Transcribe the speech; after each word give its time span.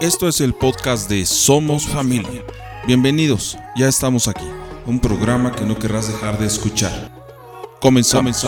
Esto 0.00 0.28
es 0.28 0.40
el 0.40 0.54
podcast 0.54 1.10
de 1.10 1.26
Somos 1.26 1.86
Familia. 1.86 2.42
Bienvenidos, 2.86 3.58
ya 3.76 3.86
estamos 3.86 4.28
aquí. 4.28 4.46
Un 4.86 4.98
programa 4.98 5.52
que 5.52 5.66
no 5.66 5.78
querrás 5.78 6.08
dejar 6.08 6.38
de 6.38 6.46
escuchar. 6.46 7.12
Comenzamos. 7.82 8.42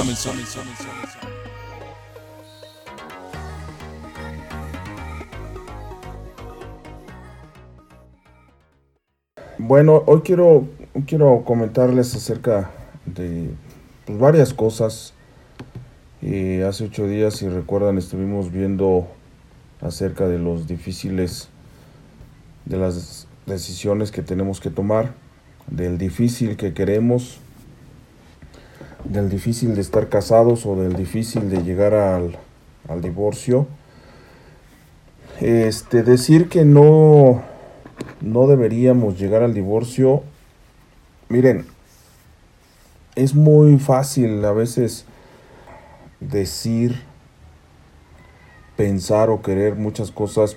Bueno, 9.59 10.05
hoy 10.07 10.23
quiero, 10.23 10.67
quiero 11.07 11.45
comentarles 11.45 12.15
acerca 12.15 12.71
de 13.05 13.51
pues, 14.07 14.19
varias 14.19 14.55
cosas. 14.55 15.13
Eh, 16.23 16.65
hace 16.67 16.85
ocho 16.85 17.07
días, 17.07 17.35
si 17.35 17.47
recuerdan, 17.47 17.99
estuvimos 17.99 18.51
viendo 18.51 19.07
acerca 19.83 20.29
de 20.29 20.39
los 20.39 20.67
difíciles, 20.67 21.49
de 22.65 22.77
las 22.77 23.27
decisiones 23.47 24.11
que 24.11 24.23
tenemos 24.23 24.61
que 24.61 24.71
tomar, 24.71 25.15
del 25.67 25.99
difícil 25.99 26.57
que 26.57 26.75
queremos, 26.75 27.39
del 29.05 29.29
difícil 29.29 29.75
de 29.75 29.81
estar 29.81 30.09
casados 30.09 30.65
o 30.67 30.77
del 30.77 30.95
difícil 30.95 31.51
de 31.51 31.63
llegar 31.63 31.95
al, 31.95 32.37
al 32.89 33.03
divorcio. 33.03 33.67
Este, 35.41 36.03
decir 36.03 36.49
que 36.49 36.65
no, 36.65 37.43
no 38.21 38.47
deberíamos 38.47 39.19
llegar 39.19 39.43
al 39.43 39.55
divorcio, 39.55 40.23
miren, 41.29 41.67
es 43.17 43.35
muy 43.35 43.79
fácil 43.79 44.45
a 44.45 44.53
veces 44.53 45.05
decir 46.21 47.03
pensar 48.77 49.31
o 49.31 49.43
querer 49.43 49.75
muchas 49.75 50.11
cosas 50.11 50.57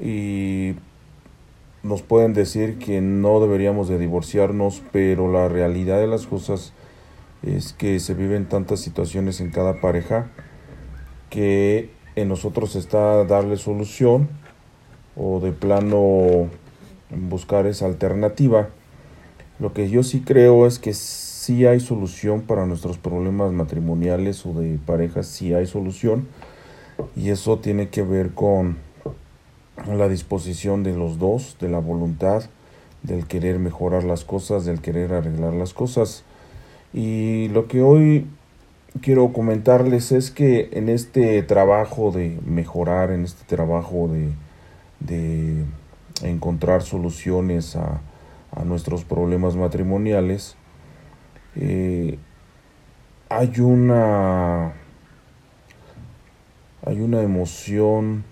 y 0.00 0.74
nos 1.82 2.02
pueden 2.02 2.32
decir 2.34 2.78
que 2.78 3.00
no 3.00 3.40
deberíamos 3.40 3.88
de 3.88 3.98
divorciarnos, 3.98 4.82
pero 4.92 5.30
la 5.30 5.48
realidad 5.48 5.98
de 5.98 6.06
las 6.06 6.26
cosas 6.26 6.72
es 7.42 7.72
que 7.72 8.00
se 8.00 8.14
viven 8.14 8.48
tantas 8.48 8.80
situaciones 8.80 9.40
en 9.40 9.50
cada 9.50 9.80
pareja 9.80 10.30
que 11.30 11.90
en 12.16 12.28
nosotros 12.28 12.76
está 12.76 13.24
darle 13.24 13.56
solución 13.56 14.28
o 15.16 15.40
de 15.40 15.52
plano 15.52 16.48
buscar 17.10 17.66
esa 17.66 17.86
alternativa. 17.86 18.68
Lo 19.58 19.72
que 19.72 19.88
yo 19.88 20.02
sí 20.02 20.20
creo 20.20 20.66
es 20.66 20.78
que 20.78 20.92
sí 20.92 21.66
hay 21.66 21.80
solución 21.80 22.42
para 22.42 22.66
nuestros 22.66 22.98
problemas 22.98 23.52
matrimoniales 23.52 24.44
o 24.44 24.54
de 24.54 24.78
pareja, 24.78 25.22
sí 25.22 25.54
hay 25.54 25.66
solución 25.66 26.28
y 27.16 27.30
eso 27.30 27.58
tiene 27.58 27.88
que 27.88 28.02
ver 28.02 28.30
con 28.30 28.76
la 29.86 30.08
disposición 30.08 30.82
de 30.82 30.94
los 30.96 31.18
dos, 31.18 31.56
de 31.60 31.68
la 31.68 31.78
voluntad, 31.78 32.44
del 33.02 33.26
querer 33.26 33.58
mejorar 33.58 34.04
las 34.04 34.24
cosas, 34.24 34.64
del 34.64 34.80
querer 34.80 35.12
arreglar 35.12 35.54
las 35.54 35.74
cosas. 35.74 36.24
Y 36.92 37.48
lo 37.48 37.68
que 37.68 37.82
hoy 37.82 38.26
quiero 39.00 39.32
comentarles 39.32 40.12
es 40.12 40.30
que 40.30 40.70
en 40.72 40.88
este 40.88 41.42
trabajo 41.42 42.10
de 42.10 42.38
mejorar, 42.44 43.10
en 43.10 43.24
este 43.24 43.44
trabajo 43.44 44.08
de, 44.08 44.30
de 45.00 45.64
encontrar 46.22 46.82
soluciones 46.82 47.76
a, 47.76 48.00
a, 48.52 48.64
nuestros 48.64 49.04
problemas 49.04 49.56
matrimoniales, 49.56 50.56
eh, 51.56 52.18
hay 53.28 53.60
una 53.60 54.72
hay 56.84 57.00
una 57.00 57.22
emoción, 57.22 58.24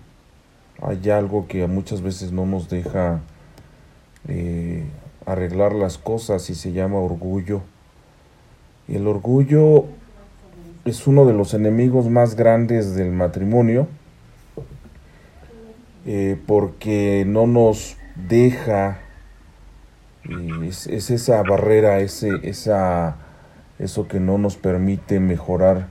hay 0.81 1.09
algo 1.09 1.47
que 1.47 1.67
muchas 1.67 2.01
veces 2.01 2.31
no 2.31 2.45
nos 2.45 2.69
deja 2.69 3.21
eh, 4.27 4.85
arreglar 5.25 5.73
las 5.73 5.97
cosas 5.97 6.49
y 6.49 6.55
se 6.55 6.71
llama 6.71 6.99
orgullo. 6.99 7.61
Y 8.87 8.95
el 8.95 9.07
orgullo 9.07 9.85
es 10.85 11.05
uno 11.05 11.25
de 11.25 11.33
los 11.33 11.53
enemigos 11.53 12.07
más 12.09 12.35
grandes 12.35 12.95
del 12.95 13.11
matrimonio 13.11 13.87
eh, 16.05 16.39
porque 16.47 17.25
no 17.27 17.45
nos 17.45 17.97
deja, 18.15 18.99
eh, 20.23 20.67
es, 20.67 20.87
es, 20.87 21.11
esa 21.11 21.43
barrera, 21.43 21.99
ese, 21.99 22.31
esa, 22.43 23.17
eso 23.77 24.07
que 24.07 24.19
no 24.19 24.37
nos 24.37 24.55
permite 24.55 25.19
mejorar 25.19 25.87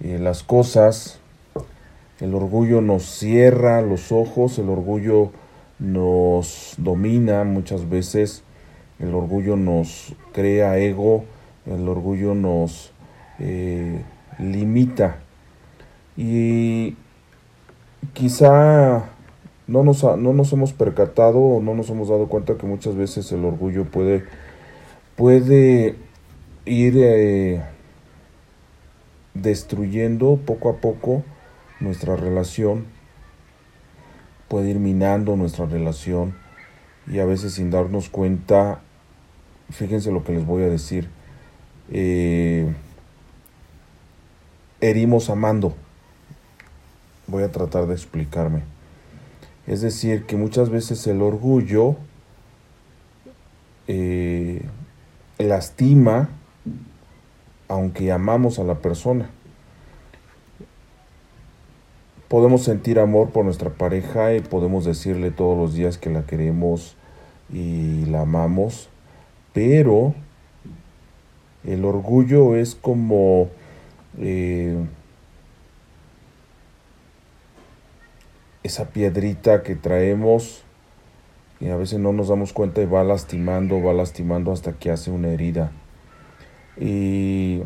las 0.00 0.44
cosas, 0.44 1.17
el 2.20 2.34
orgullo 2.34 2.80
nos 2.80 3.04
cierra 3.04 3.80
los 3.80 4.10
ojos, 4.10 4.58
el 4.58 4.68
orgullo 4.68 5.30
nos 5.78 6.74
domina 6.78 7.44
muchas 7.44 7.88
veces, 7.88 8.42
el 8.98 9.14
orgullo 9.14 9.56
nos 9.56 10.14
crea 10.32 10.78
ego, 10.78 11.24
el 11.66 11.88
orgullo 11.88 12.34
nos 12.34 12.92
eh, 13.38 14.02
limita. 14.40 15.18
Y 16.16 16.96
quizá 18.14 19.10
no 19.68 19.84
nos, 19.84 20.02
no 20.02 20.32
nos 20.32 20.52
hemos 20.52 20.72
percatado 20.72 21.38
o 21.38 21.62
no 21.62 21.74
nos 21.74 21.88
hemos 21.90 22.08
dado 22.08 22.26
cuenta 22.26 22.56
que 22.56 22.66
muchas 22.66 22.96
veces 22.96 23.30
el 23.30 23.44
orgullo 23.44 23.84
puede, 23.84 24.24
puede 25.14 25.94
ir 26.64 26.94
eh, 26.96 27.62
destruyendo 29.34 30.40
poco 30.44 30.70
a 30.70 30.76
poco 30.78 31.22
nuestra 31.80 32.16
relación, 32.16 32.86
puede 34.48 34.70
ir 34.70 34.78
minando 34.78 35.36
nuestra 35.36 35.66
relación 35.66 36.34
y 37.06 37.18
a 37.20 37.24
veces 37.24 37.54
sin 37.54 37.70
darnos 37.70 38.08
cuenta, 38.08 38.80
fíjense 39.70 40.10
lo 40.10 40.24
que 40.24 40.32
les 40.32 40.46
voy 40.46 40.62
a 40.62 40.68
decir, 40.68 41.08
eh, 41.90 42.72
herimos 44.80 45.30
amando. 45.30 45.74
Voy 47.26 47.42
a 47.42 47.52
tratar 47.52 47.86
de 47.86 47.94
explicarme. 47.94 48.62
Es 49.66 49.82
decir, 49.82 50.24
que 50.24 50.36
muchas 50.36 50.70
veces 50.70 51.06
el 51.06 51.20
orgullo 51.20 51.96
eh, 53.86 54.62
lastima 55.38 56.30
aunque 57.68 58.10
amamos 58.12 58.58
a 58.58 58.64
la 58.64 58.76
persona 58.76 59.30
podemos 62.28 62.62
sentir 62.62 62.98
amor 62.98 63.30
por 63.30 63.44
nuestra 63.44 63.70
pareja 63.70 64.34
y 64.34 64.40
podemos 64.40 64.84
decirle 64.84 65.30
todos 65.30 65.56
los 65.58 65.74
días 65.74 65.98
que 65.98 66.10
la 66.10 66.26
queremos 66.26 66.96
y 67.52 68.04
la 68.06 68.22
amamos, 68.22 68.88
pero 69.54 70.14
el 71.64 71.84
orgullo 71.84 72.54
es 72.56 72.74
como 72.74 73.48
eh, 74.18 74.76
esa 78.62 78.90
piedrita 78.90 79.62
que 79.62 79.74
traemos 79.74 80.62
y 81.60 81.68
a 81.68 81.76
veces 81.76 81.98
no 81.98 82.12
nos 82.12 82.28
damos 82.28 82.52
cuenta 82.52 82.82
y 82.82 82.86
va 82.86 83.02
lastimando, 83.02 83.82
va 83.82 83.92
lastimando 83.92 84.52
hasta 84.52 84.74
que 84.74 84.90
hace 84.90 85.10
una 85.10 85.28
herida. 85.28 85.72
Y 86.76 87.62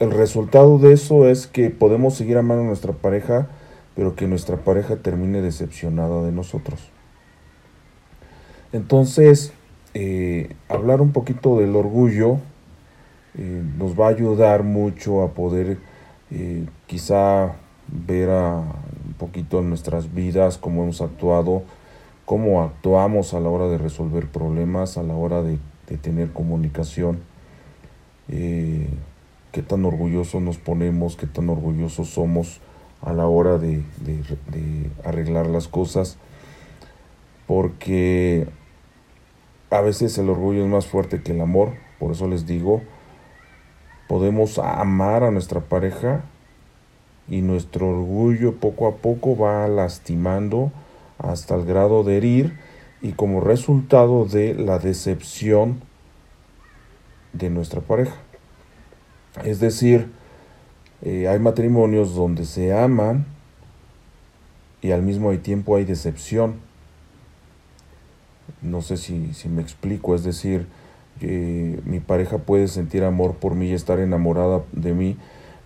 el 0.00 0.10
resultado 0.12 0.78
de 0.78 0.94
eso 0.94 1.28
es 1.28 1.46
que 1.46 1.68
podemos 1.68 2.14
seguir 2.14 2.38
amando 2.38 2.64
a 2.64 2.66
nuestra 2.66 2.92
pareja, 2.92 3.48
pero 3.94 4.16
que 4.16 4.26
nuestra 4.26 4.56
pareja 4.56 4.96
termine 4.96 5.42
decepcionada 5.42 6.24
de 6.24 6.32
nosotros. 6.32 6.80
Entonces, 8.72 9.52
eh, 9.92 10.56
hablar 10.68 11.02
un 11.02 11.12
poquito 11.12 11.58
del 11.58 11.76
orgullo 11.76 12.38
eh, 13.36 13.62
nos 13.76 13.98
va 13.98 14.06
a 14.06 14.10
ayudar 14.10 14.62
mucho 14.62 15.22
a 15.22 15.34
poder 15.34 15.76
eh, 16.30 16.64
quizá 16.86 17.56
ver 17.88 18.30
un 18.30 19.14
poquito 19.18 19.60
nuestras 19.60 20.14
vidas 20.14 20.56
cómo 20.56 20.84
hemos 20.84 21.02
actuado, 21.02 21.62
cómo 22.24 22.62
actuamos 22.62 23.34
a 23.34 23.40
la 23.40 23.50
hora 23.50 23.66
de 23.68 23.76
resolver 23.76 24.28
problemas, 24.28 24.96
a 24.96 25.02
la 25.02 25.14
hora 25.14 25.42
de 25.42 25.58
tener 26.00 26.32
comunicación 26.32 27.18
qué 29.52 29.62
tan 29.62 29.84
orgullosos 29.84 30.42
nos 30.42 30.58
ponemos, 30.58 31.16
qué 31.16 31.26
tan 31.26 31.48
orgullosos 31.48 32.08
somos 32.10 32.60
a 33.02 33.12
la 33.12 33.26
hora 33.26 33.58
de, 33.58 33.82
arreglar 35.04 35.46
las 35.46 35.68
cosas, 35.68 36.18
porque 37.46 38.46
a 39.70 39.80
veces 39.80 40.16
el 40.18 40.28
orgullo 40.28 40.64
es 40.64 40.70
más 40.70 40.86
fuerte 40.86 41.22
que 41.22 41.32
el 41.32 41.40
amor, 41.40 41.74
por 41.98 42.12
eso 42.12 42.28
les 42.28 42.46
digo, 42.46 42.82
podemos 44.08 44.58
amar 44.58 45.24
a 45.24 45.30
nuestra 45.30 45.60
pareja 45.60 46.24
y 47.28 47.42
nuestro 47.42 47.88
orgullo 47.88 48.56
poco 48.56 48.88
a 48.88 48.96
poco 48.96 49.36
va 49.36 49.66
lastimando 49.68 50.72
hasta 51.18 51.54
el 51.54 51.64
grado 51.64 52.02
de 52.02 52.16
herir 52.16 52.58
y 53.02 53.12
como 53.12 53.40
resultado 53.40 54.26
de 54.26 54.54
la 54.54 54.78
decepción 54.78 55.80
de 57.32 57.50
nuestra 57.50 57.80
pareja. 57.80 58.16
Es 59.44 59.60
decir, 59.60 60.10
eh, 61.02 61.28
hay 61.28 61.38
matrimonios 61.38 62.14
donde 62.14 62.44
se 62.44 62.76
aman, 62.76 63.26
y 64.82 64.92
al 64.92 65.02
mismo 65.02 65.30
tiempo 65.38 65.76
hay 65.76 65.84
decepción. 65.84 66.54
No 68.62 68.82
sé 68.82 68.96
si, 68.96 69.32
si 69.34 69.48
me 69.48 69.62
explico, 69.62 70.14
es 70.14 70.24
decir, 70.24 70.66
mi 71.20 72.00
pareja 72.00 72.38
puede 72.38 72.66
sentir 72.66 73.04
amor 73.04 73.34
por 73.34 73.54
mí 73.54 73.68
y 73.68 73.74
estar 73.74 73.98
enamorada 73.98 74.62
de 74.72 74.94
mí, 74.94 75.16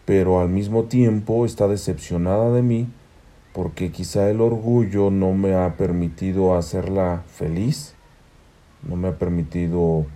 pero 0.05 0.41
al 0.41 0.49
mismo 0.49 0.85
tiempo 0.85 1.47
está 1.47 1.69
decepcionada 1.69 2.51
de 2.51 2.63
mí 2.63 2.89
porque 3.55 3.93
quizá 3.93 4.29
el 4.31 4.41
orgullo 4.41 5.13
no 5.13 5.33
me 5.33 5.55
ha 5.55 5.77
permitido 5.77 6.57
hacerla 6.57 7.23
feliz, 7.29 7.95
no 8.83 8.97
me 8.97 9.09
ha 9.09 9.17
permitido 9.17 10.07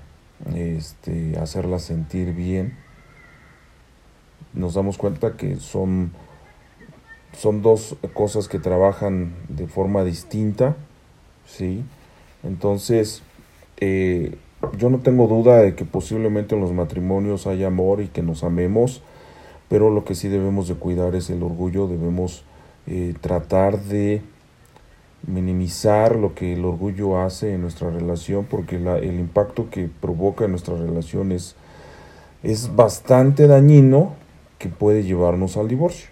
este, 0.56 1.38
hacerla 1.38 1.78
sentir 1.78 2.34
bien. 2.34 2.76
Nos 4.54 4.74
damos 4.74 4.98
cuenta 4.98 5.36
que 5.36 5.56
son, 5.56 6.12
son 7.32 7.62
dos 7.62 7.96
cosas 8.14 8.48
que 8.48 8.58
trabajan 8.58 9.34
de 9.48 9.66
forma 9.66 10.04
distinta, 10.04 10.76
¿sí? 11.46 11.84
Entonces, 12.42 13.22
eh, 13.78 14.36
yo 14.76 14.90
no 14.90 14.98
tengo 14.98 15.26
duda 15.26 15.58
de 15.58 15.74
que 15.74 15.84
posiblemente 15.84 16.54
en 16.54 16.60
los 16.60 16.72
matrimonios 16.72 17.46
haya 17.46 17.68
amor 17.68 18.00
y 18.00 18.08
que 18.08 18.22
nos 18.22 18.42
amemos, 18.42 19.02
pero 19.68 19.90
lo 19.90 20.04
que 20.04 20.14
sí 20.14 20.28
debemos 20.28 20.68
de 20.68 20.74
cuidar 20.74 21.14
es 21.14 21.30
el 21.30 21.42
orgullo, 21.42 21.86
debemos 21.86 22.44
eh, 22.86 23.14
tratar 23.20 23.78
de 23.80 24.22
minimizar 25.26 26.16
lo 26.16 26.34
que 26.34 26.54
el 26.54 26.64
orgullo 26.64 27.20
hace 27.20 27.54
en 27.54 27.62
nuestra 27.62 27.90
relación, 27.90 28.46
porque 28.46 28.76
el 28.76 29.18
impacto 29.18 29.68
que 29.70 29.88
provoca 29.88 30.44
en 30.44 30.52
nuestra 30.52 30.76
relación 30.76 31.32
es, 31.32 31.54
bastante 32.74 33.46
dañino 33.46 34.14
que 34.58 34.68
puede 34.68 35.04
llevarnos 35.04 35.56
al 35.56 35.68
divorcio. 35.68 36.08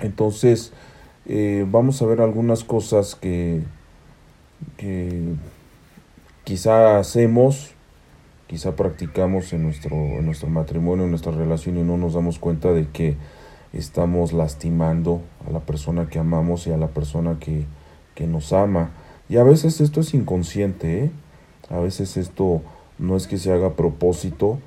Entonces, 0.00 0.72
eh, 1.26 1.66
vamos 1.68 2.00
a 2.02 2.06
ver 2.06 2.20
algunas 2.20 2.64
cosas 2.64 3.14
que, 3.14 3.62
que 4.76 5.34
quizá 6.44 6.98
hacemos, 6.98 7.72
quizá 8.46 8.76
practicamos 8.76 9.52
en 9.52 9.62
nuestro, 9.62 9.96
en 9.96 10.26
nuestro 10.26 10.48
matrimonio, 10.48 11.04
en 11.04 11.10
nuestra 11.10 11.32
relación 11.32 11.78
y 11.78 11.82
no 11.82 11.96
nos 11.96 12.14
damos 12.14 12.38
cuenta 12.38 12.72
de 12.72 12.88
que 12.88 13.16
estamos 13.72 14.32
lastimando 14.32 15.22
a 15.46 15.50
la 15.50 15.60
persona 15.60 16.08
que 16.08 16.18
amamos 16.18 16.66
y 16.66 16.72
a 16.72 16.76
la 16.76 16.88
persona 16.88 17.38
que, 17.40 17.64
que 18.14 18.26
nos 18.26 18.52
ama. 18.52 18.90
Y 19.28 19.38
a 19.38 19.42
veces 19.42 19.80
esto 19.80 20.00
es 20.00 20.14
inconsciente, 20.14 21.04
¿eh? 21.04 21.10
a 21.70 21.78
veces 21.78 22.16
esto 22.16 22.62
no 22.98 23.16
es 23.16 23.26
que 23.26 23.38
se 23.38 23.52
haga 23.52 23.68
a 23.68 23.72
propósito, 23.72 24.58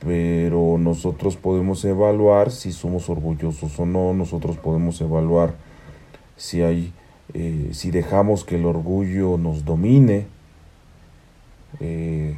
pero 0.00 0.78
nosotros 0.78 1.36
podemos 1.36 1.84
evaluar 1.84 2.50
si 2.50 2.72
somos 2.72 3.08
orgullosos 3.08 3.78
o 3.78 3.86
no, 3.86 4.14
nosotros 4.14 4.56
podemos 4.56 5.00
evaluar 5.00 5.54
si 6.36 6.62
hay, 6.62 6.92
eh, 7.34 7.70
si 7.72 7.90
dejamos 7.90 8.44
que 8.44 8.56
el 8.56 8.66
orgullo 8.66 9.38
nos 9.38 9.64
domine, 9.64 10.26
eh, 11.80 12.36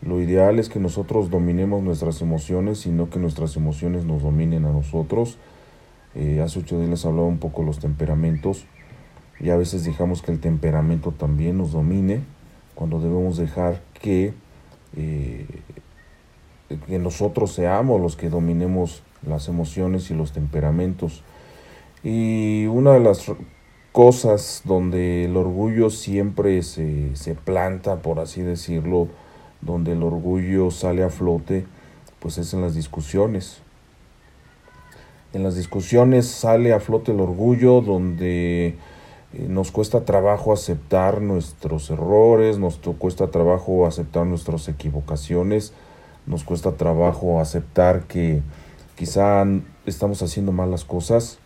lo 0.00 0.20
ideal 0.20 0.58
es 0.58 0.68
que 0.68 0.80
nosotros 0.80 1.30
dominemos 1.30 1.82
nuestras 1.82 2.20
emociones 2.20 2.86
y 2.86 2.90
no 2.90 3.10
que 3.10 3.18
nuestras 3.18 3.56
emociones 3.56 4.04
nos 4.04 4.22
dominen 4.22 4.64
a 4.64 4.72
nosotros. 4.72 5.38
Eh, 6.14 6.40
hace 6.42 6.60
ocho 6.60 6.78
días 6.78 6.90
les 6.90 7.04
hablaba 7.04 7.26
un 7.26 7.38
poco 7.38 7.62
de 7.62 7.68
los 7.68 7.78
temperamentos 7.78 8.66
y 9.40 9.50
a 9.50 9.56
veces 9.56 9.84
dejamos 9.84 10.22
que 10.22 10.30
el 10.32 10.40
temperamento 10.40 11.12
también 11.12 11.58
nos 11.58 11.72
domine 11.72 12.20
cuando 12.74 13.00
debemos 13.00 13.36
dejar 13.36 13.82
que, 14.00 14.34
que 16.86 16.98
nosotros 16.98 17.52
seamos 17.52 18.00
los 18.00 18.16
que 18.16 18.30
dominemos 18.30 19.02
las 19.26 19.48
emociones 19.48 20.10
y 20.10 20.14
los 20.14 20.32
temperamentos. 20.32 21.22
Y 22.02 22.66
una 22.66 22.92
de 22.92 23.00
las 23.00 23.30
cosas 23.92 24.62
donde 24.64 25.24
el 25.24 25.36
orgullo 25.36 25.90
siempre 25.90 26.62
se, 26.62 27.14
se 27.16 27.34
planta, 27.34 27.96
por 27.96 28.18
así 28.18 28.42
decirlo, 28.42 29.08
donde 29.60 29.92
el 29.92 30.02
orgullo 30.02 30.70
sale 30.70 31.02
a 31.02 31.10
flote, 31.10 31.64
pues 32.20 32.38
es 32.38 32.52
en 32.54 32.60
las 32.60 32.74
discusiones. 32.74 33.60
En 35.32 35.42
las 35.42 35.56
discusiones 35.56 36.26
sale 36.26 36.72
a 36.72 36.80
flote 36.80 37.12
el 37.12 37.20
orgullo 37.20 37.80
donde 37.80 38.76
eh, 39.34 39.46
nos 39.48 39.72
cuesta 39.72 40.04
trabajo 40.04 40.52
aceptar 40.52 41.20
nuestros 41.20 41.90
errores, 41.90 42.58
nos 42.58 42.78
cuesta 42.98 43.28
trabajo 43.28 43.86
aceptar 43.86 44.26
nuestras 44.26 44.68
equivocaciones, 44.68 45.72
nos 46.26 46.44
cuesta 46.44 46.72
trabajo 46.72 47.40
aceptar 47.40 48.02
que 48.02 48.42
quizá 48.96 49.44
estamos 49.86 50.22
haciendo 50.22 50.52
mal 50.52 50.70
las 50.70 50.84
cosas 50.84 51.38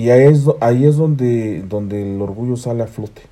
y 0.00 0.08
ahí 0.08 0.22
es, 0.22 0.46
ahí 0.60 0.86
es 0.86 0.96
donde, 0.96 1.62
donde 1.62 2.14
el 2.14 2.22
orgullo 2.22 2.56
sale 2.56 2.82
a 2.82 2.86
flote. 2.86 3.22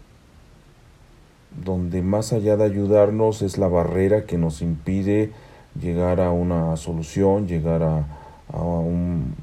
Donde 1.65 2.03
más 2.03 2.35
allá 2.35 2.59
de 2.59 2.65
ayudarnos 2.65 3.41
es 3.41 3.57
la 3.57 3.69
barrera 3.69 4.27
que 4.27 4.37
nos 4.37 4.61
impide 4.61 5.33
llegar 5.81 6.21
a 6.21 6.31
una 6.31 6.77
solución, 6.77 7.47
llegar 7.47 7.83
a, 7.83 8.07
a, 8.53 8.61
un, 8.61 9.35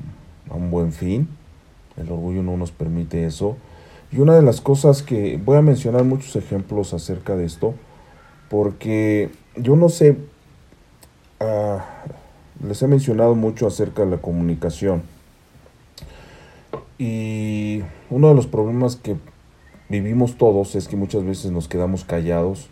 a 0.51 0.53
un 0.53 0.69
buen 0.69 0.91
fin. 0.91 1.27
El 1.97 2.11
orgullo 2.11 2.43
no 2.43 2.57
nos 2.57 2.71
permite 2.71 3.25
eso. 3.25 3.57
Y 4.11 4.19
una 4.19 4.35
de 4.35 4.43
las 4.43 4.61
cosas 4.61 5.01
que 5.01 5.39
voy 5.43 5.57
a 5.57 5.61
mencionar 5.61 6.03
muchos 6.03 6.35
ejemplos 6.35 6.93
acerca 6.93 7.35
de 7.35 7.45
esto, 7.45 7.73
porque 8.49 9.31
yo 9.55 9.75
no 9.75 9.89
sé, 9.89 10.15
ah, 11.39 11.85
les 12.63 12.81
he 12.81 12.87
mencionado 12.87 13.35
mucho 13.35 13.67
acerca 13.67 14.03
de 14.03 14.11
la 14.11 14.17
comunicación 14.17 15.03
y 16.97 17.83
uno 18.09 18.29
de 18.29 18.35
los 18.35 18.47
problemas 18.47 18.95
que 18.95 19.17
vivimos 19.89 20.37
todos 20.37 20.75
es 20.75 20.87
que 20.87 20.95
muchas 20.95 21.25
veces 21.25 21.51
nos 21.51 21.67
quedamos 21.67 22.05
callados 22.05 22.69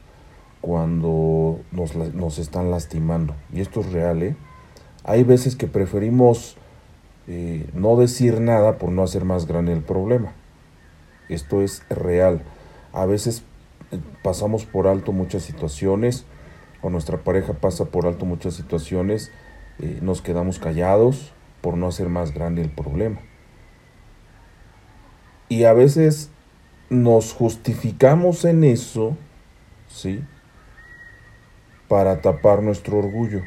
cuando 0.62 1.60
nos, 1.72 1.96
nos 1.96 2.40
están 2.40 2.72
lastimando. 2.72 3.36
Y 3.52 3.60
esto 3.60 3.82
es 3.82 3.92
real, 3.92 4.24
¿eh? 4.24 4.36
Hay 5.04 5.24
veces 5.24 5.58
que 5.58 5.68
preferimos 5.68 6.56
eh, 7.28 7.70
no 7.74 7.98
decir 7.98 8.40
nada 8.40 8.78
por 8.78 8.90
no 8.90 9.04
hacer 9.04 9.26
más 9.26 9.46
grande 9.46 9.74
el 9.74 9.82
problema. 9.82 10.32
Esto 11.28 11.62
es 11.62 11.84
real. 11.90 12.42
A 12.94 13.06
veces 13.06 13.44
eh, 13.92 14.00
pasamos 14.24 14.66
por 14.66 14.88
alto 14.88 15.12
muchas 15.12 15.44
situaciones, 15.44 16.26
o 16.84 16.90
nuestra 16.90 17.18
pareja 17.18 17.54
pasa 17.54 17.86
por 17.86 18.06
alto 18.06 18.26
muchas 18.26 18.54
situaciones, 18.54 19.32
eh, 19.80 20.00
nos 20.02 20.22
quedamos 20.22 20.60
callados 20.60 21.34
por 21.62 21.78
no 21.78 21.88
hacer 21.88 22.10
más 22.10 22.34
grande 22.34 22.62
el 22.62 22.70
problema. 22.70 23.22
Y 25.50 25.64
a 25.64 25.74
veces 25.74 26.30
nos 26.90 27.34
justificamos 27.34 28.46
en 28.46 28.64
eso, 28.64 29.18
¿sí? 29.88 30.24
Para 31.88 32.22
tapar 32.22 32.62
nuestro 32.62 32.98
orgullo. 32.98 33.42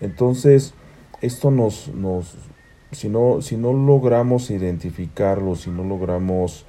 Entonces, 0.00 0.74
esto 1.20 1.50
nos, 1.50 1.88
nos 1.88 2.36
si, 2.90 3.08
no, 3.08 3.40
si 3.40 3.56
no 3.56 3.72
logramos 3.72 4.50
identificarlo, 4.50 5.54
si 5.54 5.70
no 5.70 5.84
logramos 5.84 6.66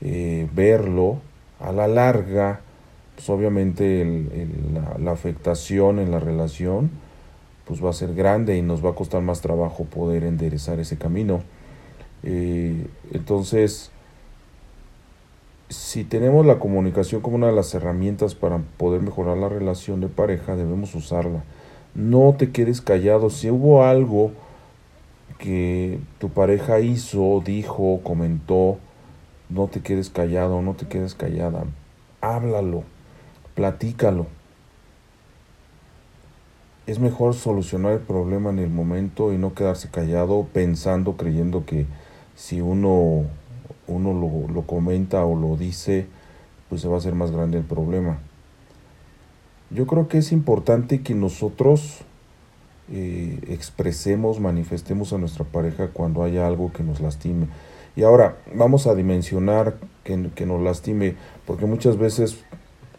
eh, 0.00 0.48
verlo, 0.52 1.20
a 1.58 1.72
la 1.72 1.86
larga, 1.86 2.60
pues 3.22 3.30
obviamente 3.38 4.04
la, 4.98 5.12
afectación 5.12 6.00
en 6.00 6.10
la 6.10 6.18
relación, 6.18 6.90
pues 7.66 7.84
va 7.84 7.90
a 7.90 7.92
ser 7.92 8.14
grande 8.14 8.56
y 8.56 8.62
nos 8.62 8.84
va 8.84 8.90
a 8.90 8.94
costar 8.96 9.22
más 9.22 9.40
trabajo 9.40 9.84
poder 9.84 10.24
enderezar 10.24 10.80
ese 10.80 10.98
camino. 10.98 11.42
Eh, 12.24 12.84
entonces, 13.12 13.92
si 15.68 16.02
tenemos 16.02 16.44
la 16.46 16.58
comunicación 16.58 17.20
como 17.20 17.36
una 17.36 17.46
de 17.46 17.52
las 17.52 17.72
herramientas 17.74 18.34
para 18.34 18.58
poder 18.76 19.02
mejorar 19.02 19.38
la 19.38 19.48
relación 19.48 20.00
de 20.00 20.08
pareja, 20.08 20.56
debemos 20.56 20.92
usarla. 20.96 21.44
No 21.94 22.34
te 22.36 22.50
quedes 22.50 22.80
callado. 22.80 23.30
Si 23.30 23.50
hubo 23.50 23.84
algo 23.84 24.32
que 25.38 26.00
tu 26.18 26.28
pareja 26.28 26.80
hizo, 26.80 27.40
dijo, 27.44 28.00
comentó, 28.02 28.78
no 29.48 29.68
te 29.68 29.80
quedes 29.80 30.10
callado, 30.10 30.60
no 30.60 30.74
te 30.74 30.88
quedes 30.88 31.14
callada. 31.14 31.66
Háblalo, 32.20 32.82
platícalo. 33.54 34.26
Es 36.86 36.98
mejor 36.98 37.34
solucionar 37.34 37.92
el 37.92 38.00
problema 38.00 38.50
en 38.50 38.58
el 38.58 38.70
momento 38.70 39.32
y 39.32 39.38
no 39.38 39.54
quedarse 39.54 39.88
callado 39.88 40.46
pensando, 40.52 41.16
creyendo 41.16 41.64
que 41.64 41.86
si 42.34 42.60
uno, 42.60 43.24
uno 43.86 44.12
lo, 44.12 44.52
lo 44.52 44.62
comenta 44.62 45.24
o 45.24 45.36
lo 45.36 45.56
dice, 45.56 46.06
pues 46.68 46.80
se 46.80 46.88
va 46.88 46.96
a 46.96 46.98
hacer 46.98 47.14
más 47.14 47.30
grande 47.30 47.58
el 47.58 47.64
problema. 47.64 48.18
Yo 49.70 49.86
creo 49.86 50.08
que 50.08 50.18
es 50.18 50.32
importante 50.32 51.02
que 51.02 51.14
nosotros 51.14 52.04
eh, 52.90 53.38
expresemos, 53.48 54.38
manifestemos 54.38 55.14
a 55.14 55.18
nuestra 55.18 55.46
pareja 55.46 55.88
cuando 55.88 56.22
haya 56.24 56.46
algo 56.46 56.72
que 56.72 56.82
nos 56.82 57.00
lastime. 57.00 57.46
Y 57.96 58.02
ahora 58.02 58.36
vamos 58.54 58.86
a 58.86 58.94
dimensionar 58.94 59.76
que, 60.04 60.30
que, 60.34 60.44
nos 60.44 60.60
lastime, 60.60 61.14
porque 61.46 61.64
muchas 61.64 61.96
veces 61.96 62.44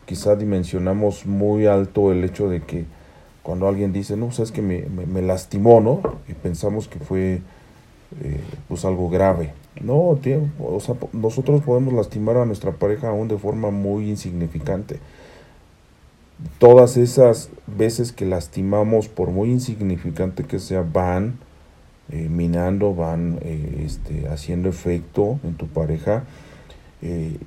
quizá 0.05 0.35
dimensionamos 0.35 1.25
muy 1.25 1.65
alto 1.65 2.11
el 2.11 2.23
hecho 2.23 2.49
de 2.49 2.61
que 2.61 2.85
cuando 3.41 3.67
alguien 3.67 3.91
dice, 3.91 4.15
no, 4.15 4.31
sabes 4.31 4.51
que 4.51 4.61
me, 4.61 4.83
me, 4.83 5.21
lastimó, 5.21 5.81
¿no? 5.81 6.01
Y 6.29 6.33
pensamos 6.33 6.87
que 6.87 6.99
fue 6.99 7.41
eh, 8.21 8.39
pues 8.69 8.85
algo 8.85 9.09
grave. 9.09 9.53
No, 9.81 10.17
tío, 10.21 10.41
o 10.59 10.79
sea, 10.79 10.95
nosotros 11.11 11.61
podemos 11.61 11.93
lastimar 11.93 12.37
a 12.37 12.45
nuestra 12.45 12.71
pareja 12.71 13.09
aún 13.09 13.27
de 13.27 13.37
forma 13.37 13.69
muy 13.69 14.09
insignificante. 14.09 14.99
Todas 16.57 16.95
esas 16.95 17.49
veces 17.67 18.11
que 18.11 18.25
lastimamos, 18.25 19.07
por 19.09 19.29
muy 19.29 19.49
insignificante 19.49 20.43
que 20.43 20.59
sea, 20.59 20.81
van 20.81 21.37
eh, 22.11 22.27
minando, 22.29 22.93
van 22.93 23.39
eh, 23.41 23.83
este, 23.85 24.27
haciendo 24.27 24.69
efecto 24.69 25.39
en 25.43 25.55
tu 25.55 25.67
pareja. 25.67 26.23
Eh, 27.01 27.37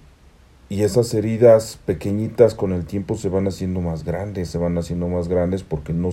y 0.68 0.82
esas 0.82 1.14
heridas 1.14 1.78
pequeñitas 1.84 2.54
con 2.54 2.72
el 2.72 2.84
tiempo 2.86 3.16
se 3.16 3.28
van 3.28 3.46
haciendo 3.46 3.80
más 3.80 4.04
grandes, 4.04 4.48
se 4.50 4.58
van 4.58 4.76
haciendo 4.78 5.06
más 5.08 5.28
grandes 5.28 5.62
porque 5.62 5.92
no, 5.92 6.10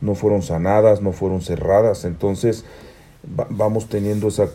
no 0.00 0.14
fueron 0.14 0.42
sanadas, 0.42 1.02
no 1.02 1.12
fueron 1.12 1.42
cerradas. 1.42 2.06
Entonces 2.06 2.64
vamos 3.22 3.88
teniendo 3.88 4.28
esa 4.28 4.48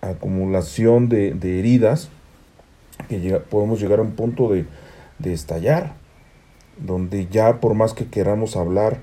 acumulación 0.00 1.08
de, 1.08 1.58
heridas 1.58 2.08
que 3.08 3.40
podemos 3.50 3.80
llegar 3.80 3.98
a 3.98 4.02
un 4.02 4.12
punto 4.12 4.50
de, 4.50 4.66
estallar, 5.24 5.94
donde 6.78 7.26
ya 7.26 7.60
por 7.60 7.74
más 7.74 7.92
que 7.92 8.06
queramos 8.06 8.56
hablar, 8.56 9.00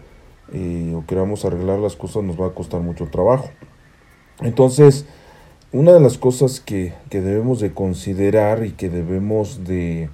eh, 0.51 0.93
o 0.95 1.05
queramos 1.05 1.45
arreglar 1.45 1.79
las 1.79 1.95
cosas 1.95 2.23
nos 2.23 2.39
va 2.39 2.47
a 2.47 2.51
costar 2.51 2.81
mucho 2.81 3.07
trabajo. 3.07 3.49
Entonces, 4.41 5.05
una 5.75 5.91
de 5.91 5.99
las 5.99 6.17
cosas 6.17 6.61
que, 6.61 6.93
debemos 7.09 7.59
de 7.59 7.73
considerar 7.73 8.65
y 8.65 8.71
que 8.71 8.89
debemos 8.89 9.65
de, 9.65 10.09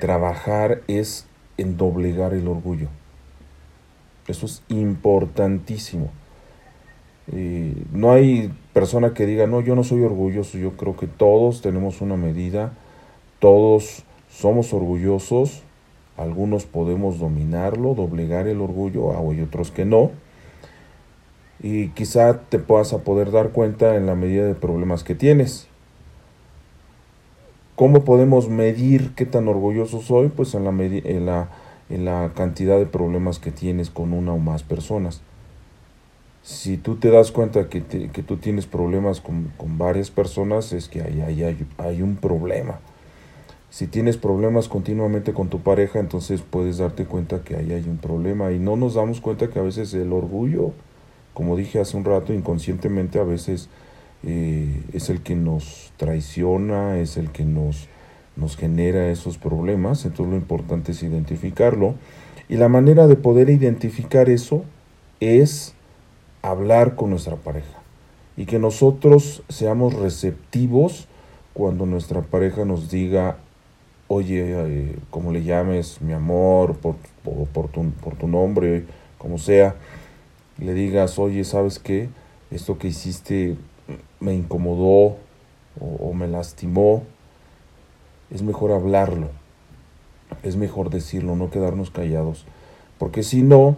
trabajar 0.00 0.82
es 0.86 1.26
en 1.56 1.76
doblegar 1.76 2.34
el 2.34 2.46
orgullo. 2.46 2.88
Eso 4.28 4.46
es 4.46 4.62
importantísimo. 4.68 6.10
Eh, 7.32 7.74
no 7.92 8.12
hay 8.12 8.52
persona 8.72 9.12
que 9.12 9.26
diga, 9.26 9.48
no, 9.48 9.60
yo 9.60 9.74
no 9.74 9.82
soy 9.82 10.02
orgulloso. 10.02 10.56
Yo 10.56 10.76
creo 10.76 10.96
que 10.96 11.08
todos 11.08 11.62
tenemos 11.62 12.00
una 12.00 12.16
medida, 12.16 12.72
todos 13.40 14.04
somos 14.30 14.72
orgullosos 14.72 15.64
algunos 16.20 16.66
podemos 16.66 17.18
dominarlo, 17.18 17.94
doblegar 17.94 18.46
el 18.46 18.60
orgullo, 18.60 19.16
hay 19.30 19.40
otros 19.40 19.70
que 19.70 19.86
no. 19.86 20.10
Y 21.62 21.88
quizá 21.88 22.40
te 22.48 22.58
puedas 22.58 22.92
a 22.92 22.98
poder 22.98 23.30
dar 23.30 23.50
cuenta 23.50 23.96
en 23.96 24.06
la 24.06 24.14
medida 24.14 24.46
de 24.46 24.54
problemas 24.54 25.04
que 25.04 25.14
tienes. 25.14 25.68
¿Cómo 27.76 28.04
podemos 28.04 28.48
medir 28.48 29.14
qué 29.14 29.24
tan 29.26 29.48
orgulloso 29.48 30.02
soy? 30.02 30.28
Pues 30.28 30.54
en 30.54 30.64
la, 30.64 30.70
en 30.70 31.26
la, 31.26 31.48
en 31.88 32.04
la 32.04 32.30
cantidad 32.34 32.78
de 32.78 32.86
problemas 32.86 33.38
que 33.38 33.52
tienes 33.52 33.90
con 33.90 34.12
una 34.12 34.32
o 34.32 34.38
más 34.38 34.62
personas. 34.62 35.22
Si 36.42 36.76
tú 36.76 36.96
te 36.96 37.10
das 37.10 37.32
cuenta 37.32 37.68
que, 37.68 37.82
que 37.84 38.22
tú 38.22 38.38
tienes 38.38 38.66
problemas 38.66 39.20
con, 39.20 39.52
con, 39.56 39.76
varias 39.76 40.10
personas, 40.10 40.72
es 40.72 40.88
que 40.88 41.02
ahí 41.02 41.22
hay, 41.22 41.66
hay 41.78 42.02
un 42.02 42.16
problema. 42.16 42.80
Si 43.70 43.86
tienes 43.86 44.16
problemas 44.16 44.68
continuamente 44.68 45.32
con 45.32 45.48
tu 45.48 45.60
pareja, 45.60 46.00
entonces 46.00 46.42
puedes 46.42 46.78
darte 46.78 47.04
cuenta 47.04 47.44
que 47.44 47.56
ahí 47.56 47.72
hay 47.72 47.84
un 47.88 47.98
problema 47.98 48.52
y 48.52 48.58
no 48.58 48.76
nos 48.76 48.94
damos 48.94 49.20
cuenta 49.20 49.48
que 49.48 49.58
a 49.58 49.62
veces 49.62 49.94
el 49.94 50.12
orgullo, 50.12 50.72
como 51.40 51.56
dije 51.56 51.80
hace 51.80 51.96
un 51.96 52.04
rato, 52.04 52.34
inconscientemente 52.34 53.18
a 53.18 53.22
veces 53.22 53.70
eh, 54.24 54.82
es 54.92 55.08
el 55.08 55.22
que 55.22 55.34
nos 55.36 55.90
traiciona, 55.96 56.98
es 56.98 57.16
el 57.16 57.30
que 57.30 57.46
nos, 57.46 57.88
nos 58.36 58.58
genera 58.58 59.08
esos 59.08 59.38
problemas, 59.38 60.04
entonces 60.04 60.32
lo 60.32 60.36
importante 60.36 60.92
es 60.92 61.02
identificarlo. 61.02 61.94
Y 62.50 62.56
la 62.56 62.68
manera 62.68 63.06
de 63.06 63.16
poder 63.16 63.48
identificar 63.48 64.28
eso 64.28 64.64
es 65.20 65.72
hablar 66.42 66.94
con 66.94 67.08
nuestra 67.08 67.36
pareja 67.36 67.78
y 68.36 68.44
que 68.44 68.58
nosotros 68.58 69.42
seamos 69.48 69.94
receptivos 69.94 71.08
cuando 71.54 71.86
nuestra 71.86 72.20
pareja 72.20 72.66
nos 72.66 72.90
diga 72.90 73.38
oye, 74.08 74.44
eh, 74.44 74.96
como 75.08 75.32
le 75.32 75.42
llames, 75.42 76.02
mi 76.02 76.12
amor, 76.12 76.76
por, 76.76 76.96
por, 77.24 77.68
tu, 77.68 77.92
por 77.92 78.16
tu 78.16 78.28
nombre, 78.28 78.84
como 79.16 79.38
sea, 79.38 79.76
le 80.60 80.74
digas, 80.74 81.18
oye, 81.18 81.44
¿sabes 81.44 81.78
qué? 81.78 82.08
Esto 82.50 82.78
que 82.78 82.88
hiciste 82.88 83.56
me 84.20 84.34
incomodó 84.34 85.16
o, 85.80 86.12
me 86.14 86.28
lastimó. 86.28 87.04
Es 88.30 88.42
mejor 88.42 88.72
hablarlo, 88.72 89.30
es 90.42 90.56
mejor 90.56 90.90
decirlo, 90.90 91.34
no 91.34 91.50
quedarnos 91.50 91.90
callados. 91.90 92.44
Porque 92.98 93.22
si 93.22 93.42
no, 93.42 93.76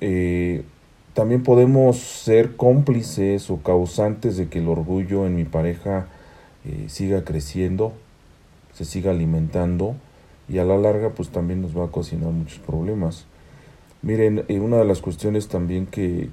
eh, 0.00 0.64
también 1.12 1.42
podemos 1.42 1.98
ser 1.98 2.56
cómplices 2.56 3.50
o 3.50 3.58
causantes 3.58 4.36
de 4.36 4.48
que 4.48 4.58
el 4.58 4.68
orgullo 4.68 5.26
en 5.26 5.36
mi 5.36 5.44
pareja 5.44 6.08
eh, 6.64 6.86
siga 6.88 7.24
creciendo 7.24 7.92
se 8.74 8.84
siga 8.84 9.12
alimentando 9.12 9.94
y 10.48 10.58
a 10.58 10.64
la 10.64 10.76
larga 10.76 11.10
pues 11.10 11.30
también 11.30 11.62
nos 11.62 11.76
va 11.76 11.86
a 11.86 11.90
cocinar 11.90 12.30
muchos 12.30 12.58
problemas. 12.58 13.24
Miren, 14.04 14.44
eh, 14.48 14.60
una 14.60 14.76
de 14.76 14.84
las 14.84 15.00
cuestiones 15.00 15.48
también 15.48 15.86
que, 15.86 16.28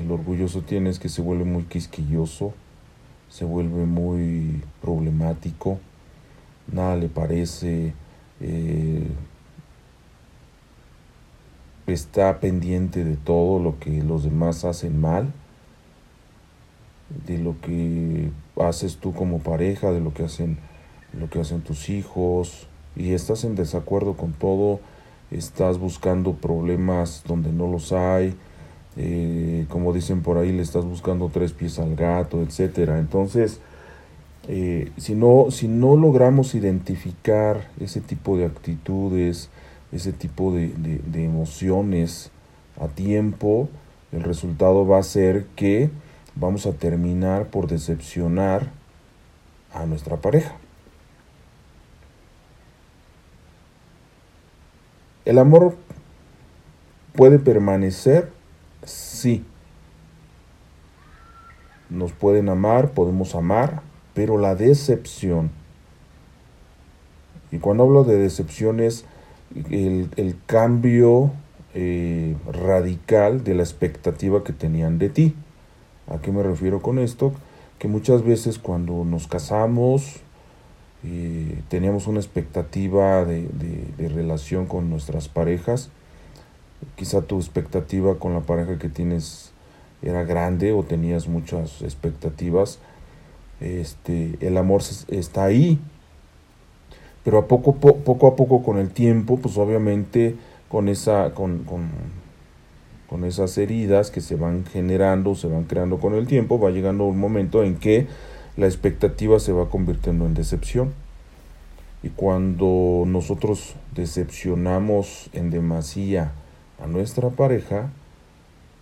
el 0.00 0.10
orgulloso 0.10 0.62
tiene 0.62 0.90
es 0.90 0.98
que 0.98 1.08
se 1.08 1.22
vuelve 1.22 1.44
muy 1.44 1.62
quisquilloso, 1.62 2.52
se 3.28 3.44
vuelve 3.44 3.86
muy 3.86 4.60
problemático, 4.82 5.78
nada 6.72 6.96
le 6.96 7.08
parece, 7.08 7.94
eh, 8.40 9.06
está 11.86 12.40
pendiente 12.40 13.04
de 13.04 13.16
todo 13.16 13.62
lo 13.62 13.78
que 13.78 14.02
los 14.02 14.24
demás 14.24 14.64
hacen 14.64 15.00
mal, 15.00 15.32
de 17.24 17.38
lo 17.38 17.54
que 17.60 18.30
haces 18.56 18.96
tú 18.96 19.14
como 19.14 19.38
pareja, 19.38 19.92
de 19.92 20.00
lo 20.00 20.12
que 20.12 20.24
hacen 20.24 20.58
lo 21.12 21.30
que 21.30 21.40
hacen 21.40 21.60
tus 21.60 21.88
hijos 21.88 22.66
y 22.96 23.12
estás 23.12 23.44
en 23.44 23.54
desacuerdo 23.54 24.16
con 24.16 24.32
todo, 24.32 24.80
estás 25.30 25.78
buscando 25.78 26.34
problemas 26.34 27.22
donde 27.26 27.52
no 27.52 27.70
los 27.70 27.92
hay, 27.92 28.34
eh, 28.96 29.66
como 29.68 29.92
dicen 29.92 30.22
por 30.22 30.36
ahí, 30.36 30.52
le 30.52 30.62
estás 30.62 30.84
buscando 30.84 31.28
tres 31.28 31.52
pies 31.52 31.78
al 31.78 31.94
gato, 31.94 32.42
etcétera. 32.42 32.98
Entonces, 32.98 33.60
eh, 34.48 34.90
si, 34.96 35.14
no, 35.14 35.46
si 35.50 35.68
no 35.68 35.96
logramos 35.96 36.54
identificar 36.54 37.68
ese 37.78 38.00
tipo 38.00 38.36
de 38.36 38.46
actitudes, 38.46 39.50
ese 39.92 40.12
tipo 40.12 40.52
de, 40.52 40.68
de 40.68 41.24
emociones 41.24 42.30
a 42.80 42.88
tiempo, 42.88 43.68
el 44.12 44.22
resultado 44.22 44.86
va 44.86 44.98
a 44.98 45.02
ser 45.02 45.46
que 45.56 45.90
vamos 46.34 46.66
a 46.66 46.72
terminar 46.72 47.46
por 47.46 47.68
decepcionar 47.68 48.70
a 49.72 49.86
nuestra 49.86 50.16
pareja. 50.16 50.56
¿El 55.24 55.38
amor 55.38 55.76
puede 57.14 57.38
permanecer? 57.38 58.30
Sí. 58.84 59.44
Nos 61.88 62.12
pueden 62.12 62.48
amar, 62.48 62.92
podemos 62.92 63.34
amar, 63.34 63.82
pero 64.14 64.38
la 64.38 64.54
decepción, 64.54 65.50
y 67.52 67.58
cuando 67.58 67.84
hablo 67.84 68.04
de 68.04 68.16
decepción 68.16 68.80
es 68.80 69.04
el, 69.70 70.36
cambio 70.46 71.32
eh, 71.74 72.36
radical 72.50 73.42
de 73.42 73.54
la 73.54 73.62
expectativa 73.62 74.44
que 74.44 74.52
tenían 74.52 74.98
de 74.98 75.08
ti. 75.08 75.34
¿A 76.06 76.18
qué 76.18 76.30
me 76.30 76.42
refiero 76.42 76.80
con 76.80 76.98
esto? 76.98 77.32
Que 77.78 77.88
muchas 77.88 78.22
veces 78.22 78.58
cuando 78.58 79.04
nos 79.04 79.26
casamos, 79.26 80.20
teníamos 81.68 82.06
una 82.06 82.20
expectativa 82.20 83.24
de, 83.24 84.08
relación 84.08 84.66
con 84.66 84.90
nuestras 84.90 85.28
parejas. 85.28 85.90
Quizá 86.96 87.22
tu 87.22 87.38
expectativa 87.38 88.18
con 88.18 88.34
la 88.34 88.40
pareja 88.40 88.78
que 88.78 88.88
tienes 88.88 89.52
era 90.02 90.24
grande 90.24 90.72
o 90.72 90.82
tenías 90.82 91.28
muchas 91.28 91.82
expectativas. 91.82 92.78
Este, 93.60 94.36
el 94.40 94.56
amor 94.56 94.82
está 95.08 95.44
ahí, 95.44 95.78
pero 97.24 97.38
a 97.38 97.46
poco, 97.46 97.74
poco 97.74 98.26
a 98.26 98.36
poco 98.36 98.62
con 98.62 98.78
el 98.78 98.90
tiempo, 98.90 99.38
pues 99.38 99.58
obviamente 99.58 100.36
con, 100.68 100.88
esa, 100.88 101.34
con, 101.34 101.64
con, 101.64 101.90
con 103.08 103.24
esas 103.24 103.58
heridas 103.58 104.10
que 104.10 104.20
se 104.22 104.36
van 104.36 104.64
generando, 104.64 105.34
se 105.34 105.48
van 105.48 105.64
creando 105.64 105.98
con 105.98 106.14
el 106.14 106.26
tiempo, 106.26 106.58
va 106.58 106.70
llegando 106.70 107.04
un 107.04 107.18
momento 107.18 107.62
en 107.62 107.76
que 107.76 108.06
la 108.60 108.66
expectativa 108.66 109.40
se 109.40 109.52
va 109.52 109.70
convirtiendo 109.70 110.26
en 110.26 110.34
decepción. 110.34 110.92
Y 112.02 112.10
cuando 112.10 113.04
nosotros 113.06 113.74
decepcionamos 113.94 115.30
en 115.32 115.48
demasía 115.48 116.32
a 116.78 116.86
nuestra 116.86 117.30
pareja, 117.30 117.88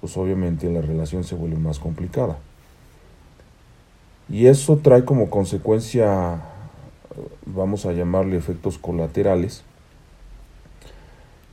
pues 0.01 0.17
obviamente 0.17 0.69
la 0.69 0.81
relación 0.81 1.23
se 1.23 1.37
vuelve 1.37 1.59
más 1.59 1.79
complicada. 1.79 2.39
Y 4.29 4.47
eso 4.47 4.79
trae 4.79 5.05
como 5.05 5.31
consecuencia, 5.31 6.43
vamos 7.47 7.87
a 7.87 7.93
llamarle 7.93 8.37
efectos 8.37 8.79
colaterales, 8.79 9.63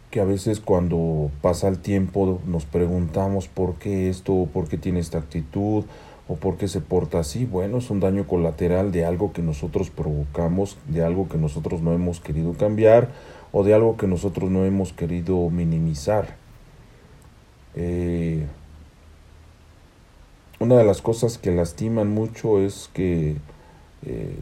que 0.10 0.20
a 0.20 0.26
veces 0.26 0.60
cuando 0.60 1.30
pasa 1.44 1.68
el 1.68 1.78
tiempo 1.78 2.42
nos 2.48 2.66
preguntamos 2.66 3.48
por 3.48 3.76
qué 3.76 4.10
esto, 4.10 4.50
por 4.52 4.68
qué 4.68 4.80
tiene 4.80 5.00
esta 5.00 5.20
actitud, 5.20 5.86
o 6.28 6.36
por 6.36 6.58
qué 6.58 6.68
se 6.68 6.82
porta 6.82 7.20
así. 7.20 7.46
Bueno, 7.46 7.78
es 7.78 7.90
un 7.90 8.00
daño 8.00 8.28
colateral 8.28 8.92
de 8.92 9.06
algo 9.06 9.34
que 9.34 9.42
nosotros 9.42 9.90
provocamos, 9.90 10.78
de 10.88 11.04
algo 11.04 11.30
que 11.30 11.38
nosotros 11.38 11.82
no 11.82 11.94
hemos 11.94 12.20
querido 12.20 12.54
cambiar 12.54 13.10
o 13.52 13.64
de 13.64 13.74
algo 13.74 13.98
que 13.98 14.08
nosotros 14.08 14.50
no 14.50 14.66
hemos 14.66 14.94
querido 14.94 15.50
minimizar. 15.50 16.36
Eh, 17.76 18.46
una 20.60 20.78
de 20.78 20.86
las 20.86 21.02
cosas 21.02 21.38
que 21.38 21.52
lastiman 21.52 22.10
mucho 22.10 22.60
es 22.60 22.90
que 22.94 23.36
eh, 24.06 24.36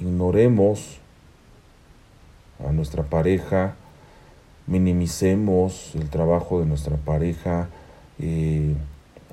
ignoremos 0.00 0.98
a 2.66 2.72
nuestra 2.72 3.04
pareja, 3.04 3.76
minimicemos 4.66 5.94
el 5.94 6.10
trabajo 6.10 6.60
de 6.60 6.66
nuestra 6.66 6.96
pareja, 6.96 7.68
eh, 8.18 8.74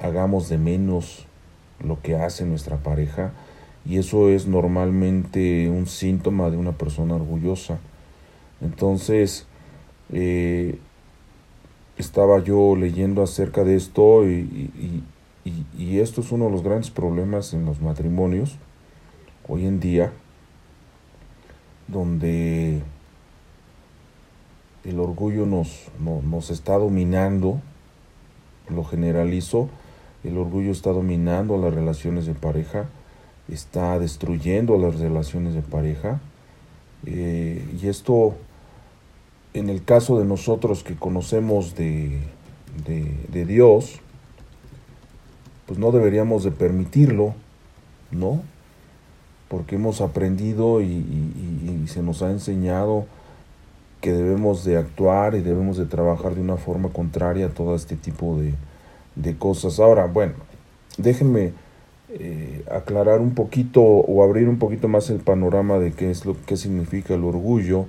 hagamos 0.02 0.50
de 0.50 0.58
menos 0.58 1.26
lo 1.84 2.02
que 2.02 2.16
hace 2.16 2.46
nuestra 2.46 2.78
pareja 2.78 3.32
y 3.86 3.98
eso 3.98 4.30
es 4.30 4.48
normalmente 4.48 5.70
un 5.70 5.88
síntoma 5.88 6.50
de 6.50 6.58
una 6.58 6.72
persona 6.72 7.16
orgullosa. 7.16 7.78
Entonces, 8.62 9.46
eh, 10.12 10.80
estaba 11.98 12.44
yo 12.44 12.76
leyendo 12.76 13.22
acerca 13.22 13.64
de 13.64 13.76
esto 13.76 14.28
y, 14.28 15.04
y, 15.78 16.00
esto 16.00 16.22
es 16.22 16.32
uno 16.32 16.46
de 16.46 16.52
los 16.52 16.64
grandes 16.64 16.90
problemas 16.90 17.54
en 17.54 17.66
los 17.66 17.80
matrimonios 17.80 18.58
hoy 19.48 19.66
en 19.66 19.80
día, 19.80 20.12
donde 21.88 22.82
el 24.84 25.00
orgullo 25.00 25.46
nos, 25.46 25.88
nos 26.00 26.50
está 26.50 26.78
dominando, 26.78 27.62
lo 28.70 28.84
generalizo, 28.84 29.70
el 30.26 30.38
orgullo 30.38 30.72
está 30.72 30.92
dominando 30.92 31.58
las 31.58 31.74
relaciones 31.74 32.26
de 32.26 32.34
pareja, 32.34 32.86
está 33.48 34.00
destruyendo 34.00 34.78
las 34.78 35.00
relaciones 35.00 35.54
de 35.54 35.62
pareja. 35.62 36.20
Eh, 37.06 37.64
y 37.82 37.88
esto, 37.88 38.34
en 39.54 39.70
el 39.70 39.84
caso 39.84 40.18
de 40.18 40.26
nosotros 40.26 40.84
que 40.84 40.96
conocemos 40.96 41.76
de, 41.76 42.20
de, 42.86 43.46
Dios, 43.46 44.00
pues 45.68 45.78
no 45.78 45.92
deberíamos 45.92 46.44
de 46.44 46.52
permitirlo, 46.52 47.36
¿no? 48.10 48.42
Porque 49.48 49.76
hemos 49.76 50.02
aprendido 50.02 50.82
y, 50.82 50.86
y, 50.86 51.86
se 51.88 52.02
nos 52.02 52.24
ha 52.24 52.32
enseñado 52.32 53.06
que 54.02 54.12
debemos 54.12 54.66
de 54.66 54.78
actuar 54.78 55.36
y 55.36 55.42
debemos 55.42 55.78
de 55.78 55.86
trabajar 55.86 56.34
de 56.34 56.42
una 56.42 56.58
forma 56.58 56.90
contraria 56.90 57.46
a 57.46 57.50
todo 57.50 57.76
este 57.76 57.96
tipo 57.96 58.38
de, 58.40 58.56
de 59.16 59.38
cosas. 59.38 59.80
Ahora, 59.80 60.06
bueno, 60.06 60.36
déjenme 60.98 61.54
eh, 62.10 62.64
aclarar 62.72 63.20
un 63.20 63.34
poquito 63.34 63.82
o 63.82 64.24
abrir 64.24 64.48
un 64.48 64.60
poquito 64.60 64.88
más 64.88 65.10
el 65.10 65.20
panorama 65.20 65.80
de 65.80 65.92
qué 65.92 66.12
es 66.12 66.26
lo 66.26 66.36
que 66.46 66.58
significa 66.58 67.14
el 67.14 67.24
orgullo. 67.24 67.88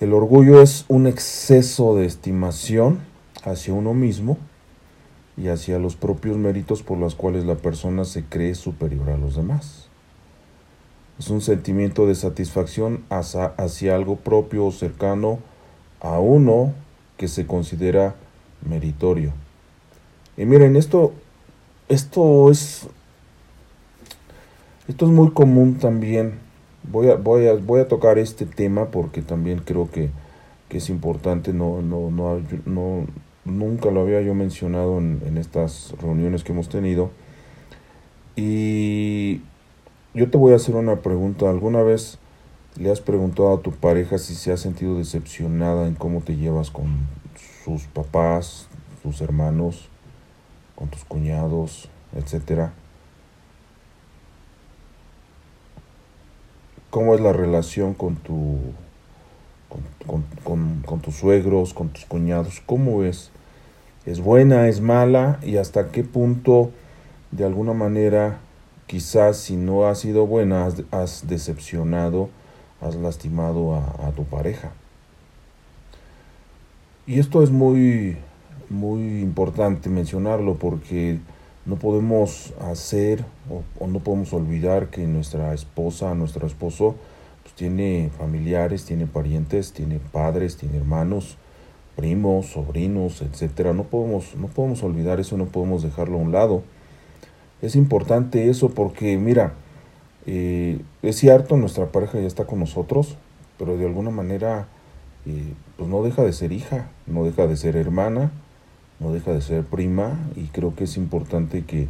El 0.00 0.12
orgullo 0.12 0.62
es 0.62 0.84
un 0.88 1.06
exceso 1.06 1.96
de 1.96 2.06
estimación 2.06 3.00
hacia 3.44 3.74
uno 3.74 3.94
mismo 3.94 4.38
y 5.36 5.48
hacia 5.48 5.78
los 5.78 5.96
propios 5.96 6.36
méritos 6.36 6.82
por 6.82 6.98
los 6.98 7.14
cuales 7.14 7.44
la 7.44 7.56
persona 7.56 8.04
se 8.04 8.24
cree 8.24 8.54
superior 8.54 9.10
a 9.10 9.18
los 9.18 9.36
demás. 9.36 9.88
Es 11.18 11.30
un 11.30 11.40
sentimiento 11.40 12.06
de 12.06 12.14
satisfacción 12.14 13.04
hacia, 13.08 13.46
hacia 13.46 13.94
algo 13.94 14.16
propio 14.16 14.66
o 14.66 14.72
cercano 14.72 15.38
a 16.00 16.18
uno 16.18 16.72
que 17.16 17.28
se 17.28 17.46
considera 17.46 18.14
meritorio. 18.68 19.32
Y 20.36 20.44
miren, 20.46 20.76
esto, 20.76 21.12
esto 21.88 22.50
es, 22.50 22.88
esto 24.88 25.06
es 25.06 25.10
muy 25.10 25.30
común 25.30 25.78
también. 25.78 26.38
Voy 26.82 27.08
a, 27.08 27.14
voy 27.14 27.46
a, 27.46 27.54
voy 27.54 27.80
a 27.80 27.88
tocar 27.88 28.18
este 28.18 28.44
tema 28.46 28.86
porque 28.86 29.22
también 29.22 29.60
creo 29.64 29.90
que, 29.90 30.10
es 30.70 30.90
importante. 30.90 31.52
No, 31.52 31.82
no, 31.82 32.10
no, 32.10 32.40
no, 32.66 33.06
nunca 33.44 33.92
lo 33.92 34.00
había 34.00 34.20
yo 34.22 34.34
mencionado 34.34 34.98
en, 34.98 35.22
en 35.24 35.38
estas 35.38 35.94
reuniones 36.00 36.42
que 36.42 36.50
hemos 36.50 36.68
tenido. 36.68 37.10
Y 38.34 39.40
yo 40.12 40.28
te 40.30 40.36
voy 40.36 40.52
a 40.52 40.56
hacer 40.56 40.74
una 40.74 40.96
pregunta. 40.96 41.48
¿Alguna 41.48 41.82
vez 41.82 42.18
le 42.76 42.90
has 42.90 43.00
preguntado 43.00 43.54
a 43.54 43.60
tu 43.60 43.70
pareja 43.70 44.18
si 44.18 44.34
se 44.34 44.50
ha 44.50 44.56
sentido 44.56 44.98
decepcionada 44.98 45.86
en 45.86 45.94
cómo 45.94 46.22
te 46.22 46.34
llevas 46.34 46.72
con 46.72 47.06
sus 47.64 47.84
papás, 47.84 48.68
sus 49.04 49.20
hermanos? 49.20 49.88
Con 50.74 50.88
tus 50.88 51.04
cuñados, 51.04 51.88
etcétera. 52.14 52.72
¿Cómo 56.90 57.14
es 57.14 57.20
la 57.20 57.32
relación 57.32 57.94
con 57.94 58.16
tu 58.16 58.58
con, 60.44 61.00
tus 61.00 61.16
suegros, 61.16 61.74
con 61.74 61.88
tus 61.88 62.04
cuñados? 62.04 62.62
¿Cómo 62.64 63.02
es? 63.02 63.30
¿Es 64.06 64.20
buena, 64.20 64.68
es 64.68 64.80
mala? 64.80 65.40
¿Y 65.42 65.56
hasta 65.56 65.90
qué 65.90 66.04
punto, 66.04 66.70
de 67.30 67.44
alguna 67.44 67.72
manera, 67.72 68.38
quizás 68.86 69.38
si 69.38 69.56
no 69.56 69.86
ha 69.86 69.94
sido 69.94 70.26
buena, 70.26 70.68
has, 70.90 71.26
decepcionado, 71.26 72.28
has 72.80 72.94
lastimado 72.96 73.74
a, 73.74 74.06
a 74.06 74.12
tu 74.12 74.24
pareja? 74.24 74.72
Y 77.06 77.18
esto 77.18 77.42
es 77.42 77.50
muy, 77.50 78.18
muy 78.70 79.20
importante 79.20 79.88
mencionarlo 79.88 80.54
porque 80.54 81.18
no 81.66 81.76
podemos 81.76 82.52
hacer 82.60 83.24
o, 83.48 83.86
no 83.86 84.00
podemos 84.00 84.32
olvidar 84.32 84.90
que 84.90 85.06
nuestra 85.06 85.54
esposa, 85.54 86.14
nuestro 86.14 86.46
esposo, 86.46 86.94
pues 87.42 87.54
tiene 87.54 88.10
familiares, 88.18 88.84
tiene 88.84 89.06
parientes, 89.06 89.72
tiene 89.72 89.98
padres, 89.98 90.56
tiene 90.56 90.78
hermanos, 90.78 91.36
primos, 91.96 92.46
sobrinos, 92.46 93.22
etcétera. 93.22 93.72
No 93.72 93.84
podemos, 93.84 94.34
no 94.36 94.48
podemos 94.48 94.82
olvidar 94.82 95.20
eso, 95.20 95.36
no 95.36 95.46
podemos 95.46 95.82
dejarlo 95.82 96.18
a 96.18 96.20
un 96.20 96.32
lado. 96.32 96.62
Es 97.62 97.76
importante 97.76 98.50
eso 98.50 98.70
porque, 98.70 99.16
mira, 99.16 99.54
eh, 100.26 100.80
es 101.02 101.16
cierto, 101.16 101.56
nuestra 101.56 101.86
pareja 101.92 102.20
ya 102.20 102.26
está 102.26 102.44
con 102.44 102.58
nosotros, 102.58 103.16
pero 103.58 103.76
de 103.76 103.86
alguna 103.86 104.10
manera, 104.10 104.68
eh, 105.26 105.54
pues 105.76 105.88
no 105.88 106.02
deja 106.02 106.22
de 106.22 106.32
ser 106.32 106.52
hija, 106.52 106.90
no 107.06 107.24
deja 107.24 107.46
de 107.46 107.56
ser 107.56 107.76
hermana, 107.76 108.32
no 109.00 109.12
deja 109.12 109.32
de 109.32 109.40
ser 109.40 109.64
prima 109.64 110.18
y 110.36 110.44
creo 110.46 110.74
que 110.74 110.84
es 110.84 110.96
importante 110.96 111.64
que, 111.64 111.88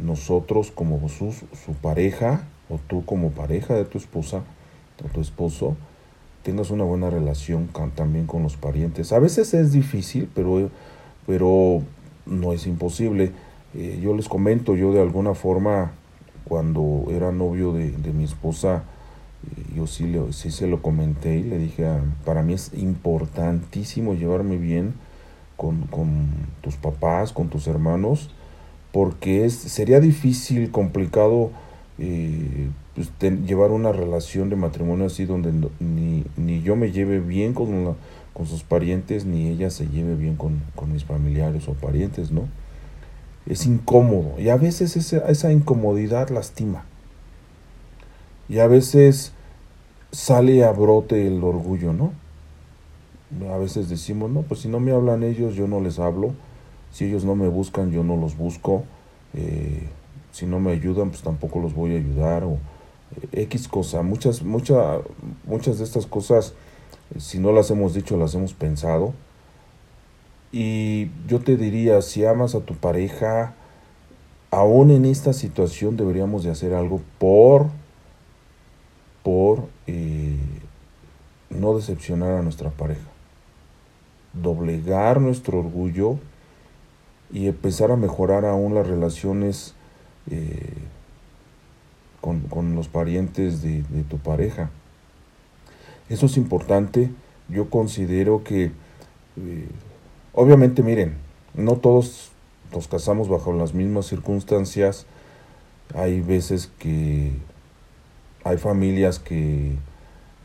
nosotros 0.00 0.70
como 0.70 1.08
su, 1.08 1.32
su 1.32 1.72
pareja 1.82 2.44
o 2.68 2.78
tú 2.78 3.04
como 3.04 3.30
pareja 3.30 3.74
de 3.74 3.84
tu 3.84 3.98
esposa 3.98 4.44
o 5.04 5.08
tu 5.08 5.20
esposo 5.20 5.76
tengas 6.44 6.70
una 6.70 6.84
buena 6.84 7.10
relación 7.10 7.68
también 7.96 8.26
con 8.26 8.42
los 8.44 8.56
parientes. 8.56 9.12
A 9.12 9.18
veces 9.18 9.54
es 9.54 9.72
difícil, 9.72 10.28
pero, 10.34 10.70
pero 11.26 11.82
no 12.26 12.52
es 12.52 12.66
imposible. 12.66 13.32
Eh, 13.74 13.98
yo 14.00 14.14
les 14.14 14.28
comento, 14.28 14.76
yo 14.76 14.92
de 14.92 15.00
alguna 15.00 15.34
forma, 15.34 15.92
cuando 16.44 17.06
era 17.10 17.32
novio 17.32 17.72
de, 17.72 18.12
mi 18.12 18.24
esposa, 18.24 18.84
eh, 19.44 19.74
yo 19.74 19.86
sí, 19.86 20.04
le, 20.04 20.32
sí 20.32 20.50
se 20.50 20.66
lo 20.66 20.82
comenté 20.82 21.38
y 21.38 21.44
le 21.44 21.58
dije, 21.58 21.86
ah, 21.86 22.00
para 22.24 22.42
mí 22.42 22.52
es 22.52 22.72
importantísimo 22.74 24.14
llevarme 24.14 24.58
bien 24.58 24.94
con, 25.56 25.86
tus 26.60 26.76
papás, 26.76 27.32
con 27.32 27.48
tus 27.48 27.66
hermanos, 27.66 28.30
porque 28.92 29.44
es, 29.44 29.54
sería 29.54 30.00
difícil, 30.00 30.70
complicado 30.70 31.50
eh, 31.98 32.68
pues, 32.94 33.10
llevar 33.46 33.70
una 33.70 33.92
relación 33.92 34.50
de 34.50 34.56
matrimonio 34.56 35.06
así 35.06 35.24
donde 35.24 35.52
ni, 35.80 36.24
ni, 36.36 36.62
yo 36.62 36.76
me 36.76 36.92
lleve 36.92 37.20
bien 37.20 37.54
con, 37.54 37.96
con 38.34 38.46
sus 38.46 38.64
parientes, 38.64 39.24
ni 39.24 39.48
ella 39.48 39.70
se 39.70 39.86
lleve 39.86 40.16
bien 40.16 40.36
con, 40.36 40.60
mis 40.92 41.04
familiares 41.04 41.68
o 41.68 41.74
parientes, 41.74 42.30
¿no? 42.30 42.48
Es 43.46 43.66
incómodo 43.66 44.38
y 44.38 44.48
a 44.48 44.56
veces 44.56 44.96
esa, 44.96 45.18
esa 45.28 45.52
incomodidad 45.52 46.30
lastima. 46.30 46.84
Y 48.48 48.58
a 48.58 48.66
veces 48.66 49.32
sale 50.10 50.64
a 50.64 50.72
brote 50.72 51.26
el 51.26 51.42
orgullo, 51.42 51.92
¿no? 51.92 52.12
A 53.50 53.58
veces 53.58 53.88
decimos, 53.88 54.30
no, 54.30 54.42
pues 54.42 54.60
si 54.60 54.68
no 54.68 54.80
me 54.80 54.92
hablan 54.92 55.22
ellos, 55.22 55.54
yo 55.54 55.66
no 55.66 55.80
les 55.80 55.98
hablo. 55.98 56.34
Si 56.92 57.06
ellos 57.06 57.24
no 57.24 57.34
me 57.34 57.48
buscan, 57.48 57.90
yo 57.90 58.04
no 58.04 58.16
los 58.16 58.36
busco. 58.36 58.84
Eh, 59.32 59.88
si 60.30 60.46
no 60.46 60.60
me 60.60 60.72
ayudan, 60.72 61.10
pues 61.10 61.22
tampoco 61.22 61.60
los 61.60 61.74
voy 61.74 61.94
a 61.94 61.98
ayudar. 61.98 62.44
O 62.44 62.58
eh, 63.32 63.42
X 63.42 63.66
cosa. 63.66 64.02
Muchas, 64.02 64.42
muchas, 64.42 65.00
muchas 65.44 65.78
de 65.78 65.84
estas 65.84 66.06
cosas, 66.06 66.54
eh, 67.14 67.20
si 67.20 67.38
no 67.38 67.50
las 67.50 67.70
hemos 67.70 67.94
dicho, 67.94 68.16
las 68.16 68.34
hemos 68.34 68.54
pensado. 68.54 69.14
Y 70.52 71.10
yo 71.26 71.40
te 71.40 71.56
diría, 71.56 72.00
si 72.02 72.24
amas 72.24 72.54
a 72.54 72.60
tu 72.60 72.74
pareja, 72.74 73.54
aún 74.52 74.92
en 74.92 75.04
esta 75.04 75.32
situación 75.32 75.96
deberíamos 75.96 76.44
de 76.44 76.52
hacer 76.52 76.74
algo 76.74 77.00
por, 77.18 77.66
por 79.24 79.66
no 81.54 81.76
decepcionar 81.76 82.32
a 82.32 82.42
nuestra 82.42 82.70
pareja, 82.70 83.08
doblegar 84.34 85.20
nuestro 85.20 85.58
orgullo 85.58 86.18
y 87.32 87.48
empezar 87.48 87.90
a 87.90 87.96
mejorar 87.96 88.44
aún 88.44 88.74
las 88.74 88.86
relaciones 88.86 89.74
eh, 90.30 90.74
con, 92.20 92.74
los 92.74 92.88
parientes 92.88 93.62
de, 93.62 93.82
tu 94.08 94.18
pareja. 94.18 94.70
Eso 96.08 96.26
es 96.26 96.36
importante. 96.36 97.10
Yo 97.48 97.68
considero 97.68 98.44
que, 98.44 98.72
eh, 99.36 99.68
obviamente, 100.32 100.82
miren, 100.82 101.16
no 101.54 101.76
todos 101.76 102.30
nos 102.72 102.88
casamos 102.88 103.28
bajo 103.28 103.52
las 103.52 103.74
mismas 103.74 104.06
circunstancias. 104.06 105.06
Hay 105.94 106.20
veces 106.20 106.70
que 106.78 107.32
hay 108.42 108.58
familias 108.58 109.18
que, 109.18 109.76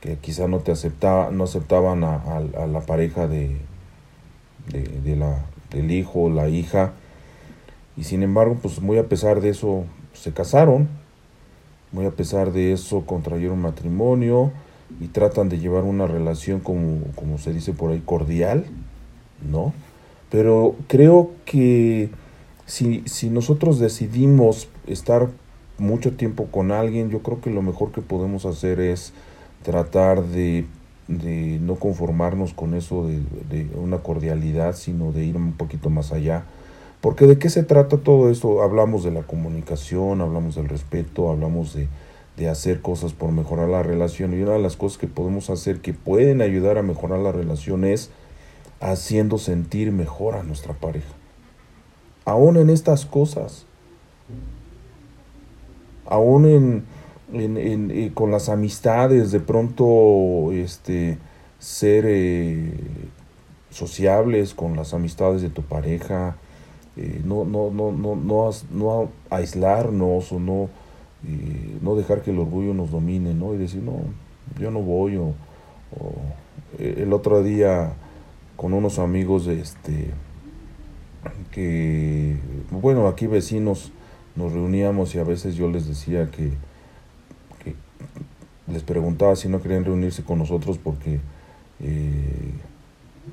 que 0.01 0.17
quizá 0.17 0.47
no 0.47 0.59
te 0.59 0.71
aceptaba, 0.71 1.31
no 1.31 1.43
aceptaban 1.43 2.03
a, 2.03 2.39
la 2.67 2.81
pareja 2.81 3.27
de, 3.27 3.57
de, 4.71 5.15
la, 5.15 5.45
del 5.71 5.91
hijo 5.91 6.23
o 6.23 6.29
la 6.29 6.49
hija. 6.49 6.93
Y 7.97 8.03
sin 8.03 8.23
embargo, 8.23 8.57
pues 8.61 8.81
muy 8.81 8.97
a 8.97 9.07
pesar 9.07 9.41
de 9.41 9.49
eso, 9.49 9.83
se 10.13 10.31
casaron. 10.31 10.87
Muy 11.91 12.05
a 12.05 12.11
pesar 12.11 12.51
de 12.51 12.71
eso, 12.71 13.05
contrayeron 13.05 13.59
matrimonio 13.59 14.51
y 14.99 15.07
tratan 15.07 15.49
de 15.49 15.59
llevar 15.59 15.83
una 15.83 16.07
relación 16.07 16.59
como, 16.59 17.01
como 17.15 17.37
se 17.37 17.51
dice 17.51 17.73
por 17.73 17.91
ahí, 17.91 18.01
cordial, 18.05 18.65
¿no? 19.49 19.73
Pero 20.29 20.75
creo 20.87 21.31
que 21.45 22.09
si, 22.65 23.01
si 23.05 23.29
nosotros 23.29 23.79
decidimos 23.79 24.67
estar 24.85 25.29
mucho 25.79 26.13
tiempo 26.13 26.47
con 26.47 26.71
alguien, 26.71 27.09
yo 27.09 27.19
creo 27.23 27.41
que 27.41 27.49
lo 27.49 27.61
mejor 27.61 27.91
que 27.91 28.01
podemos 28.01 28.45
hacer 28.45 28.79
es 28.79 29.13
tratar 29.63 30.23
de, 30.23 30.65
de 31.09 31.59
no 31.59 31.75
conformarnos 31.75 32.53
con 32.53 32.73
eso 32.73 33.05
de, 33.05 33.19
de, 33.49 33.67
una 33.75 33.97
cordialidad, 33.97 34.75
sino 34.75 35.11
de 35.11 35.25
ir 35.25 35.35
un 35.35 35.51
poquito 35.51 35.89
más 35.89 36.13
allá. 36.13 36.45
Porque 37.01 37.27
de 37.27 37.37
qué 37.37 37.49
se 37.49 37.63
trata 37.63 37.97
todo 37.97 38.29
esto? 38.29 38.61
Hablamos 38.61 39.03
de 39.03 39.11
la 39.11 39.23
comunicación, 39.23 40.21
hablamos 40.21 40.55
del 40.55 40.69
respeto, 40.69 41.29
hablamos 41.29 41.73
de, 41.73 41.89
de 42.37 42.47
hacer 42.47 42.81
cosas 42.81 43.11
por 43.11 43.33
mejorar 43.33 43.67
la 43.67 43.83
relación. 43.83 44.33
Y 44.33 44.41
una 44.41 44.53
de 44.53 44.59
las 44.59 44.77
cosas 44.77 44.97
que 44.97 45.07
podemos 45.07 45.49
hacer 45.49 45.81
que 45.81 45.93
pueden 45.93 46.41
ayudar 46.41 46.77
a 46.77 46.83
mejorar 46.83 47.19
la 47.19 47.33
relación 47.33 47.83
es 47.83 48.09
haciendo 48.79 49.37
sentir 49.37 49.91
mejor 49.91 50.35
a 50.35 50.43
nuestra 50.43 50.73
pareja 50.73 51.19
aún 52.29 52.57
en 52.57 52.69
estas 52.69 53.05
cosas, 53.05 53.65
aún 56.05 56.45
en, 56.45 56.85
eh, 57.33 58.11
con 58.13 58.31
las 58.31 58.49
amistades, 58.49 59.31
de 59.31 59.39
pronto 59.39 60.51
este, 60.51 61.17
ser 61.59 62.05
eh, 62.07 62.73
sociables 63.69 64.53
con 64.53 64.75
las 64.75 64.93
amistades 64.93 65.41
de 65.41 65.49
tu 65.49 65.61
pareja, 65.61 66.37
eh, 66.97 67.21
no, 67.23 67.45
no, 67.45 67.69
no, 67.71 67.91
no, 67.91 68.15
no, 68.15 68.49
no 68.71 69.09
aislarnos 69.29 70.31
o 70.31 70.39
no, 70.39 70.69
no 71.81 71.95
dejar 71.95 72.21
que 72.21 72.31
el 72.31 72.39
orgullo 72.39 72.73
nos 72.73 72.91
domine, 72.91 73.33
¿no? 73.33 73.53
Y 73.53 73.57
decir, 73.57 73.83
no, 73.83 73.99
yo 74.59 74.71
no 74.71 74.81
voy, 74.81 75.17
o 75.17 75.33
el 76.77 77.11
otro 77.13 77.43
día 77.43 77.93
con 78.55 78.73
unos 78.73 78.99
amigos, 78.99 79.47
este, 79.47 80.11
que, 81.51 82.37
bueno, 82.71 83.07
aquí 83.07 83.27
vecinos 83.27 83.91
nos 84.35 84.53
reuníamos 84.53 85.15
y 85.15 85.19
a 85.19 85.23
veces 85.23 85.55
yo 85.55 85.69
les 85.69 85.87
decía 85.87 86.29
que, 86.31 86.51
les 88.71 88.83
preguntaba 88.83 89.35
si 89.35 89.49
no 89.49 89.61
querían 89.61 89.85
reunirse 89.85 90.23
con 90.23 90.39
nosotros 90.39 90.77
porque 90.77 91.19
eh, 91.81 92.53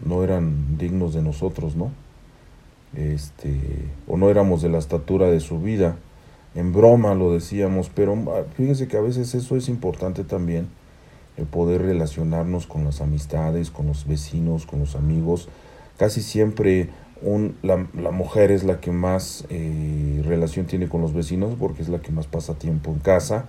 no 0.04 0.22
eran 0.24 0.78
dignos 0.78 1.14
de 1.14 1.22
nosotros, 1.22 1.76
¿no? 1.76 1.90
Este, 2.94 3.58
o 4.06 4.16
no 4.16 4.30
éramos 4.30 4.62
de 4.62 4.68
la 4.68 4.78
estatura 4.78 5.26
de 5.26 5.40
su 5.40 5.60
vida. 5.60 5.96
En 6.54 6.72
broma 6.72 7.14
lo 7.14 7.32
decíamos, 7.32 7.90
pero 7.94 8.14
ah, 8.28 8.44
fíjense 8.54 8.88
que 8.88 8.96
a 8.96 9.02
veces 9.02 9.34
eso 9.34 9.56
es 9.56 9.68
importante 9.68 10.24
también, 10.24 10.68
el 11.36 11.44
poder 11.44 11.82
relacionarnos 11.82 12.66
con 12.66 12.84
las 12.84 13.00
amistades, 13.00 13.70
con 13.70 13.86
los 13.86 14.06
vecinos, 14.06 14.64
con 14.64 14.80
los 14.80 14.96
amigos. 14.96 15.48
Casi 15.98 16.22
siempre 16.22 16.88
la, 17.62 17.86
la, 17.94 18.10
mujer 18.10 18.50
es 18.50 18.64
la 18.64 18.80
que 18.80 18.90
más 18.90 19.44
eh, 19.48 20.22
relación 20.24 20.66
tiene 20.66 20.88
con 20.88 21.00
los 21.00 21.14
vecinos 21.14 21.54
porque 21.58 21.82
es 21.82 21.88
la 21.88 22.00
que 22.00 22.12
más 22.12 22.26
pasa 22.26 22.54
tiempo 22.54 22.90
en 22.90 22.98
casa. 22.98 23.46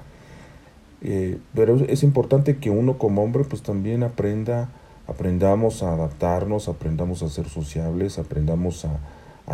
Eh, 1.01 1.37
pero 1.53 1.75
es 1.75 2.03
importante 2.03 2.57
que 2.57 2.69
uno 2.69 2.97
como 2.97 3.23
hombre 3.23 3.43
pues 3.43 3.61
también 3.61 4.03
aprenda, 4.03 4.69
aprendamos 5.07 5.83
a 5.83 5.93
adaptarnos, 5.93 6.67
aprendamos 6.67 7.21
a 7.23 7.29
ser 7.29 7.47
sociables, 7.49 8.19
aprendamos 8.19 8.85
a, 8.85 8.99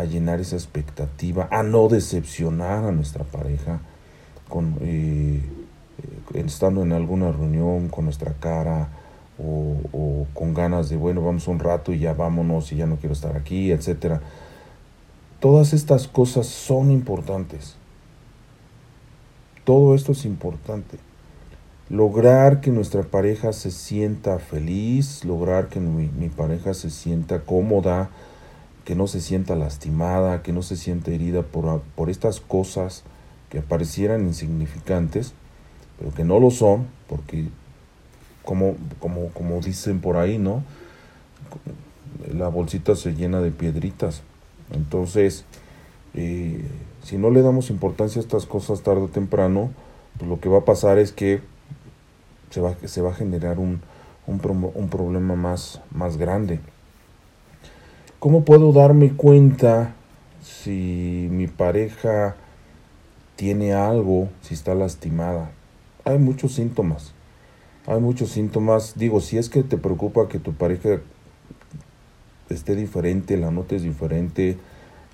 llenar 0.04 0.40
esa 0.40 0.56
expectativa, 0.56 1.46
a 1.52 1.62
no 1.62 1.88
decepcionar 1.88 2.84
a 2.84 2.90
nuestra 2.90 3.22
pareja 3.22 3.78
con, 4.48 4.74
eh, 4.80 5.40
estando 6.32 6.82
en 6.82 6.92
alguna 6.92 7.30
reunión 7.30 7.88
con 7.88 8.06
nuestra 8.06 8.32
cara, 8.32 8.88
o, 9.38 10.26
con 10.32 10.54
ganas 10.54 10.88
de, 10.88 10.96
bueno, 10.96 11.22
vamos 11.22 11.48
un 11.48 11.58
rato 11.58 11.92
y 11.92 11.98
ya 11.98 12.14
vámonos 12.14 12.72
y 12.72 12.76
ya 12.76 12.86
no 12.86 12.96
quiero 12.96 13.14
estar 13.14 13.36
aquí, 13.36 13.72
etcétera. 13.72 14.20
Todas 15.40 15.72
estas 15.72 16.08
cosas 16.08 16.46
son 16.46 16.90
importantes. 16.90 17.76
Todo 19.64 19.94
esto 19.94 20.12
es 20.12 20.24
importante. 20.24 20.98
Lograr 21.90 22.60
que 22.60 22.70
nuestra 22.70 23.02
pareja 23.02 23.52
se 23.52 23.70
sienta 23.70 24.38
feliz, 24.38 25.24
lograr 25.24 25.68
que 25.68 25.80
mi, 25.80 26.08
mi 26.08 26.30
pareja 26.30 26.72
se 26.72 26.90
sienta 26.90 27.40
cómoda, 27.40 28.10
que 28.84 28.94
no 28.94 29.06
se 29.06 29.20
sienta 29.20 29.54
lastimada, 29.54 30.42
que 30.42 30.52
no 30.52 30.62
se 30.62 30.76
sienta 30.76 31.10
herida 31.10 31.42
por, 31.42 31.82
por 31.94 32.10
estas 32.10 32.40
cosas 32.40 33.02
que 33.50 33.60
parecieran 33.60 34.26
insignificantes, 34.26 35.32
pero 35.98 36.12
que 36.12 36.24
no 36.24 36.40
lo 36.40 36.50
son, 36.50 36.86
porque 37.08 37.48
como, 38.44 38.76
como, 38.98 39.28
como 39.28 39.60
dicen 39.60 40.00
por 40.00 40.16
ahí, 40.16 40.38
¿no? 40.38 40.62
La 42.32 42.48
bolsita 42.48 42.94
se 42.94 43.14
llena 43.14 43.40
de 43.40 43.50
piedritas. 43.50 44.22
Entonces, 44.72 45.44
eh, 46.14 46.64
si 47.02 47.18
no 47.18 47.30
le 47.30 47.42
damos 47.42 47.70
importancia 47.70 48.20
a 48.20 48.24
estas 48.24 48.46
cosas 48.46 48.82
tarde 48.82 49.02
o 49.02 49.08
temprano, 49.08 49.70
pues 50.18 50.28
lo 50.28 50.40
que 50.40 50.48
va 50.48 50.58
a 50.58 50.64
pasar 50.64 50.98
es 50.98 51.12
que 51.12 51.40
se 52.50 52.60
va, 52.60 52.76
se 52.84 53.00
va 53.00 53.10
a 53.10 53.14
generar 53.14 53.58
un, 53.58 53.80
un, 54.26 54.70
un 54.74 54.88
problema 54.88 55.36
más, 55.36 55.80
más 55.90 56.16
grande. 56.16 56.60
¿Cómo 58.18 58.44
puedo 58.44 58.72
darme 58.72 59.12
cuenta 59.12 59.94
si 60.42 61.28
mi 61.30 61.46
pareja 61.46 62.36
tiene 63.36 63.74
algo, 63.74 64.28
si 64.40 64.54
está 64.54 64.74
lastimada? 64.74 65.50
Hay 66.04 66.18
muchos 66.18 66.54
síntomas. 66.54 67.12
Hay 67.86 68.00
muchos 68.00 68.30
síntomas. 68.30 68.94
Digo, 68.96 69.20
si 69.20 69.36
es 69.36 69.50
que 69.50 69.62
te 69.62 69.76
preocupa 69.76 70.28
que 70.28 70.38
tu 70.38 70.54
pareja 70.54 71.00
esté 72.48 72.74
diferente, 72.76 73.36
la 73.36 73.50
notes 73.50 73.82
diferente, 73.82 74.56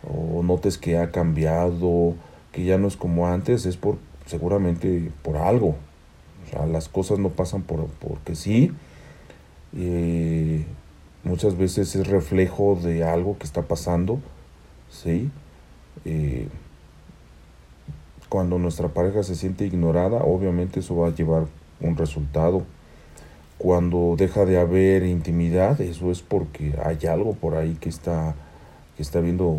o 0.09 0.43
notes 0.43 0.79
que 0.79 0.99
ha 0.99 1.11
cambiado, 1.11 2.15
que 2.53 2.65
ya 2.65 2.79
no 2.79 2.89
es 2.89 2.97
como 2.97 3.27
antes, 3.27 3.67
es 3.67 3.77
por 3.77 3.99
seguramente 4.27 5.11
por 5.23 5.37
algo. 5.37 5.75
Las 6.71 6.89
cosas 6.89 7.19
no 7.19 7.31
pasan 7.31 7.63
por 7.63 7.87
porque 7.87 8.35
sí. 8.35 8.73
Eh, 9.77 10.65
muchas 11.25 11.57
veces 11.57 11.95
es 11.95 12.07
reflejo 12.07 12.79
de 12.83 13.05
algo 13.05 13.39
que 13.39 13.45
está 13.45 13.63
pasando, 13.63 14.21
¿sí? 14.91 15.31
Eh, 16.05 16.49
cuando 18.29 18.59
nuestra 18.59 18.89
pareja 18.89 19.23
se 19.23 19.35
siente 19.35 19.67
ignorada, 19.67 20.23
obviamente 20.23 20.81
eso 20.81 20.97
va 20.97 21.09
a 21.09 21.15
llevar 21.15 21.47
un 21.81 21.97
resultado. 21.97 22.65
Cuando 23.59 24.15
deja 24.17 24.45
de 24.45 24.59
haber 24.59 25.05
intimidad, 25.05 25.81
eso 25.81 26.11
es 26.11 26.23
porque 26.23 26.75
hay 26.83 27.07
algo 27.07 27.35
por 27.35 27.57
ahí 27.57 27.77
que 27.81 27.89
está, 27.89 28.35
que 28.97 29.03
está 29.03 29.21
viendo, 29.21 29.59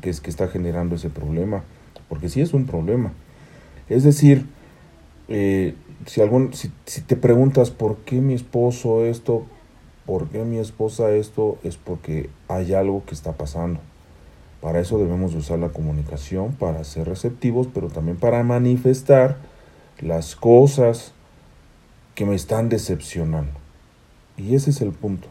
que, 0.00 0.10
que 0.10 0.30
está 0.30 0.48
generando 0.48 0.96
ese 0.96 1.10
problema, 1.10 1.62
porque 2.08 2.28
sí 2.28 2.40
es 2.40 2.52
un 2.52 2.66
problema. 2.66 3.12
Es 3.88 4.02
decir, 4.02 4.46
eh, 5.28 5.74
si, 6.06 6.20
si, 6.52 6.72
si 6.84 7.00
te 7.02 7.16
preguntas 7.16 7.70
por 7.70 7.96
qué 7.98 8.20
mi 8.20 8.34
esposo 8.34 9.04
esto, 9.04 9.44
por 10.04 10.28
qué 10.28 10.44
mi 10.44 10.58
esposa 10.58 11.10
esto, 11.10 11.58
es 11.64 11.76
porque 11.76 12.30
hay 12.48 12.74
algo 12.74 13.04
que 13.04 13.14
está 13.14 13.32
pasando. 13.32 13.80
Para 14.60 14.80
eso 14.80 14.98
debemos 14.98 15.34
usar 15.34 15.58
la 15.58 15.68
comunicación, 15.68 16.52
para 16.52 16.82
ser 16.84 17.08
receptivos, 17.08 17.68
pero 17.72 17.88
también 17.88 18.16
para 18.16 18.42
manifestar 18.42 19.36
las 20.00 20.36
cosas 20.36 21.12
que 22.14 22.24
me 22.24 22.34
están 22.34 22.68
decepcionando. 22.68 23.52
Y 24.36 24.54
ese 24.54 24.70
es 24.70 24.80
el 24.80 24.92
punto. 24.92 25.28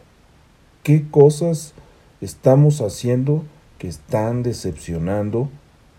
¿Qué 0.83 1.09
cosas 1.09 1.73
estamos 2.21 2.81
haciendo 2.81 3.43
que 3.77 3.87
están 3.87 4.43
decepcionando 4.43 5.49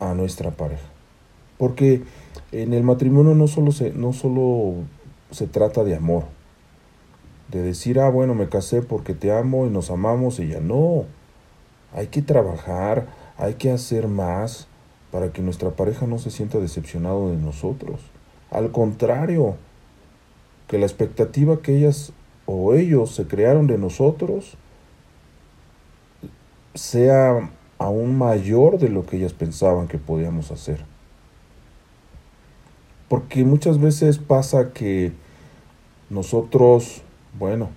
a 0.01 0.15
nuestra 0.15 0.53
pareja? 0.53 0.96
Porque 1.59 2.03
en 2.53 2.73
el 2.75 2.83
matrimonio 2.83 3.35
no 3.35 3.47
solo 3.47 3.73
se, 3.73 3.93
no 3.93 4.13
solo 4.13 4.75
se 5.31 5.47
trata 5.47 5.85
de 5.85 5.97
amor, 5.97 6.25
de 7.49 7.63
decir, 7.63 8.01
ah, 8.01 8.11
bueno, 8.11 8.35
me 8.35 8.49
casé 8.49 8.83
porque 8.83 9.15
te 9.15 9.33
amo 9.33 9.67
y 9.67 9.71
nos 9.71 9.91
amamos 9.91 10.39
y 10.39 10.49
ya 10.49 10.61
no. 10.61 11.05
Hay 11.93 12.09
que 12.09 12.23
trabajar, 12.23 13.07
hay 13.39 13.55
que 13.55 13.71
hacer 13.71 14.09
más 14.09 14.69
para 15.11 15.33
que 15.33 15.43
nuestra 15.43 15.71
pareja 15.71 16.07
no 16.07 16.19
se 16.19 16.31
sienta 16.31 16.59
decepcionado 16.59 17.31
de 17.31 17.37
nosotros. 17.37 18.01
Al 18.51 18.71
contrario, 18.71 19.57
que 20.67 20.79
la 20.79 20.87
expectativa 20.87 21.63
que 21.63 21.77
ellas 21.77 22.13
o 22.45 22.75
ellos 22.75 23.15
se 23.15 23.27
crearon 23.27 23.67
de 23.67 23.79
nosotros 23.79 24.57
sea 26.75 27.51
aún 27.79 28.17
mayor 28.17 28.79
de 28.79 28.89
lo 28.89 29.07
que 29.07 29.17
ellas 29.17 29.33
pensaban 29.33 29.89
que 29.89 29.99
podíamos 29.99 30.51
hacer. 30.51 30.85
Porque 33.09 33.45
muchas 33.45 33.81
veces 33.81 34.19
pasa 34.19 34.73
que 34.73 35.13
nosotros, 36.11 37.03
bueno, 37.39 37.69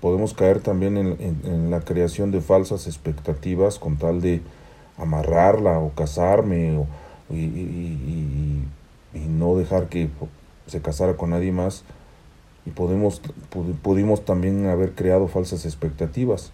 podemos 0.00 0.34
caer 0.34 0.60
también 0.60 0.96
en, 0.96 1.70
la 1.70 1.80
creación 1.80 2.30
de 2.30 2.40
falsas 2.40 2.86
expectativas 2.86 3.78
con 3.78 3.96
tal 3.96 4.20
de 4.20 4.42
amarrarla 4.98 5.78
o 5.78 5.90
casarme 5.90 6.84
y, 7.30 8.62
no 9.28 9.56
dejar 9.56 9.88
que 9.88 10.08
se 10.66 10.80
casara 10.80 11.16
con 11.16 11.30
nadie 11.30 11.52
más 11.52 11.84
y 12.64 12.70
podemos, 12.70 13.20
pudimos 13.82 14.24
también 14.24 14.66
haber 14.66 14.92
creado 14.94 15.28
falsas 15.28 15.64
expectativas 15.66 16.52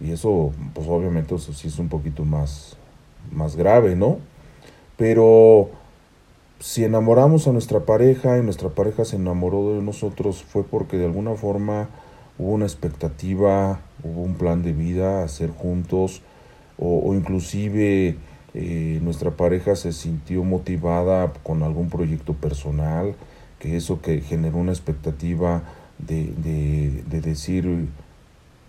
y 0.00 0.12
eso 0.12 0.52
pues 0.74 0.86
obviamente 0.88 1.34
eso 1.34 1.52
sí 1.52 1.68
es 1.68 1.78
un 1.78 1.88
poquito 1.88 2.24
más, 2.24 2.76
más 3.32 3.56
grave, 3.56 3.96
¿no? 3.96 4.18
Pero 4.96 5.70
si 6.60 6.84
enamoramos 6.84 7.48
a 7.48 7.52
nuestra 7.52 7.80
pareja 7.80 8.38
y 8.38 8.42
nuestra 8.42 8.68
pareja 8.68 9.06
se 9.06 9.16
enamoró 9.16 9.74
de 9.74 9.82
nosotros 9.82 10.44
fue 10.44 10.62
porque 10.62 10.98
de 10.98 11.06
alguna 11.06 11.34
forma 11.34 11.88
hubo 12.38 12.52
una 12.52 12.66
expectativa, 12.66 13.80
hubo 14.04 14.22
un 14.22 14.34
plan 14.34 14.62
de 14.62 14.74
vida, 14.74 15.24
hacer 15.24 15.50
juntos, 15.50 16.20
o, 16.78 17.14
inclusive 17.14 18.16
eh, 18.54 18.98
nuestra 19.02 19.30
pareja 19.32 19.74
se 19.74 19.92
sintió 19.92 20.44
motivada 20.44 21.32
con 21.42 21.62
algún 21.62 21.88
proyecto 21.88 22.34
personal, 22.34 23.14
que 23.58 23.76
eso 23.76 24.02
que 24.02 24.20
generó 24.20 24.58
una 24.58 24.72
expectativa 24.72 25.62
de, 25.98 26.32
de, 26.36 27.04
de 27.08 27.20
decir, 27.22 27.88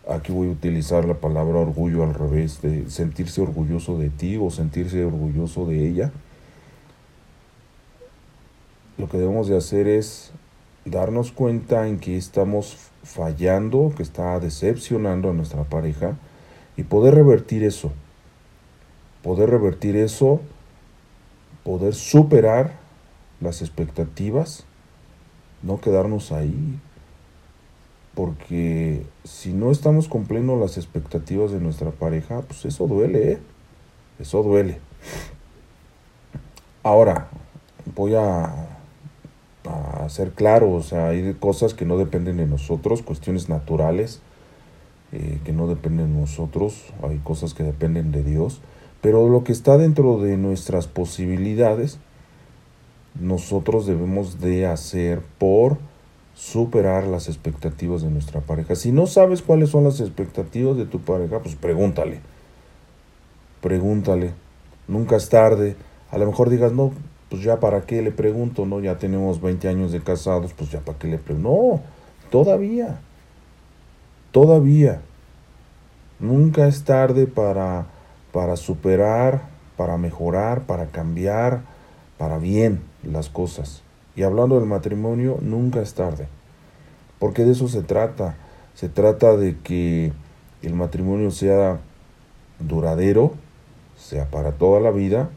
aquí 0.09 0.31
voy 0.31 0.47
a 0.47 0.51
utilizar 0.51 1.03
la 1.05 1.15
palabra 1.15 1.59
orgullo 1.59 2.03
al 2.03 2.13
revés, 2.13 2.61
de 2.61 2.89
sentirse 2.89 3.41
orgulloso 3.41 3.97
de 3.97 4.09
ti 4.09 4.37
o 4.37 4.49
sentirse 4.49 5.03
orgulloso 5.03 5.65
de 5.65 5.87
ella 5.87 6.11
lo 9.01 9.09
que 9.09 9.17
debemos 9.17 9.47
de 9.47 9.57
hacer 9.57 9.87
es 9.87 10.31
darnos 10.85 11.31
cuenta 11.31 11.87
en 11.87 11.99
que 11.99 12.17
estamos 12.17 12.77
fallando, 13.03 13.91
que 13.97 14.03
está 14.03 14.39
decepcionando 14.39 15.31
a 15.31 15.33
nuestra 15.33 15.63
pareja 15.63 16.17
y 16.77 16.83
poder 16.83 17.15
revertir 17.15 17.63
eso. 17.63 17.91
Poder 19.23 19.49
revertir 19.49 19.95
eso, 19.95 20.39
poder 21.63 21.95
superar 21.95 22.73
las 23.39 23.63
expectativas, 23.63 24.65
no 25.63 25.81
quedarnos 25.81 26.31
ahí. 26.31 26.79
Porque 28.13 29.03
si 29.23 29.51
no 29.51 29.71
estamos 29.71 30.09
cumpliendo 30.09 30.59
las 30.59 30.77
expectativas 30.77 31.51
de 31.51 31.59
nuestra 31.59 31.89
pareja, 31.89 32.41
pues 32.41 32.65
eso 32.65 32.85
duele, 32.85 33.31
¿eh? 33.31 33.39
Eso 34.19 34.43
duele. 34.43 34.79
Ahora, 36.83 37.29
voy 37.95 38.13
a 38.13 38.70
a 39.65 40.07
ser 40.09 40.31
claro, 40.31 40.71
o 40.71 40.81
sea, 40.81 41.09
hay 41.09 41.35
cosas 41.39 41.73
que 41.73 41.85
no 41.85 41.97
dependen 41.97 42.37
de 42.37 42.47
nosotros, 42.47 43.01
cuestiones 43.01 43.49
naturales 43.49 44.21
eh, 45.11 45.39
que 45.43 45.51
no 45.51 45.67
dependen 45.67 46.13
de 46.13 46.21
nosotros, 46.21 46.85
hay 47.03 47.17
cosas 47.19 47.53
que 47.53 47.63
dependen 47.63 48.11
de 48.11 48.23
Dios, 48.23 48.61
pero 49.01 49.29
lo 49.29 49.43
que 49.43 49.51
está 49.51 49.77
dentro 49.77 50.19
de 50.19 50.37
nuestras 50.37 50.87
posibilidades, 50.87 51.99
nosotros 53.19 53.85
debemos 53.85 54.39
de 54.39 54.67
hacer 54.67 55.21
por 55.37 55.77
superar 56.33 57.05
las 57.05 57.27
expectativas 57.27 58.01
de 58.01 58.09
nuestra 58.09 58.41
pareja. 58.41 58.75
Si 58.75 58.91
no 58.91 59.05
sabes 59.05 59.41
cuáles 59.41 59.69
son 59.69 59.83
las 59.83 59.99
expectativas 59.99 60.77
de 60.77 60.85
tu 60.85 60.99
pareja, 60.99 61.39
pues 61.39 61.55
pregúntale. 61.55 62.21
Pregúntale. 63.61 64.33
Nunca 64.87 65.17
es 65.17 65.29
tarde. 65.29 65.75
A 66.09 66.17
lo 66.17 66.25
mejor 66.25 66.49
digas, 66.49 66.71
no, 66.71 66.93
pues 67.31 67.43
ya 67.43 67.61
para 67.61 67.83
qué 67.83 68.01
le 68.01 68.11
pregunto, 68.11 68.65
¿no? 68.65 68.81
Ya 68.81 68.97
tenemos 68.97 69.41
20 69.41 69.69
años 69.69 69.93
de 69.93 70.01
casados, 70.01 70.53
pues 70.53 70.69
ya 70.69 70.81
para 70.81 70.99
qué 70.99 71.07
le 71.07 71.17
pregunto. 71.17 71.49
No, 71.49 71.81
todavía, 72.29 72.99
todavía. 74.33 74.99
Nunca 76.19 76.67
es 76.67 76.83
tarde 76.83 77.27
para, 77.27 77.85
para 78.33 78.57
superar, 78.57 79.43
para 79.77 79.95
mejorar, 79.95 80.63
para 80.63 80.87
cambiar, 80.87 81.61
para 82.17 82.37
bien 82.37 82.81
las 83.01 83.29
cosas. 83.29 83.81
Y 84.13 84.23
hablando 84.23 84.59
del 84.59 84.67
matrimonio, 84.67 85.37
nunca 85.39 85.81
es 85.81 85.93
tarde. 85.93 86.27
Porque 87.17 87.45
de 87.45 87.53
eso 87.53 87.69
se 87.69 87.81
trata. 87.81 88.35
Se 88.73 88.89
trata 88.89 89.37
de 89.37 89.57
que 89.59 90.11
el 90.61 90.73
matrimonio 90.73 91.31
sea 91.31 91.79
duradero, 92.59 93.35
sea 93.95 94.29
para 94.29 94.51
toda 94.51 94.81
la 94.81 94.91
vida, 94.91 95.29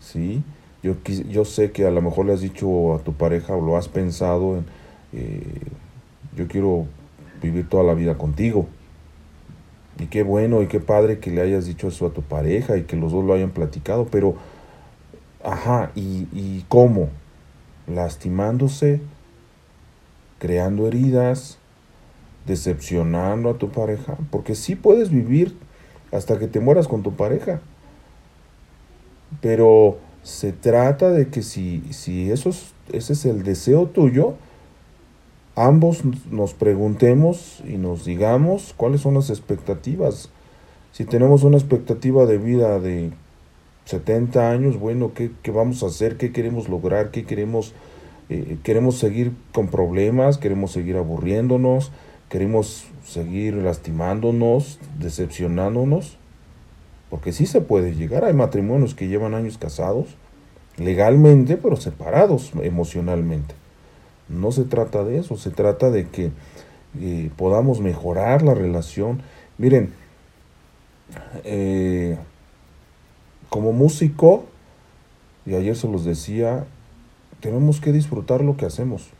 ¿sí? 0.00 0.42
Yo, 0.82 0.96
yo 1.04 1.44
sé 1.44 1.70
que 1.70 1.86
a 1.86 1.90
lo 1.90 2.02
mejor 2.02 2.26
le 2.26 2.32
has 2.32 2.40
dicho 2.40 2.94
a 2.94 2.98
tu 2.98 3.12
pareja 3.12 3.54
o 3.54 3.60
lo 3.60 3.76
has 3.76 3.88
pensado 3.88 4.56
en, 4.56 4.64
eh, 5.12 5.60
yo 6.36 6.48
quiero 6.48 6.86
vivir 7.40 7.68
toda 7.68 7.84
la 7.84 7.94
vida 7.94 8.18
contigo. 8.18 8.66
Y 9.98 10.06
qué 10.06 10.22
bueno 10.22 10.62
y 10.62 10.66
qué 10.66 10.80
padre 10.80 11.18
que 11.18 11.30
le 11.30 11.42
hayas 11.42 11.66
dicho 11.66 11.88
eso 11.88 12.06
a 12.06 12.12
tu 12.12 12.22
pareja 12.22 12.76
y 12.76 12.84
que 12.84 12.96
los 12.96 13.12
dos 13.12 13.24
lo 13.24 13.34
hayan 13.34 13.50
platicado, 13.50 14.06
pero, 14.06 14.34
ajá, 15.44 15.92
¿y, 15.94 16.26
y 16.32 16.64
cómo? 16.68 17.10
Lastimándose, 17.86 19.00
creando 20.38 20.88
heridas, 20.88 21.58
decepcionando 22.46 23.50
a 23.50 23.58
tu 23.58 23.70
pareja, 23.70 24.16
porque 24.30 24.54
sí 24.54 24.74
puedes 24.74 25.10
vivir 25.10 25.56
hasta 26.10 26.38
que 26.38 26.48
te 26.48 26.58
mueras 26.60 26.88
con 26.88 27.02
tu 27.02 27.14
pareja, 27.14 27.60
pero 29.40 29.98
se 30.22 30.52
trata 30.52 31.10
de 31.10 31.28
que 31.28 31.42
si, 31.42 31.82
si 31.90 32.30
eso 32.30 32.50
ese 32.92 33.12
es 33.12 33.24
el 33.24 33.42
deseo 33.42 33.86
tuyo, 33.86 34.34
ambos 35.56 36.02
nos 36.30 36.54
preguntemos 36.54 37.62
y 37.66 37.76
nos 37.76 38.04
digamos 38.04 38.74
cuáles 38.76 39.00
son 39.00 39.14
las 39.14 39.30
expectativas. 39.30 40.30
Si 40.92 41.04
tenemos 41.04 41.42
una 41.42 41.56
expectativa 41.56 42.26
de 42.26 42.38
vida 42.38 42.78
de 42.78 43.12
70 43.86 44.50
años, 44.50 44.78
bueno, 44.78 45.12
¿qué, 45.14 45.30
qué 45.42 45.50
vamos 45.50 45.82
a 45.82 45.86
hacer? 45.86 46.16
¿Qué 46.16 46.32
queremos 46.32 46.68
lograr? 46.68 47.10
¿Qué 47.10 47.24
queremos? 47.24 47.72
Eh, 48.28 48.58
¿Queremos 48.62 48.98
seguir 48.98 49.32
con 49.52 49.68
problemas? 49.68 50.38
¿Queremos 50.38 50.72
seguir 50.72 50.96
aburriéndonos? 50.96 51.90
¿Queremos 52.28 52.84
seguir 53.04 53.54
lastimándonos, 53.54 54.78
decepcionándonos? 54.98 56.18
Porque 57.12 57.32
sí 57.32 57.44
se 57.44 57.60
puede 57.60 57.94
llegar. 57.94 58.24
Hay 58.24 58.32
matrimonios 58.32 58.94
que 58.94 59.06
llevan 59.06 59.34
años 59.34 59.58
casados, 59.58 60.06
legalmente, 60.78 61.58
pero 61.58 61.76
separados 61.76 62.52
emocionalmente. 62.62 63.54
No 64.30 64.50
se 64.50 64.64
trata 64.64 65.04
de 65.04 65.18
eso, 65.18 65.36
se 65.36 65.50
trata 65.50 65.90
de 65.90 66.08
que 66.08 66.30
eh, 66.98 67.30
podamos 67.36 67.80
mejorar 67.80 68.40
la 68.40 68.54
relación. 68.54 69.20
Miren, 69.58 69.92
eh, 71.44 72.16
como 73.50 73.74
músico, 73.74 74.46
y 75.44 75.54
ayer 75.54 75.76
se 75.76 75.88
los 75.88 76.06
decía, 76.06 76.64
tenemos 77.40 77.82
que 77.82 77.92
disfrutar 77.92 78.42
lo 78.42 78.56
que 78.56 78.64
hacemos. 78.64 79.10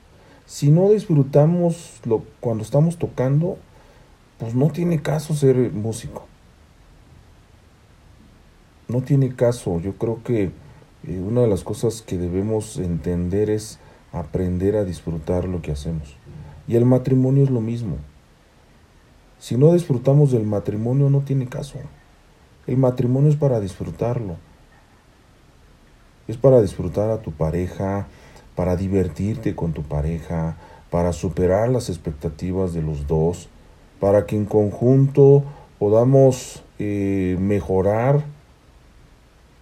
Si 0.47 0.71
no 0.71 0.89
disfrutamos 0.89 2.01
lo, 2.07 2.23
cuando 2.41 2.65
estamos 2.65 2.97
tocando, 2.97 3.59
pues 4.39 4.55
no 4.55 4.71
tiene 4.71 5.03
caso 5.03 5.35
ser 5.35 5.73
músico 5.73 6.32
no 8.93 9.01
tiene 9.03 9.35
caso. 9.35 9.81
Yo 9.81 9.95
creo 9.95 10.23
que 10.23 10.51
eh, 11.09 11.21
una 11.21 11.41
de 11.41 11.49
las 11.49 11.65
cosas 11.65 12.03
que 12.03 12.19
debemos 12.19 12.77
entender 12.77 13.51
es 13.51 13.79
aprender 14.13 14.77
a 14.77 14.85
disfrutar 14.85 15.47
lo 15.47 15.63
que 15.63 15.73
hacemos. 15.73 16.17
Y 16.69 16.77
el 16.77 16.85
matrimonio 16.85 17.43
es 17.43 17.51
lo 17.51 17.61
mismo. 17.61 17.97
Si 19.39 19.57
no 19.57 19.73
disfrutamos 19.73 20.31
del 20.31 20.45
matrimonio 20.45 21.11
no 21.11 21.21
tiene 21.23 21.49
caso. 21.49 21.79
El 22.67 22.77
matrimonio 22.77 23.31
es 23.31 23.37
para 23.37 23.59
disfrutarlo. 23.59 24.37
Es 26.29 26.37
para 26.37 26.63
disfrutar 26.63 27.11
a 27.11 27.21
tu 27.21 27.33
pareja, 27.33 28.07
para 28.55 28.77
divertirte 28.77 29.57
con 29.57 29.73
tu 29.73 29.83
pareja, 29.83 30.57
para 30.91 31.13
superar 31.13 31.71
las 31.71 31.89
expectativas 31.89 32.73
de 32.73 32.83
los 32.83 33.09
dos, 33.09 33.49
para 33.99 34.27
que 34.27 34.37
en 34.37 34.45
conjunto 34.45 35.43
podamos 35.79 36.63
eh, 36.79 37.37
mejorar 37.41 38.23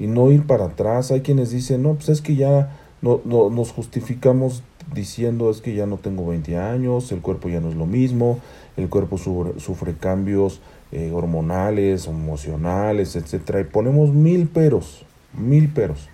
y 0.00 0.08
no 0.08 0.32
ir 0.32 0.46
para 0.46 0.64
atrás. 0.64 1.12
Hay 1.12 1.20
quienes 1.20 1.50
dicen, 1.50 1.84
no, 1.84 1.94
pues 1.94 2.08
es 2.08 2.20
que 2.20 2.34
ya 2.34 2.76
no, 3.02 3.20
no, 3.24 3.50
nos 3.50 3.70
justificamos 3.70 4.64
diciendo 4.92 5.50
es 5.50 5.60
que 5.60 5.74
ya 5.74 5.86
no 5.86 5.98
tengo 5.98 6.26
20 6.26 6.56
años, 6.56 7.12
el 7.12 7.20
cuerpo 7.20 7.48
ya 7.48 7.60
no 7.60 7.68
es 7.68 7.76
lo 7.76 7.86
mismo, 7.86 8.40
el 8.76 8.88
cuerpo 8.88 9.18
sufre, 9.18 9.94
cambios 9.94 10.60
eh, 10.90 11.12
hormonales, 11.14 12.08
emocionales, 12.08 13.14
etcétera, 13.14 13.60
y 13.60 13.64
ponemos 13.64 14.12
mil 14.12 14.48
peros, 14.48 15.04
mil 15.32 15.68
peros. 15.68 16.08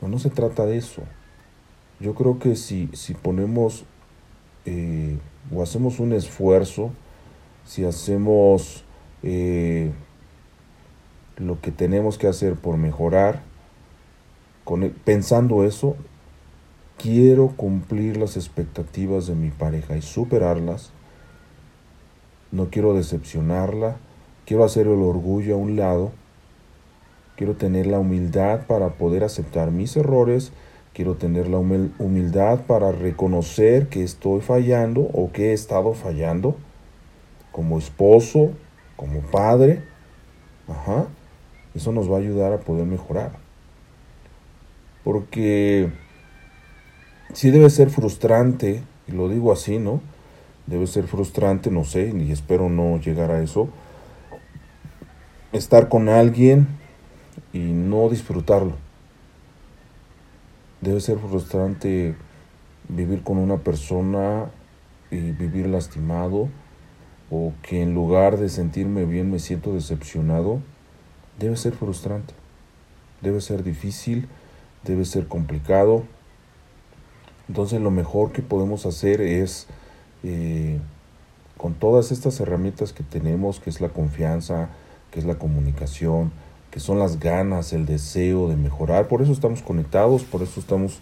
No, 0.00 0.08
no 0.08 0.18
se 0.18 0.30
trata 0.30 0.64
de 0.64 0.78
eso. 0.78 1.02
Yo 2.00 2.14
creo 2.14 2.38
que 2.38 2.54
si, 2.56 2.88
si 2.92 3.14
ponemos 3.14 3.84
eh, 4.64 5.18
o 5.52 5.62
hacemos 5.62 5.98
un 5.98 6.12
esfuerzo, 6.12 6.92
si 7.66 7.84
hacemos 7.84 8.84
eh, 9.22 9.90
lo 11.38 11.60
que 11.60 11.70
tenemos 11.70 12.18
que 12.18 12.26
hacer 12.26 12.54
por 12.54 12.76
mejorar, 12.76 13.42
con, 14.64 14.90
pensando 15.04 15.64
eso, 15.64 15.96
quiero 16.98 17.48
cumplir 17.56 18.16
las 18.16 18.36
expectativas 18.36 19.26
de 19.26 19.34
mi 19.34 19.50
pareja 19.50 19.96
y 19.96 20.02
superarlas, 20.02 20.92
no 22.50 22.70
quiero 22.70 22.94
decepcionarla, 22.94 23.96
quiero 24.44 24.64
hacer 24.64 24.86
el 24.86 25.00
orgullo 25.00 25.54
a 25.54 25.58
un 25.58 25.76
lado, 25.76 26.12
quiero 27.36 27.54
tener 27.54 27.86
la 27.86 27.98
humildad 27.98 28.66
para 28.66 28.90
poder 28.94 29.22
aceptar 29.22 29.70
mis 29.70 29.96
errores, 29.96 30.52
quiero 30.92 31.14
tener 31.14 31.48
la 31.48 31.58
humildad 31.58 32.62
para 32.66 32.90
reconocer 32.90 33.88
que 33.88 34.02
estoy 34.02 34.40
fallando 34.40 35.02
o 35.02 35.30
que 35.30 35.50
he 35.50 35.52
estado 35.52 35.94
fallando 35.94 36.56
como 37.52 37.78
esposo, 37.78 38.50
como 38.96 39.20
padre. 39.20 39.82
Ajá. 40.66 41.06
Eso 41.74 41.92
nos 41.92 42.10
va 42.10 42.16
a 42.16 42.20
ayudar 42.20 42.52
a 42.52 42.60
poder 42.60 42.86
mejorar. 42.86 43.32
Porque 45.04 45.90
sí 47.32 47.50
debe 47.50 47.70
ser 47.70 47.90
frustrante, 47.90 48.82
y 49.06 49.12
lo 49.12 49.28
digo 49.28 49.52
así, 49.52 49.78
¿no? 49.78 50.00
Debe 50.66 50.86
ser 50.86 51.06
frustrante, 51.06 51.70
no 51.70 51.84
sé, 51.84 52.12
y 52.14 52.30
espero 52.30 52.68
no 52.68 52.98
llegar 52.98 53.30
a 53.30 53.40
eso, 53.42 53.68
estar 55.52 55.88
con 55.88 56.08
alguien 56.08 56.66
y 57.52 57.58
no 57.58 58.08
disfrutarlo. 58.08 58.74
Debe 60.80 61.00
ser 61.00 61.18
frustrante 61.18 62.14
vivir 62.88 63.22
con 63.22 63.38
una 63.38 63.58
persona 63.58 64.50
y 65.10 65.32
vivir 65.32 65.66
lastimado 65.66 66.48
o 67.30 67.52
que 67.62 67.82
en 67.82 67.94
lugar 67.94 68.38
de 68.38 68.48
sentirme 68.48 69.04
bien 69.04 69.30
me 69.30 69.38
siento 69.38 69.74
decepcionado. 69.74 70.60
Debe 71.38 71.56
ser 71.56 71.72
frustrante, 71.72 72.34
debe 73.20 73.40
ser 73.40 73.62
difícil, 73.62 74.28
debe 74.84 75.04
ser 75.04 75.28
complicado. 75.28 76.04
Entonces 77.48 77.80
lo 77.80 77.90
mejor 77.90 78.32
que 78.32 78.42
podemos 78.42 78.86
hacer 78.86 79.20
es, 79.20 79.66
eh, 80.22 80.78
con 81.56 81.74
todas 81.74 82.12
estas 82.12 82.40
herramientas 82.40 82.92
que 82.92 83.02
tenemos, 83.02 83.60
que 83.60 83.70
es 83.70 83.80
la 83.80 83.88
confianza, 83.88 84.68
que 85.10 85.20
es 85.20 85.24
la 85.24 85.36
comunicación, 85.36 86.32
que 86.70 86.80
son 86.80 86.98
las 86.98 87.18
ganas, 87.18 87.72
el 87.72 87.86
deseo 87.86 88.48
de 88.48 88.56
mejorar, 88.56 89.08
por 89.08 89.22
eso 89.22 89.32
estamos 89.32 89.62
conectados, 89.62 90.24
por 90.24 90.42
eso 90.42 90.60
estamos 90.60 90.98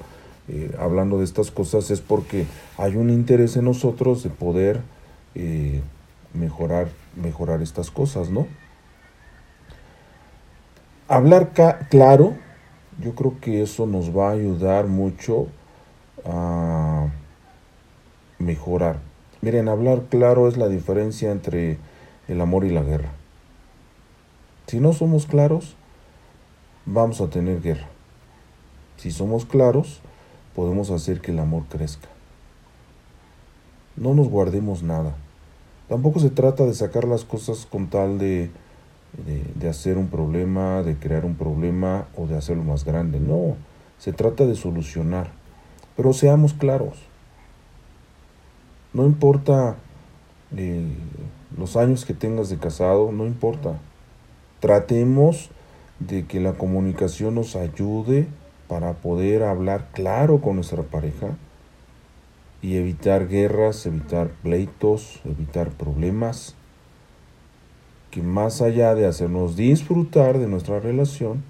eh, 0.49 0.75
hablando 0.79 1.18
de 1.18 1.25
estas 1.25 1.51
cosas, 1.51 1.90
es 1.90 2.01
porque 2.01 2.46
hay 2.79 2.96
un 2.96 3.11
interés 3.11 3.57
en 3.57 3.64
nosotros 3.64 4.22
de 4.22 4.31
poder 4.31 4.81
eh, 5.35 5.81
mejorar, 6.35 6.88
mejorar 7.16 7.62
estas 7.62 7.90
cosas, 7.90 8.31
¿no? 8.31 8.46
Hablar 11.08 11.52
claro, 11.88 12.34
yo 13.00 13.14
creo 13.14 13.38
que 13.40 13.62
eso 13.62 13.86
nos 13.86 14.16
va 14.16 14.30
a 14.30 14.32
ayudar 14.32 14.88
mucho 14.88 15.46
a 16.24 17.06
mejorar. 18.40 18.98
Miren, 19.40 19.68
hablar 19.68 20.06
claro 20.10 20.48
es 20.48 20.56
la 20.56 20.66
diferencia 20.66 21.30
entre 21.30 21.78
el 22.26 22.40
amor 22.40 22.64
y 22.64 22.70
la 22.70 22.82
guerra. 22.82 23.12
Si 24.66 24.80
no 24.80 24.92
somos 24.92 25.26
claros, 25.26 25.76
vamos 26.86 27.20
a 27.20 27.30
tener 27.30 27.62
guerra. 27.62 27.86
Si 28.96 29.12
somos 29.12 29.44
claros, 29.44 30.00
podemos 30.56 30.90
hacer 30.90 31.20
que 31.20 31.30
el 31.30 31.38
amor 31.38 31.66
crezca. 31.68 32.08
No 33.94 34.12
nos 34.14 34.28
guardemos 34.28 34.82
nada. 34.82 35.14
Tampoco 35.88 36.18
se 36.18 36.30
trata 36.30 36.64
de 36.64 36.74
sacar 36.74 37.04
las 37.04 37.24
cosas 37.24 37.64
con 37.64 37.86
tal 37.86 38.18
de, 38.18 38.50
de, 39.24 39.68
hacer 39.68 39.98
un 39.98 40.09
problema, 40.09 40.83
de 40.83 40.96
crear 40.96 41.24
un 41.24 41.35
problema 41.35 42.07
o 42.16 42.26
de 42.26 42.37
hacerlo 42.37 42.62
más 42.64 42.85
grande. 42.85 43.20
No, 43.20 43.57
se 43.98 44.12
trata 44.12 44.46
de 44.46 44.55
solucionar. 44.55 45.31
Pero 45.96 46.12
seamos 46.12 46.52
claros. 46.52 46.98
No 48.92 49.07
importa 49.07 49.76
eh, 50.57 50.87
los 51.57 51.76
años 51.76 52.05
que 52.05 52.14
tengas 52.14 52.48
de 52.48 52.59
casado, 52.59 53.12
no 53.12 53.26
importa. 53.26 53.79
Tratemos 54.61 55.50
de 55.98 56.26
que 56.26 56.40
la 56.40 56.52
comunicación 56.55 57.35
nos 57.35 57.57
ayude 57.57 58.26
para 58.68 58.94
poder 58.94 59.42
hablar 59.42 59.88
claro 59.92 60.40
con 60.40 60.57
nuestra 60.57 60.83
pareja 60.83 61.29
y 62.61 62.76
evitar 62.76 63.29
guerras, 63.29 63.87
evitar 63.87 64.29
pleitos, 64.42 65.20
evitar 65.24 65.70
problemas 65.70 66.55
que 68.16 68.22
más 68.22 68.62
allá 68.62 68.94
de 68.94 69.05
hacernos 69.05 69.57
disfrutar 69.57 70.38
de 70.38 70.48
nuestra 70.48 70.81
relación, 70.81 71.44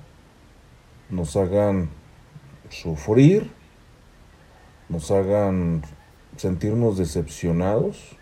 nos 1.10 1.36
hagan 1.36 1.90
sufrir 2.70 3.52
nos 4.88 5.12
hagan 5.12 5.82
sentirnos 6.36 6.98
decepcionados. 6.98 8.16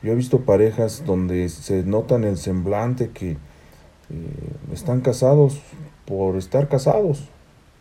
Yo 0.00 0.12
he 0.12 0.14
visto 0.14 0.42
parejas 0.42 1.02
donde 1.04 1.48
se 1.48 1.82
nota 1.82 2.14
en 2.14 2.22
el 2.22 2.36
semblante 2.36 3.10
que 3.10 3.32
eh, 3.32 3.38
están 4.72 5.00
casados 5.00 5.60
por 6.04 6.36
estar 6.36 6.68
casados, 6.68 7.30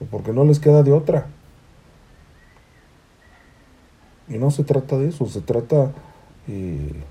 porque 0.10 0.34
no 0.34 0.46
les 0.46 0.60
queda 0.60 0.82
de 0.82 0.94
otra. 0.94 1.28
Y 4.28 4.40
no 4.40 4.50
se 4.50 4.64
trata 4.64 4.98
de 4.98 5.10
eso, 5.10 5.28
se 5.28 5.42
trata 5.42 5.92
eh, 6.48 7.04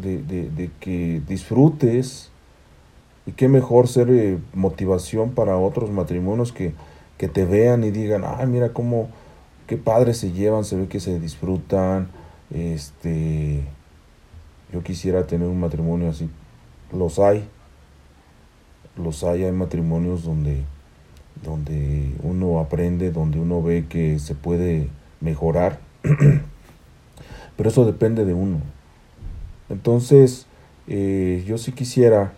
de, 0.00 0.70
que 0.80 1.22
disfrutes 1.26 2.30
y 3.26 3.32
qué 3.32 3.48
mejor 3.48 3.88
ser 3.88 4.10
eh, 4.10 4.38
motivación 4.54 5.30
para 5.30 5.56
otros 5.56 5.90
matrimonios 5.90 6.52
que, 6.52 6.74
que 7.16 7.28
te 7.28 7.44
vean 7.44 7.84
y 7.84 7.90
digan, 7.90 8.22
ay, 8.24 8.46
mira 8.46 8.72
cómo 8.72 9.08
qué 9.68 9.76
padres 9.76 10.16
se 10.16 10.32
llevan, 10.32 10.64
se 10.64 10.76
ve 10.76 10.88
que 10.88 10.98
se 10.98 11.20
disfrutan. 11.20 12.08
Este, 12.50 13.62
yo 14.72 14.82
quisiera 14.82 15.26
tener 15.26 15.46
un 15.46 15.60
matrimonio 15.60 16.08
así. 16.08 16.28
Los 16.92 17.18
hay. 17.18 17.46
Los 18.96 19.22
hay, 19.22 19.44
hay 19.44 19.52
matrimonios 19.52 20.24
donde, 20.24 20.64
donde 21.44 22.14
uno 22.22 22.58
aprende, 22.58 23.12
donde 23.12 23.38
uno 23.38 23.62
ve 23.62 23.86
que 23.88 24.18
se 24.18 24.34
puede 24.34 24.88
mejorar. 25.20 25.78
Pero 27.56 27.68
eso 27.68 27.84
depende 27.84 28.24
de 28.24 28.34
uno. 28.34 28.60
Entonces, 29.70 30.46
eh, 30.86 31.44
yo 31.46 31.58
sí 31.58 31.72
quisiera 31.72 32.32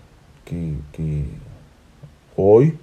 que, 0.45 0.75
que 0.93 1.25
hoy 2.37 2.77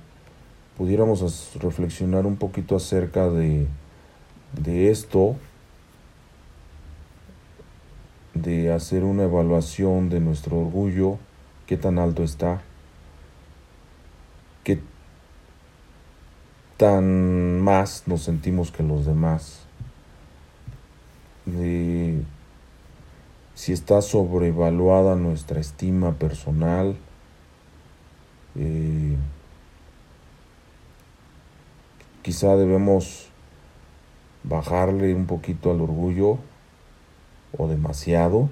pudiéramos 0.77 1.53
reflexionar 1.55 2.25
un 2.25 2.37
poquito 2.37 2.75
acerca 2.75 3.29
de, 3.29 3.67
de 4.53 4.89
esto, 4.91 5.35
de 8.33 8.71
hacer 8.71 9.03
una 9.03 9.23
evaluación 9.23 10.09
de 10.09 10.19
nuestro 10.19 10.59
orgullo, 10.59 11.17
qué 11.65 11.75
tan 11.77 11.97
alto 11.97 12.23
está, 12.23 12.61
qué 14.63 14.79
tan 16.77 17.59
más 17.59 18.03
nos 18.05 18.21
sentimos 18.21 18.71
que 18.71 18.83
los 18.83 19.05
demás, 19.05 19.63
de 21.45 22.21
si 23.57 23.73
está 23.73 24.03
sobrevaluada 24.03 25.15
nuestra 25.15 25.59
estima 25.59 26.13
personal, 26.13 26.95
eh, 28.55 29.17
quizá 32.21 32.55
debemos 32.55 33.29
bajarle 34.43 35.15
un 35.15 35.25
poquito 35.25 35.71
al 35.71 35.81
orgullo 35.81 36.37
o 37.57 37.67
demasiado 37.67 38.51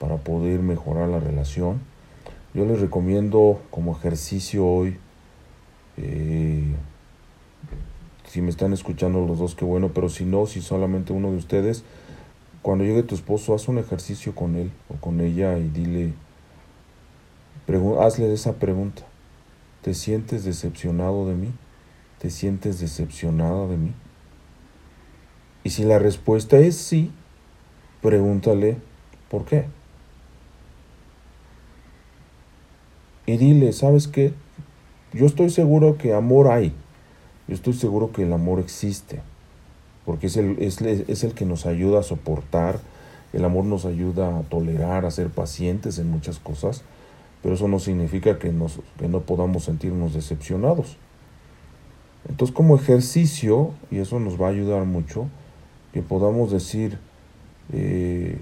para 0.00 0.16
poder 0.16 0.58
mejorar 0.62 1.08
la 1.10 1.20
relación. 1.20 1.80
Yo 2.54 2.64
les 2.64 2.80
recomiendo 2.80 3.62
como 3.70 3.96
ejercicio 3.96 4.66
hoy, 4.66 4.98
eh, 5.96 6.74
si 8.26 8.42
me 8.42 8.50
están 8.50 8.72
escuchando 8.72 9.24
los 9.24 9.38
dos, 9.38 9.54
qué 9.54 9.64
bueno, 9.64 9.92
pero 9.94 10.08
si 10.08 10.24
no, 10.24 10.46
si 10.46 10.60
solamente 10.60 11.12
uno 11.12 11.30
de 11.30 11.36
ustedes, 11.36 11.84
cuando 12.64 12.82
llegue 12.82 13.04
tu 13.04 13.14
esposo, 13.14 13.54
haz 13.54 13.68
un 13.68 13.78
ejercicio 13.78 14.34
con 14.34 14.56
él 14.56 14.72
o 14.88 14.94
con 14.94 15.20
ella 15.20 15.56
y 15.58 15.68
dile, 15.68 16.14
hazle 18.00 18.32
esa 18.32 18.54
pregunta. 18.54 19.02
¿Te 19.82 19.94
sientes 19.94 20.44
decepcionado 20.44 21.28
de 21.28 21.34
mí? 21.36 21.52
¿te 22.24 22.30
sientes 22.30 22.80
decepcionado 22.80 23.68
de 23.68 23.76
mí? 23.76 23.92
Y 25.62 25.68
si 25.68 25.84
la 25.84 25.98
respuesta 25.98 26.56
es 26.56 26.74
sí, 26.74 27.10
pregúntale, 28.00 28.78
¿por 29.28 29.44
qué? 29.44 29.66
Y 33.26 33.36
dile, 33.36 33.74
¿sabes 33.74 34.08
qué? 34.08 34.32
Yo 35.12 35.26
estoy 35.26 35.50
seguro 35.50 35.98
que 35.98 36.14
amor 36.14 36.48
hay. 36.48 36.72
Yo 37.46 37.54
estoy 37.54 37.74
seguro 37.74 38.10
que 38.10 38.22
el 38.22 38.32
amor 38.32 38.58
existe. 38.58 39.20
Porque 40.04 40.26
es 40.26 40.36
el, 40.36 40.58
es, 40.60 40.80
es 40.80 41.24
el 41.24 41.34
que 41.34 41.46
nos 41.46 41.66
ayuda 41.66 42.00
a 42.00 42.02
soportar. 42.02 42.78
El 43.32 43.44
amor 43.44 43.64
nos 43.64 43.84
ayuda 43.84 44.38
a 44.38 44.42
tolerar, 44.42 45.04
a 45.04 45.10
ser 45.10 45.28
pacientes 45.28 45.98
en 45.98 46.10
muchas 46.10 46.38
cosas. 46.38 46.82
Pero 47.42 47.54
eso 47.54 47.68
no 47.68 47.78
significa 47.78 48.38
que, 48.38 48.52
nos, 48.52 48.80
que 48.98 49.08
no 49.08 49.20
podamos 49.20 49.64
sentirnos 49.64 50.14
decepcionados. 50.14 50.96
Entonces 52.28 52.54
como 52.54 52.76
ejercicio, 52.76 53.72
y 53.90 53.98
eso 53.98 54.18
nos 54.18 54.40
va 54.40 54.46
a 54.46 54.50
ayudar 54.50 54.84
mucho, 54.84 55.26
que 55.92 56.02
podamos 56.02 56.50
decir, 56.50 56.98
eh, 57.72 58.38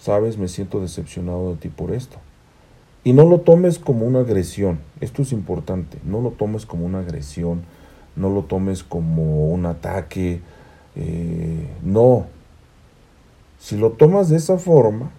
sabes, 0.00 0.38
me 0.38 0.48
siento 0.48 0.80
decepcionado 0.80 1.50
de 1.50 1.56
ti 1.56 1.68
por 1.68 1.92
esto. 1.92 2.16
Y 3.04 3.12
no 3.12 3.24
lo 3.24 3.40
tomes 3.40 3.78
como 3.78 4.06
una 4.06 4.20
agresión, 4.20 4.80
esto 5.00 5.22
es 5.22 5.32
importante, 5.32 5.98
no 6.04 6.20
lo 6.20 6.30
tomes 6.30 6.66
como 6.66 6.84
una 6.84 6.98
agresión, 6.98 7.62
no 8.16 8.28
lo 8.28 8.42
tomes 8.42 8.82
como 8.82 9.48
un 9.48 9.64
ataque, 9.66 10.40
eh, 11.00 11.66
no. 11.82 12.26
Si 13.58 13.76
lo 13.76 13.92
tomas 13.92 14.28
de 14.28 14.36
esa 14.36 14.58
forma, 14.58 15.10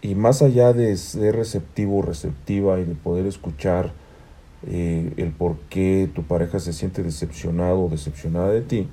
y 0.00 0.14
más 0.14 0.42
allá 0.42 0.72
de 0.72 0.96
ser 0.96 1.36
receptivo 1.36 1.98
o 1.98 2.02
receptiva 2.02 2.78
y 2.78 2.84
de 2.84 2.94
poder 2.94 3.26
escuchar 3.26 3.92
eh, 4.66 5.12
el 5.16 5.32
por 5.32 5.56
qué 5.68 6.08
tu 6.14 6.22
pareja 6.22 6.60
se 6.60 6.72
siente 6.72 7.02
decepcionado 7.02 7.84
o 7.84 7.88
decepcionada 7.88 8.50
de 8.50 8.62
ti, 8.62 8.88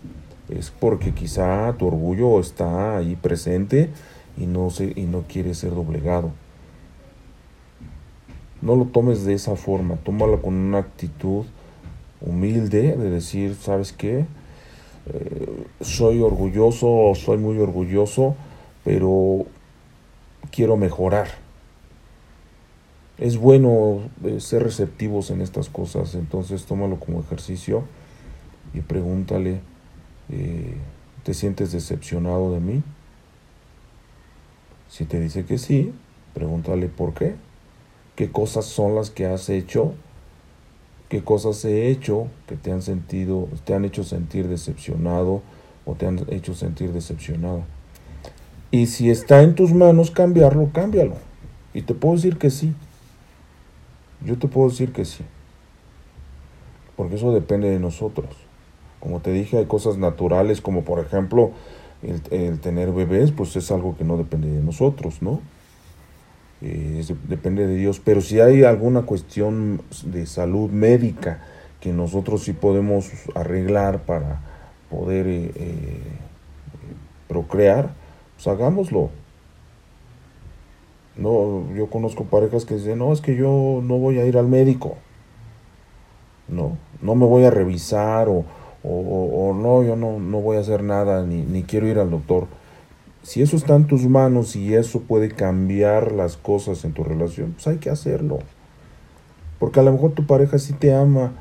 es 0.50 0.72
porque 0.72 1.14
quizá 1.14 1.74
tu 1.78 1.88
orgullo 1.88 2.40
está 2.40 2.98
ahí 2.98 3.16
presente 3.16 3.90
y 4.38 4.46
no, 4.46 4.70
se, 4.72 4.94
y 4.96 5.04
no 5.04 5.24
quiere 5.28 5.54
ser 5.54 5.72
doblegado. 5.72 6.32
No 8.62 8.76
lo 8.76 8.86
tomes 8.86 9.26
de 9.26 9.34
esa 9.34 9.56
forma, 9.56 9.98
tómalo 9.98 10.42
con 10.42 10.56
una 10.56 10.80
actitud 10.80 11.46
humilde 12.22 12.96
de 12.96 13.10
decir, 13.10 13.56
¿sabes 13.56 13.92
qué? 13.92 14.26
Eh, 15.12 15.66
soy 15.82 16.22
orgulloso, 16.22 17.14
soy 17.16 17.38
muy 17.38 17.58
orgulloso, 17.60 18.36
pero 18.84 19.46
quiero 20.52 20.78
mejorar. 20.78 21.28
Es 23.18 23.38
bueno 23.38 24.02
eh, 24.24 24.40
ser 24.40 24.64
receptivos 24.64 25.30
en 25.30 25.42
estas 25.42 25.70
cosas, 25.70 26.16
entonces 26.16 26.66
tómalo 26.66 27.00
como 27.00 27.20
ejercicio 27.20 27.84
y 28.74 28.82
pregúntale, 28.82 29.62
eh, 30.30 30.76
¿te 31.24 31.34
sientes 31.34 31.72
decepcionado 31.72 32.54
de 32.54 32.60
mí? 32.60 32.84
Si 34.90 35.06
te 35.06 35.20
dice 35.20 35.46
que 35.46 35.58
sí, 35.58 35.94
pregúntale 36.34 36.88
por 36.88 37.14
qué. 37.14 37.36
¿Qué 38.16 38.32
cosas 38.32 38.66
son 38.66 38.96
las 38.96 39.10
que 39.10 39.26
has 39.26 39.50
hecho? 39.50 39.94
¿Qué 41.14 41.24
cosas 41.24 41.64
he 41.64 41.90
hecho 41.90 42.26
que 42.48 42.56
te 42.56 42.72
han 42.72 42.82
sentido, 42.82 43.48
te 43.66 43.76
han 43.76 43.86
hecho 43.86 44.04
sentir 44.04 44.48
decepcionado 44.48 45.44
o 45.86 45.94
te 45.94 46.08
han 46.08 46.26
hecho 46.32 46.56
sentir 46.56 46.92
decepcionado? 46.92 47.66
Y 48.72 48.88
si 48.88 49.12
está 49.12 49.44
en 49.44 49.54
tus 49.54 49.76
manos 49.76 50.10
cambiarlo, 50.10 50.72
cámbialo. 50.74 51.14
Y 51.72 51.84
te 51.84 51.94
puedo 51.94 52.16
decir 52.16 52.40
que 52.40 52.50
sí. 52.50 52.74
Yo 54.26 54.40
te 54.40 54.48
puedo 54.48 54.70
decir 54.70 54.92
que 54.92 55.06
sí. 55.06 55.24
Porque 56.96 57.18
eso 57.18 57.32
depende 57.32 57.70
de 57.70 57.80
nosotros. 57.80 58.36
Como 59.00 59.20
te 59.20 59.32
dije, 59.32 59.60
hay 59.60 59.66
cosas 59.66 60.00
naturales 60.00 60.62
como 60.62 60.84
por 60.84 60.98
ejemplo 60.98 61.52
el, 62.02 62.60
tener 62.60 62.92
bebés, 62.92 63.32
pues 63.32 63.56
es 63.56 63.70
algo 63.70 63.96
que 63.96 64.04
no 64.04 64.18
depende 64.18 64.50
de 64.50 64.64
nosotros, 64.64 65.22
¿no? 65.22 65.42
Eh, 66.66 67.04
depende 67.28 67.68
de 67.68 67.76
Dios. 67.76 68.00
Pero 68.00 68.22
si 68.22 68.40
hay 68.40 68.64
alguna 68.64 69.02
cuestión 69.02 69.82
de 70.06 70.26
salud 70.26 70.70
médica 70.70 71.42
que 71.82 71.92
nosotros 71.92 72.44
sí 72.44 72.54
podemos 72.54 73.12
arreglar 73.36 74.04
para 74.04 74.40
poder 74.90 75.28
eh, 75.28 75.52
eh, 75.56 76.00
procrear, 77.28 77.94
pues 78.36 78.48
hagámoslo. 78.48 79.10
No, 81.18 81.72
yo 81.76 81.88
conozco 81.88 82.24
parejas 82.24 82.66
que 82.66 82.76
dicen, 82.76 83.00
no, 83.00 83.12
es 83.12 83.20
que 83.20 83.36
yo 83.36 83.82
no 83.84 83.98
voy 83.98 84.20
a 84.20 84.26
ir 84.26 84.38
al 84.38 84.48
médico. 84.48 84.96
No, 86.48 86.78
no 87.02 87.16
me 87.16 87.26
voy 87.26 87.44
a 87.44 87.52
revisar 87.52 88.30
o, 88.30 88.46
o, 88.84 89.54
no, 89.54 89.84
yo 89.84 89.96
no, 89.96 90.20
no 90.20 90.42
voy 90.42 90.58
a 90.58 90.62
hacer 90.62 90.84
nada, 90.84 91.26
ni, 91.26 91.42
ni 91.42 91.64
quiero 91.64 91.88
ir 91.88 92.00
al 92.00 92.10
doctor. 92.10 92.48
Si 93.24 93.42
eso 93.42 93.56
está 93.56 93.76
en 93.76 93.88
tus 93.88 94.06
manos 94.06 94.58
y 94.58 94.76
eso 94.76 95.00
puede 95.02 95.30
cambiar 95.30 96.12
las 96.12 96.36
cosas 96.36 96.84
en 96.84 96.92
tu 96.92 97.06
relación, 97.06 97.54
pues 97.54 97.68
hay 97.68 97.78
que 97.78 97.90
hacerlo. 97.90 98.40
Porque 99.60 99.80
a 99.80 99.84
lo 99.84 99.94
mejor 99.94 100.12
tu 100.12 100.28
pareja 100.28 100.60
sí 100.60 100.74
te 100.74 100.94
ama, 100.94 101.32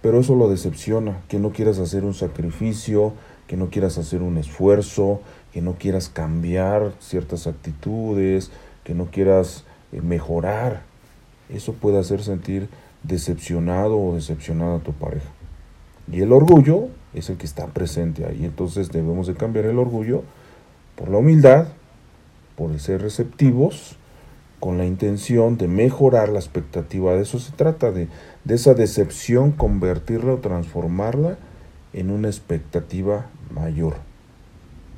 pero 0.00 0.18
eso 0.18 0.34
lo 0.34 0.48
decepciona, 0.48 1.20
que 1.28 1.38
no 1.38 1.50
quieras 1.50 1.78
hacer 1.78 2.04
un 2.04 2.14
sacrificio, 2.14 3.12
que 3.46 3.58
no 3.58 3.68
quieras 3.68 3.98
hacer 3.98 4.22
un 4.22 4.38
esfuerzo, 4.38 5.20
que 5.52 5.60
no 5.60 5.74
quieras 5.74 6.08
cambiar 6.08 6.94
ciertas 7.00 7.46
actitudes, 7.46 8.50
que 8.82 8.94
no 8.94 9.06
quieras 9.06 9.64
eh, 9.92 10.00
mejorar. 10.00 10.84
Eso 11.50 11.74
puede 11.74 11.98
hacer 11.98 12.22
sentir 12.22 12.70
decepcionado 13.02 13.98
o 13.98 14.14
decepcionada 14.14 14.76
a 14.76 14.80
tu 14.80 14.92
pareja. 14.92 15.28
Y 16.10 16.22
el 16.22 16.32
orgullo 16.32 16.88
es 17.12 17.28
el 17.28 17.36
que 17.36 17.44
está 17.44 17.66
presente 17.66 18.24
ahí. 18.24 18.46
Entonces 18.46 18.90
debemos 18.90 19.26
de 19.26 19.34
cambiar 19.34 19.66
el 19.66 19.78
orgullo 19.78 20.22
por 21.00 21.08
la 21.08 21.16
humildad, 21.16 21.68
por 22.56 22.78
ser 22.78 23.00
receptivos, 23.00 23.96
con 24.60 24.76
la 24.76 24.84
intención 24.84 25.56
de 25.56 25.66
mejorar 25.66 26.28
la 26.28 26.38
expectativa. 26.38 27.14
De 27.14 27.22
eso 27.22 27.38
se 27.38 27.52
trata, 27.52 27.90
de, 27.90 28.08
de 28.44 28.54
esa 28.54 28.74
decepción, 28.74 29.52
convertirla 29.52 30.34
o 30.34 30.38
transformarla 30.40 31.38
en 31.94 32.10
una 32.10 32.28
expectativa 32.28 33.30
mayor. 33.50 33.94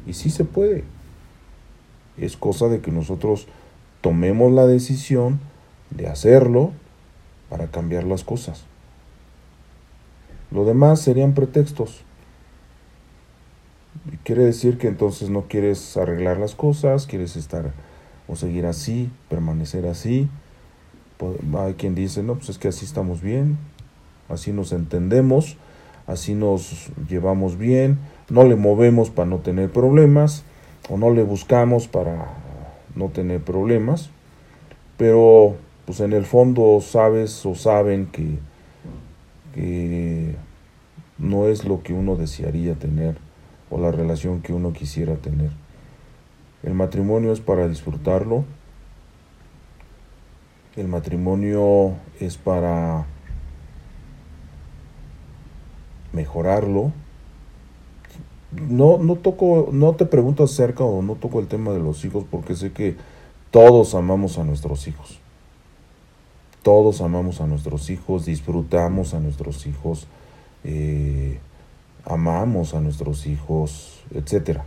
Y 0.04 0.14
sí 0.14 0.30
se 0.30 0.44
puede. 0.44 0.82
Es 2.18 2.36
cosa 2.36 2.66
de 2.66 2.80
que 2.80 2.90
nosotros 2.90 3.46
tomemos 4.00 4.50
la 4.50 4.66
decisión 4.66 5.38
de 5.90 6.08
hacerlo 6.08 6.72
para 7.48 7.68
cambiar 7.68 8.02
las 8.02 8.24
cosas. 8.24 8.64
Lo 10.50 10.64
demás 10.64 11.00
serían 11.00 11.32
pretextos. 11.32 12.02
Quiere 14.24 14.44
decir 14.44 14.78
que 14.78 14.88
entonces 14.88 15.30
no 15.30 15.42
quieres 15.42 15.96
arreglar 15.96 16.38
las 16.38 16.54
cosas, 16.54 17.06
quieres 17.06 17.36
estar 17.36 17.72
o 18.28 18.36
seguir 18.36 18.66
así, 18.66 19.10
permanecer 19.28 19.86
así. 19.86 20.28
Hay 21.56 21.74
quien 21.74 21.94
dice, 21.94 22.22
no, 22.22 22.34
pues 22.34 22.48
es 22.48 22.58
que 22.58 22.68
así 22.68 22.84
estamos 22.84 23.20
bien, 23.20 23.56
así 24.28 24.52
nos 24.52 24.72
entendemos, 24.72 25.56
así 26.06 26.34
nos 26.34 26.90
llevamos 27.08 27.58
bien, 27.58 27.98
no 28.28 28.44
le 28.44 28.56
movemos 28.56 29.10
para 29.10 29.28
no 29.28 29.38
tener 29.38 29.70
problemas 29.70 30.42
o 30.88 30.96
no 30.96 31.10
le 31.10 31.22
buscamos 31.22 31.86
para 31.86 32.34
no 32.96 33.08
tener 33.08 33.40
problemas, 33.40 34.10
pero 34.96 35.54
pues 35.84 36.00
en 36.00 36.12
el 36.12 36.24
fondo 36.24 36.80
sabes 36.80 37.46
o 37.46 37.54
saben 37.54 38.06
que 38.06 38.38
que 39.52 40.34
no 41.18 41.46
es 41.46 41.64
lo 41.64 41.82
que 41.82 41.92
uno 41.92 42.16
desearía 42.16 42.74
tener 42.74 43.16
o 43.72 43.80
la 43.80 43.90
relación 43.90 44.42
que 44.42 44.52
uno 44.52 44.72
quisiera 44.72 45.16
tener. 45.16 45.50
El 46.62 46.74
matrimonio 46.74 47.32
es 47.32 47.40
para 47.40 47.66
disfrutarlo. 47.66 48.44
El 50.76 50.88
matrimonio 50.88 51.94
es 52.20 52.36
para 52.36 53.06
mejorarlo. 56.12 56.92
No, 58.52 58.98
no 58.98 59.16
toco, 59.16 59.70
no 59.72 59.94
te 59.94 60.04
pregunto 60.04 60.44
acerca 60.44 60.84
o 60.84 61.00
no 61.00 61.14
toco 61.14 61.40
el 61.40 61.48
tema 61.48 61.72
de 61.72 61.80
los 61.80 62.04
hijos 62.04 62.24
porque 62.30 62.54
sé 62.54 62.72
que 62.72 62.96
todos 63.50 63.94
amamos 63.94 64.38
a 64.38 64.44
nuestros 64.44 64.86
hijos. 64.86 65.18
Todos 66.62 67.00
amamos 67.00 67.40
a 67.40 67.46
nuestros 67.46 67.90
hijos, 67.90 68.26
disfrutamos 68.26 69.14
a 69.14 69.20
nuestros 69.20 69.66
hijos, 69.66 70.06
eh, 70.62 71.40
amamos 72.04 72.74
a 72.74 72.80
nuestros 72.80 73.26
hijos, 73.26 74.02
etc. 74.14 74.60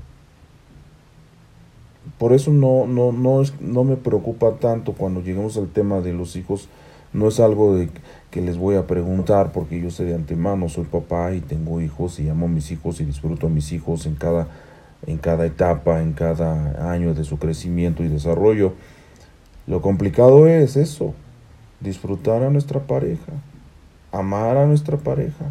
Por 2.17 2.33
eso 2.33 2.51
no, 2.51 2.87
no, 2.87 3.11
no, 3.11 3.41
es, 3.41 3.59
no 3.59 3.83
me 3.83 3.97
preocupa 3.97 4.53
tanto 4.53 4.93
cuando 4.93 5.21
lleguemos 5.21 5.57
al 5.57 5.67
tema 5.67 6.01
de 6.01 6.13
los 6.13 6.35
hijos. 6.35 6.69
No 7.13 7.27
es 7.27 7.39
algo 7.39 7.75
de 7.75 7.89
que 8.29 8.41
les 8.41 8.57
voy 8.57 8.75
a 8.75 8.87
preguntar 8.87 9.51
porque 9.51 9.81
yo 9.81 9.89
sé 9.89 10.03
de 10.03 10.15
antemano, 10.15 10.69
soy 10.69 10.85
papá 10.85 11.33
y 11.33 11.41
tengo 11.41 11.81
hijos 11.81 12.19
y 12.19 12.29
amo 12.29 12.45
a 12.45 12.49
mis 12.49 12.71
hijos 12.71 12.99
y 12.99 13.05
disfruto 13.05 13.47
a 13.47 13.49
mis 13.49 13.71
hijos 13.71 14.05
en 14.05 14.15
cada, 14.15 14.47
en 15.05 15.17
cada 15.17 15.45
etapa, 15.45 16.01
en 16.01 16.13
cada 16.13 16.91
año 16.91 17.13
de 17.13 17.23
su 17.23 17.39
crecimiento 17.39 18.03
y 18.03 18.09
desarrollo. 18.09 18.73
Lo 19.67 19.81
complicado 19.81 20.47
es 20.47 20.75
eso, 20.75 21.13
disfrutar 21.79 22.43
a 22.43 22.49
nuestra 22.49 22.81
pareja, 22.81 23.31
amar 24.11 24.57
a 24.57 24.67
nuestra 24.67 24.97
pareja, 24.97 25.45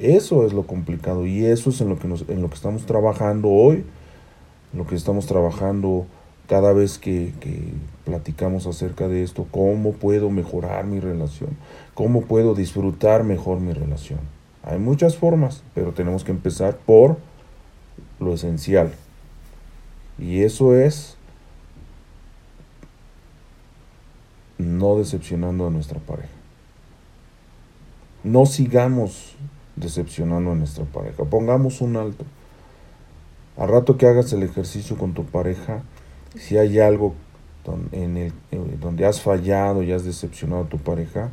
Eso 0.00 0.46
es 0.46 0.54
lo 0.54 0.66
complicado 0.66 1.26
y 1.26 1.44
eso 1.44 1.68
es 1.68 1.80
en 1.82 1.90
lo 1.90 1.98
que, 1.98 2.08
nos, 2.08 2.26
en 2.28 2.40
lo 2.40 2.48
que 2.48 2.54
estamos 2.54 2.86
trabajando 2.86 3.48
hoy, 3.48 3.84
lo 4.72 4.86
que 4.86 4.94
estamos 4.94 5.26
trabajando 5.26 6.06
cada 6.48 6.72
vez 6.72 6.98
que, 6.98 7.34
que, 7.38 7.74
platicamos 8.06 8.66
acerca 8.66 9.08
de 9.08 9.22
esto, 9.22 9.46
cómo 9.50 9.92
puedo 9.92 10.30
mejorar 10.30 10.86
mi 10.86 11.00
relación, 11.00 11.50
cómo 11.94 12.22
puedo 12.22 12.54
disfrutar 12.54 13.24
mejor 13.24 13.60
mi 13.60 13.74
relación. 13.74 14.20
Hay 14.62 14.78
muchas 14.78 15.18
formas, 15.18 15.62
pero 15.74 15.92
tenemos 15.92 16.24
que 16.24 16.32
empezar 16.32 16.78
por 16.78 17.18
lo 18.18 18.32
esencial. 18.32 18.92
Y 20.18 20.42
eso 20.42 20.74
es 20.74 21.18
no 24.56 24.96
decepcionando 24.96 25.66
a 25.66 25.70
nuestra 25.70 26.00
pareja. 26.00 26.28
No 28.24 28.46
sigamos 28.46 29.36
decepcionando 29.80 30.52
a 30.52 30.54
nuestra 30.54 30.84
pareja. 30.84 31.24
Pongamos 31.24 31.80
un 31.80 31.96
alto. 31.96 32.24
Al 33.56 33.68
rato 33.68 33.96
que 33.96 34.06
hagas 34.06 34.32
el 34.32 34.42
ejercicio 34.42 34.96
con 34.96 35.12
tu 35.12 35.24
pareja, 35.24 35.82
si 36.36 36.56
hay 36.56 36.78
algo 36.78 37.14
en 37.92 38.16
el, 38.16 38.32
eh, 38.52 38.76
donde 38.80 39.06
has 39.06 39.20
fallado 39.20 39.82
y 39.82 39.92
has 39.92 40.04
decepcionado 40.04 40.64
a 40.64 40.68
tu 40.68 40.78
pareja, 40.78 41.30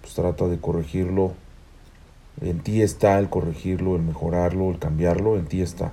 pues 0.00 0.14
trata 0.14 0.48
de 0.48 0.58
corregirlo. 0.58 1.32
En 2.40 2.60
ti 2.60 2.82
está 2.82 3.18
el 3.18 3.28
corregirlo, 3.28 3.96
el 3.96 4.02
mejorarlo, 4.02 4.70
el 4.70 4.78
cambiarlo, 4.78 5.36
en 5.36 5.46
ti 5.46 5.60
está. 5.60 5.92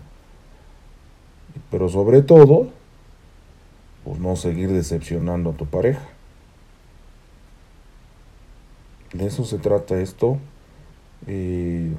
Pero 1.69 1.89
sobre 1.89 2.21
todo, 2.21 2.69
pues 4.03 4.19
no 4.19 4.35
seguir 4.35 4.71
decepcionando 4.71 5.51
a 5.51 5.53
tu 5.53 5.65
pareja. 5.65 6.07
De 9.13 9.25
eso 9.25 9.43
se 9.43 9.57
trata 9.57 9.99
esto. 9.99 10.37
Eh, 11.27 11.93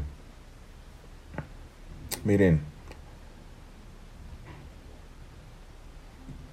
miren, 2.25 2.61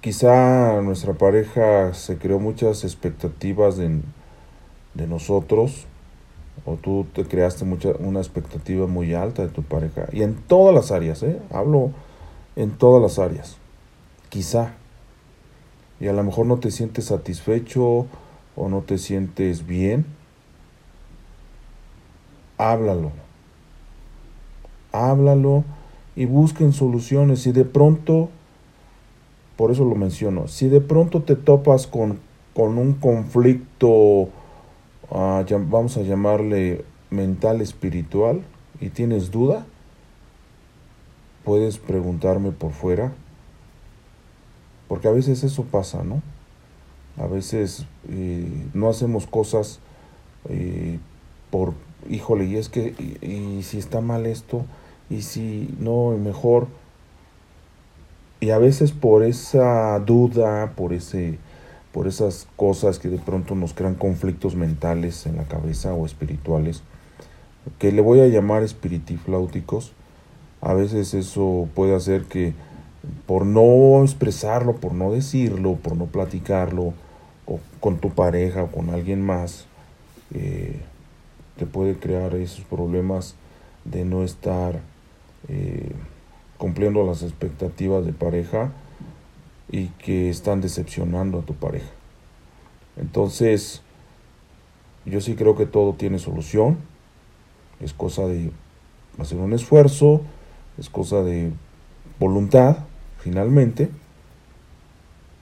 quizá 0.00 0.80
nuestra 0.82 1.14
pareja 1.14 1.92
se 1.94 2.18
creó 2.18 2.38
muchas 2.38 2.84
expectativas 2.84 3.76
de, 3.76 4.00
de 4.94 5.06
nosotros 5.06 5.86
o 6.64 6.76
tú 6.76 7.06
te 7.14 7.24
creaste 7.24 7.64
mucha, 7.64 7.90
una 7.98 8.20
expectativa 8.20 8.86
muy 8.86 9.14
alta 9.14 9.42
de 9.42 9.48
tu 9.48 9.62
pareja 9.62 10.06
y 10.12 10.22
en 10.22 10.34
todas 10.34 10.74
las 10.74 10.90
áreas, 10.90 11.22
¿eh? 11.22 11.40
hablo 11.50 11.92
en 12.56 12.70
todas 12.72 13.00
las 13.00 13.18
áreas, 13.18 13.56
quizá, 14.28 14.72
y 16.00 16.08
a 16.08 16.12
lo 16.12 16.22
mejor 16.22 16.46
no 16.46 16.58
te 16.58 16.70
sientes 16.70 17.06
satisfecho 17.06 18.06
o 18.56 18.68
no 18.68 18.80
te 18.82 18.98
sientes 18.98 19.66
bien, 19.66 20.06
háblalo. 22.58 23.12
Háblalo 24.92 25.64
y 26.16 26.26
busquen 26.26 26.72
soluciones. 26.72 27.40
Si 27.40 27.52
de 27.52 27.64
pronto, 27.64 28.28
por 29.56 29.70
eso 29.70 29.84
lo 29.84 29.94
menciono, 29.94 30.48
si 30.48 30.68
de 30.68 30.80
pronto 30.80 31.22
te 31.22 31.36
topas 31.36 31.86
con, 31.86 32.18
con 32.54 32.76
un 32.76 32.94
conflicto, 32.94 34.28
ah, 35.10 35.44
vamos 35.68 35.96
a 35.96 36.02
llamarle 36.02 36.84
mental 37.10 37.60
espiritual, 37.60 38.42
y 38.80 38.90
tienes 38.90 39.30
duda, 39.30 39.66
puedes 41.44 41.78
preguntarme 41.78 42.52
por 42.52 42.72
fuera, 42.72 43.12
porque 44.86 45.08
a 45.08 45.12
veces 45.12 45.44
eso 45.44 45.64
pasa, 45.64 46.02
¿no? 46.02 46.22
A 47.16 47.26
veces 47.26 47.86
eh, 48.08 48.66
no 48.74 48.88
hacemos 48.88 49.26
cosas 49.26 49.80
eh, 50.48 50.98
por 51.50 51.74
híjole, 52.08 52.44
y 52.46 52.56
es 52.56 52.68
que, 52.68 52.94
y, 53.20 53.62
si 53.62 53.78
está 53.78 54.00
mal 54.00 54.26
esto, 54.26 54.64
y 55.10 55.22
si 55.22 55.74
no, 55.78 56.10
mejor. 56.18 56.68
Y 58.40 58.50
a 58.50 58.58
veces 58.58 58.92
por 58.92 59.22
esa 59.22 59.98
duda, 60.00 60.72
por 60.76 60.92
ese 60.92 61.38
por 61.92 62.06
esas 62.06 62.46
cosas 62.54 62.98
que 62.98 63.08
de 63.08 63.18
pronto 63.18 63.54
nos 63.54 63.72
crean 63.72 63.94
conflictos 63.94 64.54
mentales 64.54 65.26
en 65.26 65.36
la 65.36 65.44
cabeza 65.44 65.94
o 65.94 66.06
espirituales, 66.06 66.82
que 67.78 67.90
le 67.92 68.02
voy 68.02 68.20
a 68.20 68.28
llamar 68.28 68.62
espiritifláuticos, 68.62 69.92
a 70.60 70.74
veces 70.74 71.14
eso 71.14 71.68
puede 71.74 71.94
hacer 71.94 72.24
que 72.24 72.52
por 73.26 73.46
no 73.46 74.02
expresarlo, 74.02 74.76
por 74.76 74.92
no 74.92 75.12
decirlo, 75.12 75.76
por 75.76 75.96
no 75.96 76.06
platicarlo, 76.06 76.92
o 77.46 77.58
con 77.80 77.98
tu 77.98 78.10
pareja 78.10 78.64
o 78.64 78.68
con 78.68 78.90
alguien 78.90 79.22
más, 79.22 79.66
eh, 80.34 80.80
te 81.58 81.66
puede 81.66 81.98
crear 81.98 82.34
esos 82.36 82.64
problemas 82.64 83.34
de 83.84 84.04
no 84.04 84.24
estar 84.24 84.80
eh, 85.48 85.92
cumpliendo 86.56 87.04
las 87.04 87.22
expectativas 87.22 88.06
de 88.06 88.12
pareja 88.12 88.72
y 89.70 89.88
que 89.88 90.30
están 90.30 90.60
decepcionando 90.60 91.40
a 91.40 91.42
tu 91.42 91.54
pareja. 91.54 91.90
Entonces, 92.96 93.82
yo 95.04 95.20
sí 95.20 95.34
creo 95.34 95.56
que 95.56 95.66
todo 95.66 95.94
tiene 95.94 96.18
solución. 96.18 96.78
Es 97.80 97.92
cosa 97.92 98.26
de 98.26 98.50
hacer 99.18 99.38
un 99.38 99.52
esfuerzo, 99.52 100.22
es 100.78 100.88
cosa 100.88 101.22
de 101.22 101.52
voluntad, 102.18 102.78
finalmente. 103.18 103.90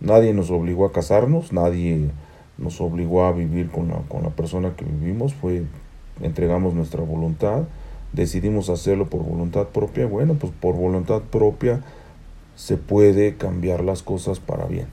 Nadie 0.01 0.35
nos 0.35 0.51
obligó 0.51 0.87
a 0.87 0.93
casarnos, 0.93 1.53
nadie 1.53 2.11
nos 2.59 2.81
obligó 2.81 3.25
a 3.25 3.33
vivir 3.33 3.71
con 3.71 3.89
la, 3.89 3.97
con 4.09 4.23
la 4.23 4.31
persona 4.31 4.77
que 4.77 4.85
vivimos, 4.85 5.35
fue 5.35 5.65
entregamos 6.21 6.75
nuestra 6.75 7.03
voluntad, 7.03 7.65
decidimos 8.13 8.69
hacerlo 8.69 9.07
por 9.09 9.23
voluntad 9.23 9.69
propia, 9.69 10.07
bueno, 10.07 10.35
pues 10.35 10.53
por 10.59 10.75
voluntad 10.75 11.23
propia 11.23 11.83
se 12.55 12.77
puede 12.77 13.37
cambiar 13.37 13.85
las 13.85 14.03
cosas 14.03 14.41
para 14.41 14.65
bien. 14.67 14.87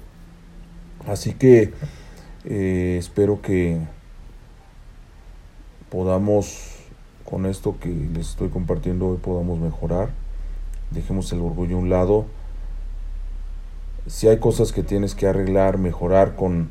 Así 1.07 1.33
que 1.33 1.73
eh, 2.45 2.97
espero 2.99 3.41
que 3.41 3.79
podamos, 5.89 6.75
con 7.23 7.45
esto 7.45 7.77
que 7.79 7.89
les 7.89 8.31
estoy 8.31 8.49
compartiendo 8.49 9.07
hoy, 9.07 9.17
podamos 9.17 9.59
mejorar. 9.59 10.09
Dejemos 10.91 11.31
el 11.31 11.39
orgullo 11.39 11.77
a 11.77 11.79
un 11.79 11.89
lado. 11.89 12.25
Si 14.07 14.27
hay 14.27 14.39
cosas 14.39 14.71
que 14.73 14.83
tienes 14.83 15.15
que 15.15 15.27
arreglar, 15.27 15.77
mejorar 15.77 16.35
con 16.35 16.69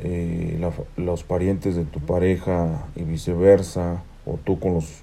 eh, 0.00 0.58
los 0.96 1.22
parientes 1.22 1.76
de 1.76 1.84
tu 1.84 2.00
pareja 2.00 2.86
y 2.96 3.02
viceversa, 3.02 4.02
o 4.24 4.38
tú 4.42 4.58
con 4.58 4.74
los, 4.74 5.02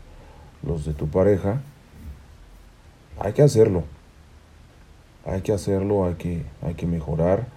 los 0.63 0.85
de 0.85 0.93
tu 0.93 1.07
pareja, 1.07 1.61
hay 3.19 3.33
que 3.33 3.41
hacerlo. 3.41 3.83
Hay 5.25 5.41
que 5.41 5.51
hacerlo, 5.51 6.05
hay 6.05 6.15
que, 6.15 6.43
hay 6.61 6.73
que 6.73 6.87
mejorar. 6.87 7.47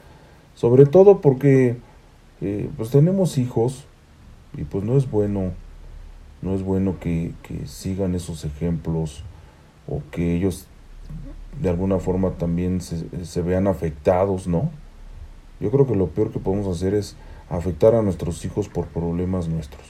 Sobre 0.54 0.84
todo 0.84 1.20
porque 1.20 1.76
eh, 2.40 2.68
pues 2.76 2.90
tenemos 2.90 3.38
hijos 3.38 3.84
y 4.56 4.64
pues 4.64 4.84
no 4.84 4.96
es 4.96 5.10
bueno, 5.10 5.52
no 6.42 6.54
es 6.54 6.62
bueno 6.62 6.98
que, 7.00 7.32
que 7.42 7.66
sigan 7.66 8.14
esos 8.14 8.44
ejemplos 8.44 9.24
o 9.88 10.02
que 10.10 10.36
ellos 10.36 10.66
de 11.60 11.70
alguna 11.70 11.98
forma 11.98 12.32
también 12.32 12.80
se, 12.80 13.24
se 13.24 13.42
vean 13.42 13.66
afectados, 13.66 14.46
¿no? 14.46 14.70
Yo 15.62 15.70
creo 15.70 15.86
que 15.86 15.94
lo 15.94 16.08
peor 16.08 16.32
que 16.32 16.40
podemos 16.40 16.66
hacer 16.66 16.92
es 16.92 17.14
afectar 17.48 17.94
a 17.94 18.02
nuestros 18.02 18.44
hijos 18.44 18.68
por 18.68 18.86
problemas 18.88 19.46
nuestros. 19.46 19.86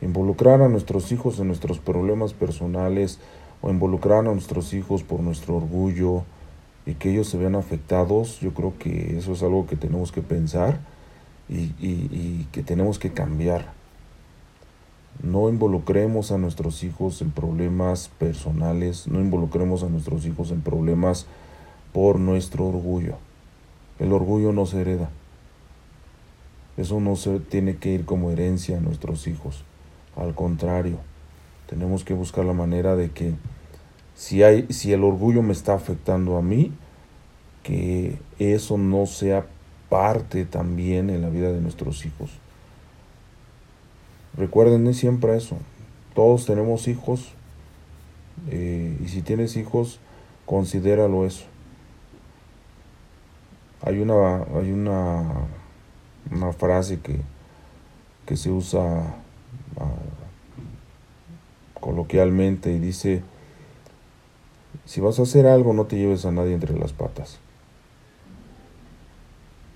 Involucrar 0.00 0.62
a 0.62 0.68
nuestros 0.70 1.12
hijos 1.12 1.38
en 1.38 1.48
nuestros 1.48 1.78
problemas 1.78 2.32
personales 2.32 3.18
o 3.60 3.68
involucrar 3.68 4.20
a 4.20 4.32
nuestros 4.32 4.72
hijos 4.72 5.02
por 5.02 5.20
nuestro 5.20 5.56
orgullo 5.56 6.24
y 6.86 6.94
que 6.94 7.10
ellos 7.10 7.28
se 7.28 7.36
vean 7.36 7.54
afectados, 7.54 8.40
yo 8.40 8.54
creo 8.54 8.78
que 8.78 9.18
eso 9.18 9.32
es 9.32 9.42
algo 9.42 9.66
que 9.66 9.76
tenemos 9.76 10.10
que 10.10 10.22
pensar 10.22 10.80
y, 11.50 12.44
que 12.44 12.62
tenemos 12.62 12.98
que 12.98 13.12
cambiar. 13.12 13.74
No 15.22 15.50
involucremos 15.50 16.32
a 16.32 16.38
nuestros 16.38 16.82
hijos 16.82 17.20
en 17.20 17.30
problemas 17.30 18.08
personales, 18.18 19.06
no 19.06 19.20
involucremos 19.20 19.82
a 19.82 19.90
nuestros 19.90 20.24
hijos 20.24 20.50
en 20.50 20.62
problemas 20.62 21.26
por 21.92 22.18
nuestro 22.18 22.66
orgullo. 22.68 23.18
El 23.98 24.12
orgullo 24.12 24.52
no 24.52 24.66
se 24.66 24.80
hereda. 24.80 25.10
Eso 26.76 27.00
no 27.00 27.16
se 27.16 27.40
tiene 27.40 27.76
que 27.76 27.90
ir 27.90 28.04
como 28.04 28.30
herencia 28.30 28.76
a 28.76 28.80
nuestros 28.80 29.26
hijos. 29.26 29.64
Al 30.16 30.34
contrario, 30.34 30.98
tenemos 31.68 32.04
que 32.04 32.14
buscar 32.14 32.44
la 32.44 32.52
manera 32.52 32.96
de 32.96 33.10
que 33.10 33.34
si 34.14 34.42
hay 34.42 34.66
si 34.70 34.92
el 34.92 35.04
orgullo 35.04 35.42
me 35.42 35.52
está 35.52 35.74
afectando 35.74 36.36
a 36.36 36.42
mí, 36.42 36.72
que 37.62 38.18
eso 38.38 38.78
no 38.78 39.06
sea 39.06 39.46
parte 39.88 40.44
también 40.44 41.10
en 41.10 41.22
la 41.22 41.30
vida 41.30 41.52
de 41.52 41.60
nuestros 41.60 42.04
hijos. 42.04 42.30
Recuerden 44.36 44.92
siempre 44.94 45.36
eso. 45.36 45.56
Todos 46.14 46.46
tenemos 46.46 46.88
hijos 46.88 47.32
eh, 48.50 48.96
y 49.02 49.08
si 49.08 49.22
tienes 49.22 49.56
hijos, 49.56 49.98
considéralo 50.44 51.26
eso. 51.26 51.44
Hay 53.86 54.00
una, 54.00 54.42
hay 54.42 54.72
una, 54.72 55.22
una 56.32 56.52
frase 56.52 56.98
que, 56.98 57.20
que 58.26 58.36
se 58.36 58.50
usa 58.50 59.14
ah, 59.78 59.94
coloquialmente 61.80 62.72
y 62.72 62.80
dice, 62.80 63.22
si 64.86 65.00
vas 65.00 65.20
a 65.20 65.22
hacer 65.22 65.46
algo 65.46 65.72
no 65.72 65.84
te 65.84 65.96
lleves 65.96 66.26
a 66.26 66.32
nadie 66.32 66.54
entre 66.54 66.76
las 66.76 66.92
patas. 66.92 67.38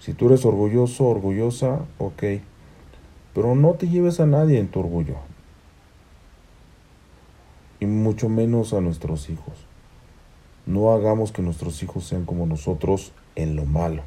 Si 0.01 0.13
tú 0.13 0.27
eres 0.27 0.45
orgulloso, 0.45 1.05
orgullosa, 1.07 1.79
ok, 1.99 2.25
pero 3.33 3.55
no 3.55 3.75
te 3.75 3.87
lleves 3.89 4.19
a 4.19 4.27
nadie 4.27 4.59
en 4.59 4.67
tu 4.67 4.81
orgullo. 4.81 5.15
Y 7.79 7.87
mucho 7.87 8.29
menos 8.29 8.75
a 8.75 8.81
nuestros 8.81 9.31
hijos. 9.31 9.55
No 10.67 10.91
hagamos 10.91 11.31
que 11.31 11.43
nuestros 11.43 11.81
hijos 11.85 12.05
sean 12.09 12.25
como 12.25 12.45
nosotros 12.47 13.13
en 13.37 13.57
lo 13.57 13.65
malo. 13.65 14.03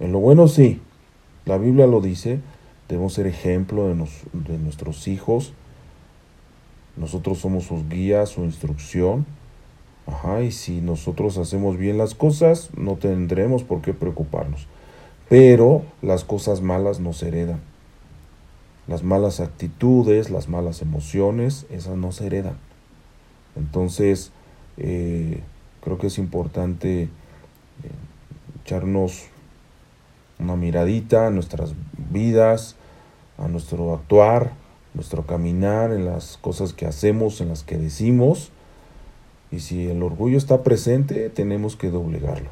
En 0.00 0.12
lo 0.12 0.20
bueno 0.20 0.48
sí, 0.48 0.80
la 1.44 1.58
Biblia 1.58 1.86
lo 1.86 2.00
dice, 2.00 2.40
debemos 2.88 3.14
ser 3.14 3.26
ejemplo 3.26 3.88
de, 3.88 3.94
de 4.32 4.58
nuestros 4.58 5.08
hijos. 5.08 5.52
Nosotros 6.96 7.38
somos 7.38 7.64
sus 7.64 7.88
guías, 7.88 8.30
su 8.30 8.44
instrucción. 8.44 9.26
Ajá, 10.06 10.42
y 10.42 10.52
si 10.52 10.80
nosotros 10.80 11.36
hacemos 11.36 11.76
bien 11.76 11.98
las 11.98 12.14
cosas, 12.14 12.70
no 12.76 12.96
tendremos 12.96 13.62
por 13.62 13.82
qué 13.82 13.92
preocuparnos. 13.92 14.66
Pero 15.28 15.82
las 16.00 16.24
cosas 16.24 16.62
malas 16.62 17.00
nos 17.00 17.22
heredan. 17.22 17.60
Las 18.86 19.02
malas 19.02 19.40
actitudes, 19.40 20.30
las 20.30 20.48
malas 20.48 20.80
emociones, 20.80 21.66
esas 21.70 21.96
no 21.96 22.10
se 22.12 22.26
heredan. 22.26 22.56
Entonces, 23.54 24.32
eh, 24.78 25.42
creo 25.82 25.98
que 25.98 26.06
es 26.06 26.18
importante 26.18 27.10
echarnos 28.62 29.26
una 30.38 30.56
miradita 30.56 31.26
a 31.26 31.30
nuestras 31.30 31.74
vidas, 32.10 32.76
a 33.38 33.48
nuestro 33.48 33.94
actuar, 33.94 34.52
nuestro 34.94 35.26
caminar, 35.26 35.92
en 35.92 36.04
las 36.04 36.36
cosas 36.38 36.72
que 36.72 36.86
hacemos, 36.86 37.40
en 37.40 37.48
las 37.48 37.62
que 37.62 37.78
decimos. 37.78 38.50
Y 39.50 39.60
si 39.60 39.88
el 39.88 40.02
orgullo 40.02 40.36
está 40.36 40.62
presente, 40.62 41.30
tenemos 41.30 41.76
que 41.76 41.90
doblegarlo. 41.90 42.50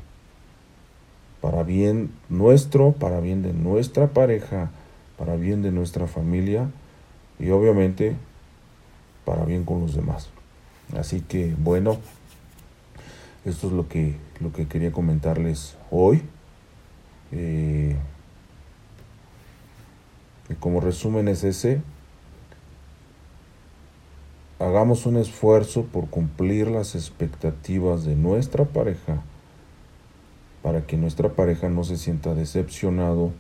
Para 1.41 1.63
bien 1.63 2.11
nuestro, 2.29 2.93
para 2.93 3.21
bien 3.21 3.43
de 3.43 3.53
nuestra 3.53 4.09
pareja, 4.09 4.71
para 5.19 5.37
bien 5.37 5.63
de 5.63 5.71
nuestra 5.71 6.07
familia 6.07 6.71
y 7.39 7.51
obviamente 7.51 8.17
para 9.25 9.45
bien 9.45 9.65
con 9.65 9.81
los 9.81 9.95
demás. 9.95 10.31
Así 10.97 11.21
que 11.21 11.55
bueno, 11.59 11.99
esto 13.47 13.69
es 13.69 13.73
lo 13.73 13.89
que, 13.89 14.17
lo 14.41 14.53
que 14.53 14.67
quería 14.67 14.93
comentarles 14.93 15.77
hoy. 15.91 16.23
Eh, 17.33 17.97
como 20.61 20.81
resumen 20.81 21.29
es 21.29 21.45
ese, 21.45 21.81
hagamos 24.59 25.07
un 25.07 25.17
esfuerzo 25.17 25.85
por 25.85 26.09
cumplir 26.09 26.69
las 26.69 26.95
expectativas 26.95 28.05
de 28.05 28.17
nuestra 28.17 28.65
pareja 28.65 29.23
para 30.63 30.85
que 30.85 30.97
nuestra 30.97 31.29
pareja 31.29 31.69
no 31.69 31.85
se 31.85 31.97
sienta 31.97 32.35
decepcionado 32.35 33.33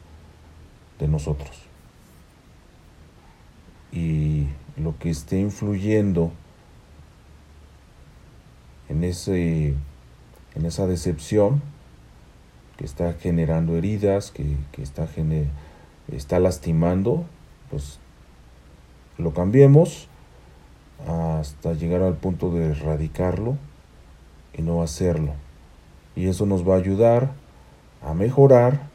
de 1.00 1.09
nosotros. 1.09 1.50
Y 3.90 4.46
lo 4.76 4.96
que 4.98 5.11
esté 5.11 5.40
influyendo 5.40 6.30
en, 8.88 9.04
ese, 9.04 9.74
en 10.57 10.64
esa 10.66 10.86
decepción, 10.86 11.62
que 12.76 12.84
está 12.84 13.12
generando 13.14 13.76
heridas, 13.76 14.30
que, 14.30 14.57
está, 14.82 15.09
está 16.12 16.40
lastimando, 16.40 17.24
pues 17.70 17.98
lo 19.18 19.32
cambiemos 19.32 20.09
hasta 21.07 21.72
llegar 21.74 22.02
al 22.02 22.14
punto 22.14 22.50
de 22.50 22.70
erradicarlo 22.70 23.57
y 24.54 24.62
no 24.62 24.82
hacerlo. 24.82 25.34
Y 26.14 26.28
eso 26.28 26.46
nos 26.46 26.66
va 26.66 26.74
a 26.74 26.78
ayudar 26.78 27.32
a 28.02 28.14
mejorar, 28.14 28.88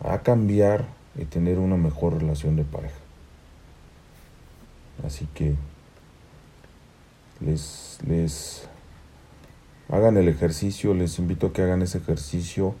a 0.00 0.18
cambiar 0.18 0.84
y 1.16 1.24
tener 1.24 1.58
una 1.58 1.76
mejor 1.76 2.18
relación 2.20 2.56
de 2.56 2.64
pareja. 2.64 2.94
Así 5.04 5.28
que 5.34 5.54
les, 7.40 7.98
les 8.06 8.68
hagan 9.88 10.16
el 10.16 10.28
ejercicio, 10.28 10.94
les 10.94 11.18
invito 11.18 11.48
a 11.48 11.52
que 11.52 11.62
hagan 11.62 11.82
ese 11.82 11.98
ejercicio. 11.98 12.74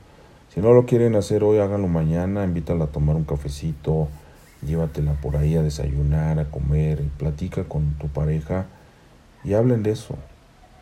Si 0.52 0.60
no 0.60 0.72
lo 0.72 0.86
quieren 0.86 1.14
hacer 1.14 1.44
hoy, 1.44 1.58
háganlo 1.58 1.88
mañana, 1.88 2.44
invítala 2.44 2.84
a 2.84 2.88
tomar 2.88 3.16
un 3.16 3.24
cafecito, 3.24 4.08
llévatela 4.66 5.12
por 5.14 5.36
ahí 5.36 5.56
a 5.56 5.62
desayunar, 5.62 6.38
a 6.38 6.50
comer, 6.50 7.00
y 7.00 7.08
platica 7.18 7.64
con 7.64 7.94
tu 7.94 8.08
pareja 8.08 8.66
y 9.44 9.54
hablen 9.54 9.82
de 9.82 9.92
eso. 9.92 10.16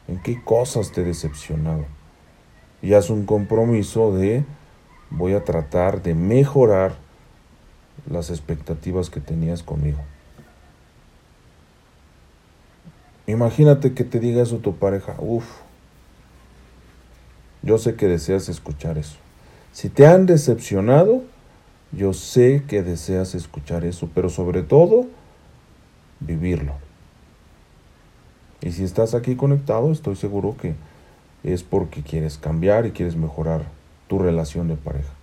¿En 0.09 0.20
qué 0.22 0.43
cosas 0.43 0.93
te 0.93 1.05
decepcionado? 1.05 1.85
Y 2.83 2.95
haz 2.95 3.11
un 3.11 3.27
compromiso 3.27 4.14
de 4.14 4.45
voy 5.11 5.35
a 5.35 5.45
tratar 5.45 6.03
de 6.03 6.14
mejorar 6.14 6.95
las 8.11 8.31
expectativas 8.31 9.11
que 9.11 9.20
tenías 9.20 9.62
conmigo. 9.62 9.99
Imagínate 13.27 13.95
que 13.95 14.05
te 14.05 14.20
diga 14.20 14.43
eso 14.43 14.59
tu 14.59 14.77
pareja, 14.77 15.14
uff, 15.18 15.47
yo 17.64 17.78
sé 17.78 17.94
que 17.94 18.06
deseas 18.06 18.48
escuchar 18.48 18.98
eso. 18.98 19.16
Si 19.72 19.88
te 19.88 20.06
han 20.06 20.26
decepcionado, 20.26 21.22
yo 21.92 22.12
sé 22.12 22.62
que 22.68 22.82
deseas 22.82 23.34
escuchar 23.34 23.84
eso, 23.84 24.08
pero 24.14 24.28
sobre 24.28 24.62
todo, 24.62 25.06
vivirlo. 26.20 26.74
Y 28.60 28.72
si 28.72 28.84
estás 28.84 29.14
aquí 29.14 29.34
conectado, 29.34 29.90
estoy 29.90 30.16
seguro 30.16 30.56
que 30.60 30.74
es 31.42 31.62
porque 31.62 32.02
quieres 32.02 32.36
cambiar 32.36 32.84
y 32.86 32.90
quieres 32.92 33.16
mejorar 33.16 33.62
tu 34.08 34.18
relación 34.18 34.68
de 34.68 34.76
pareja. 34.76 35.13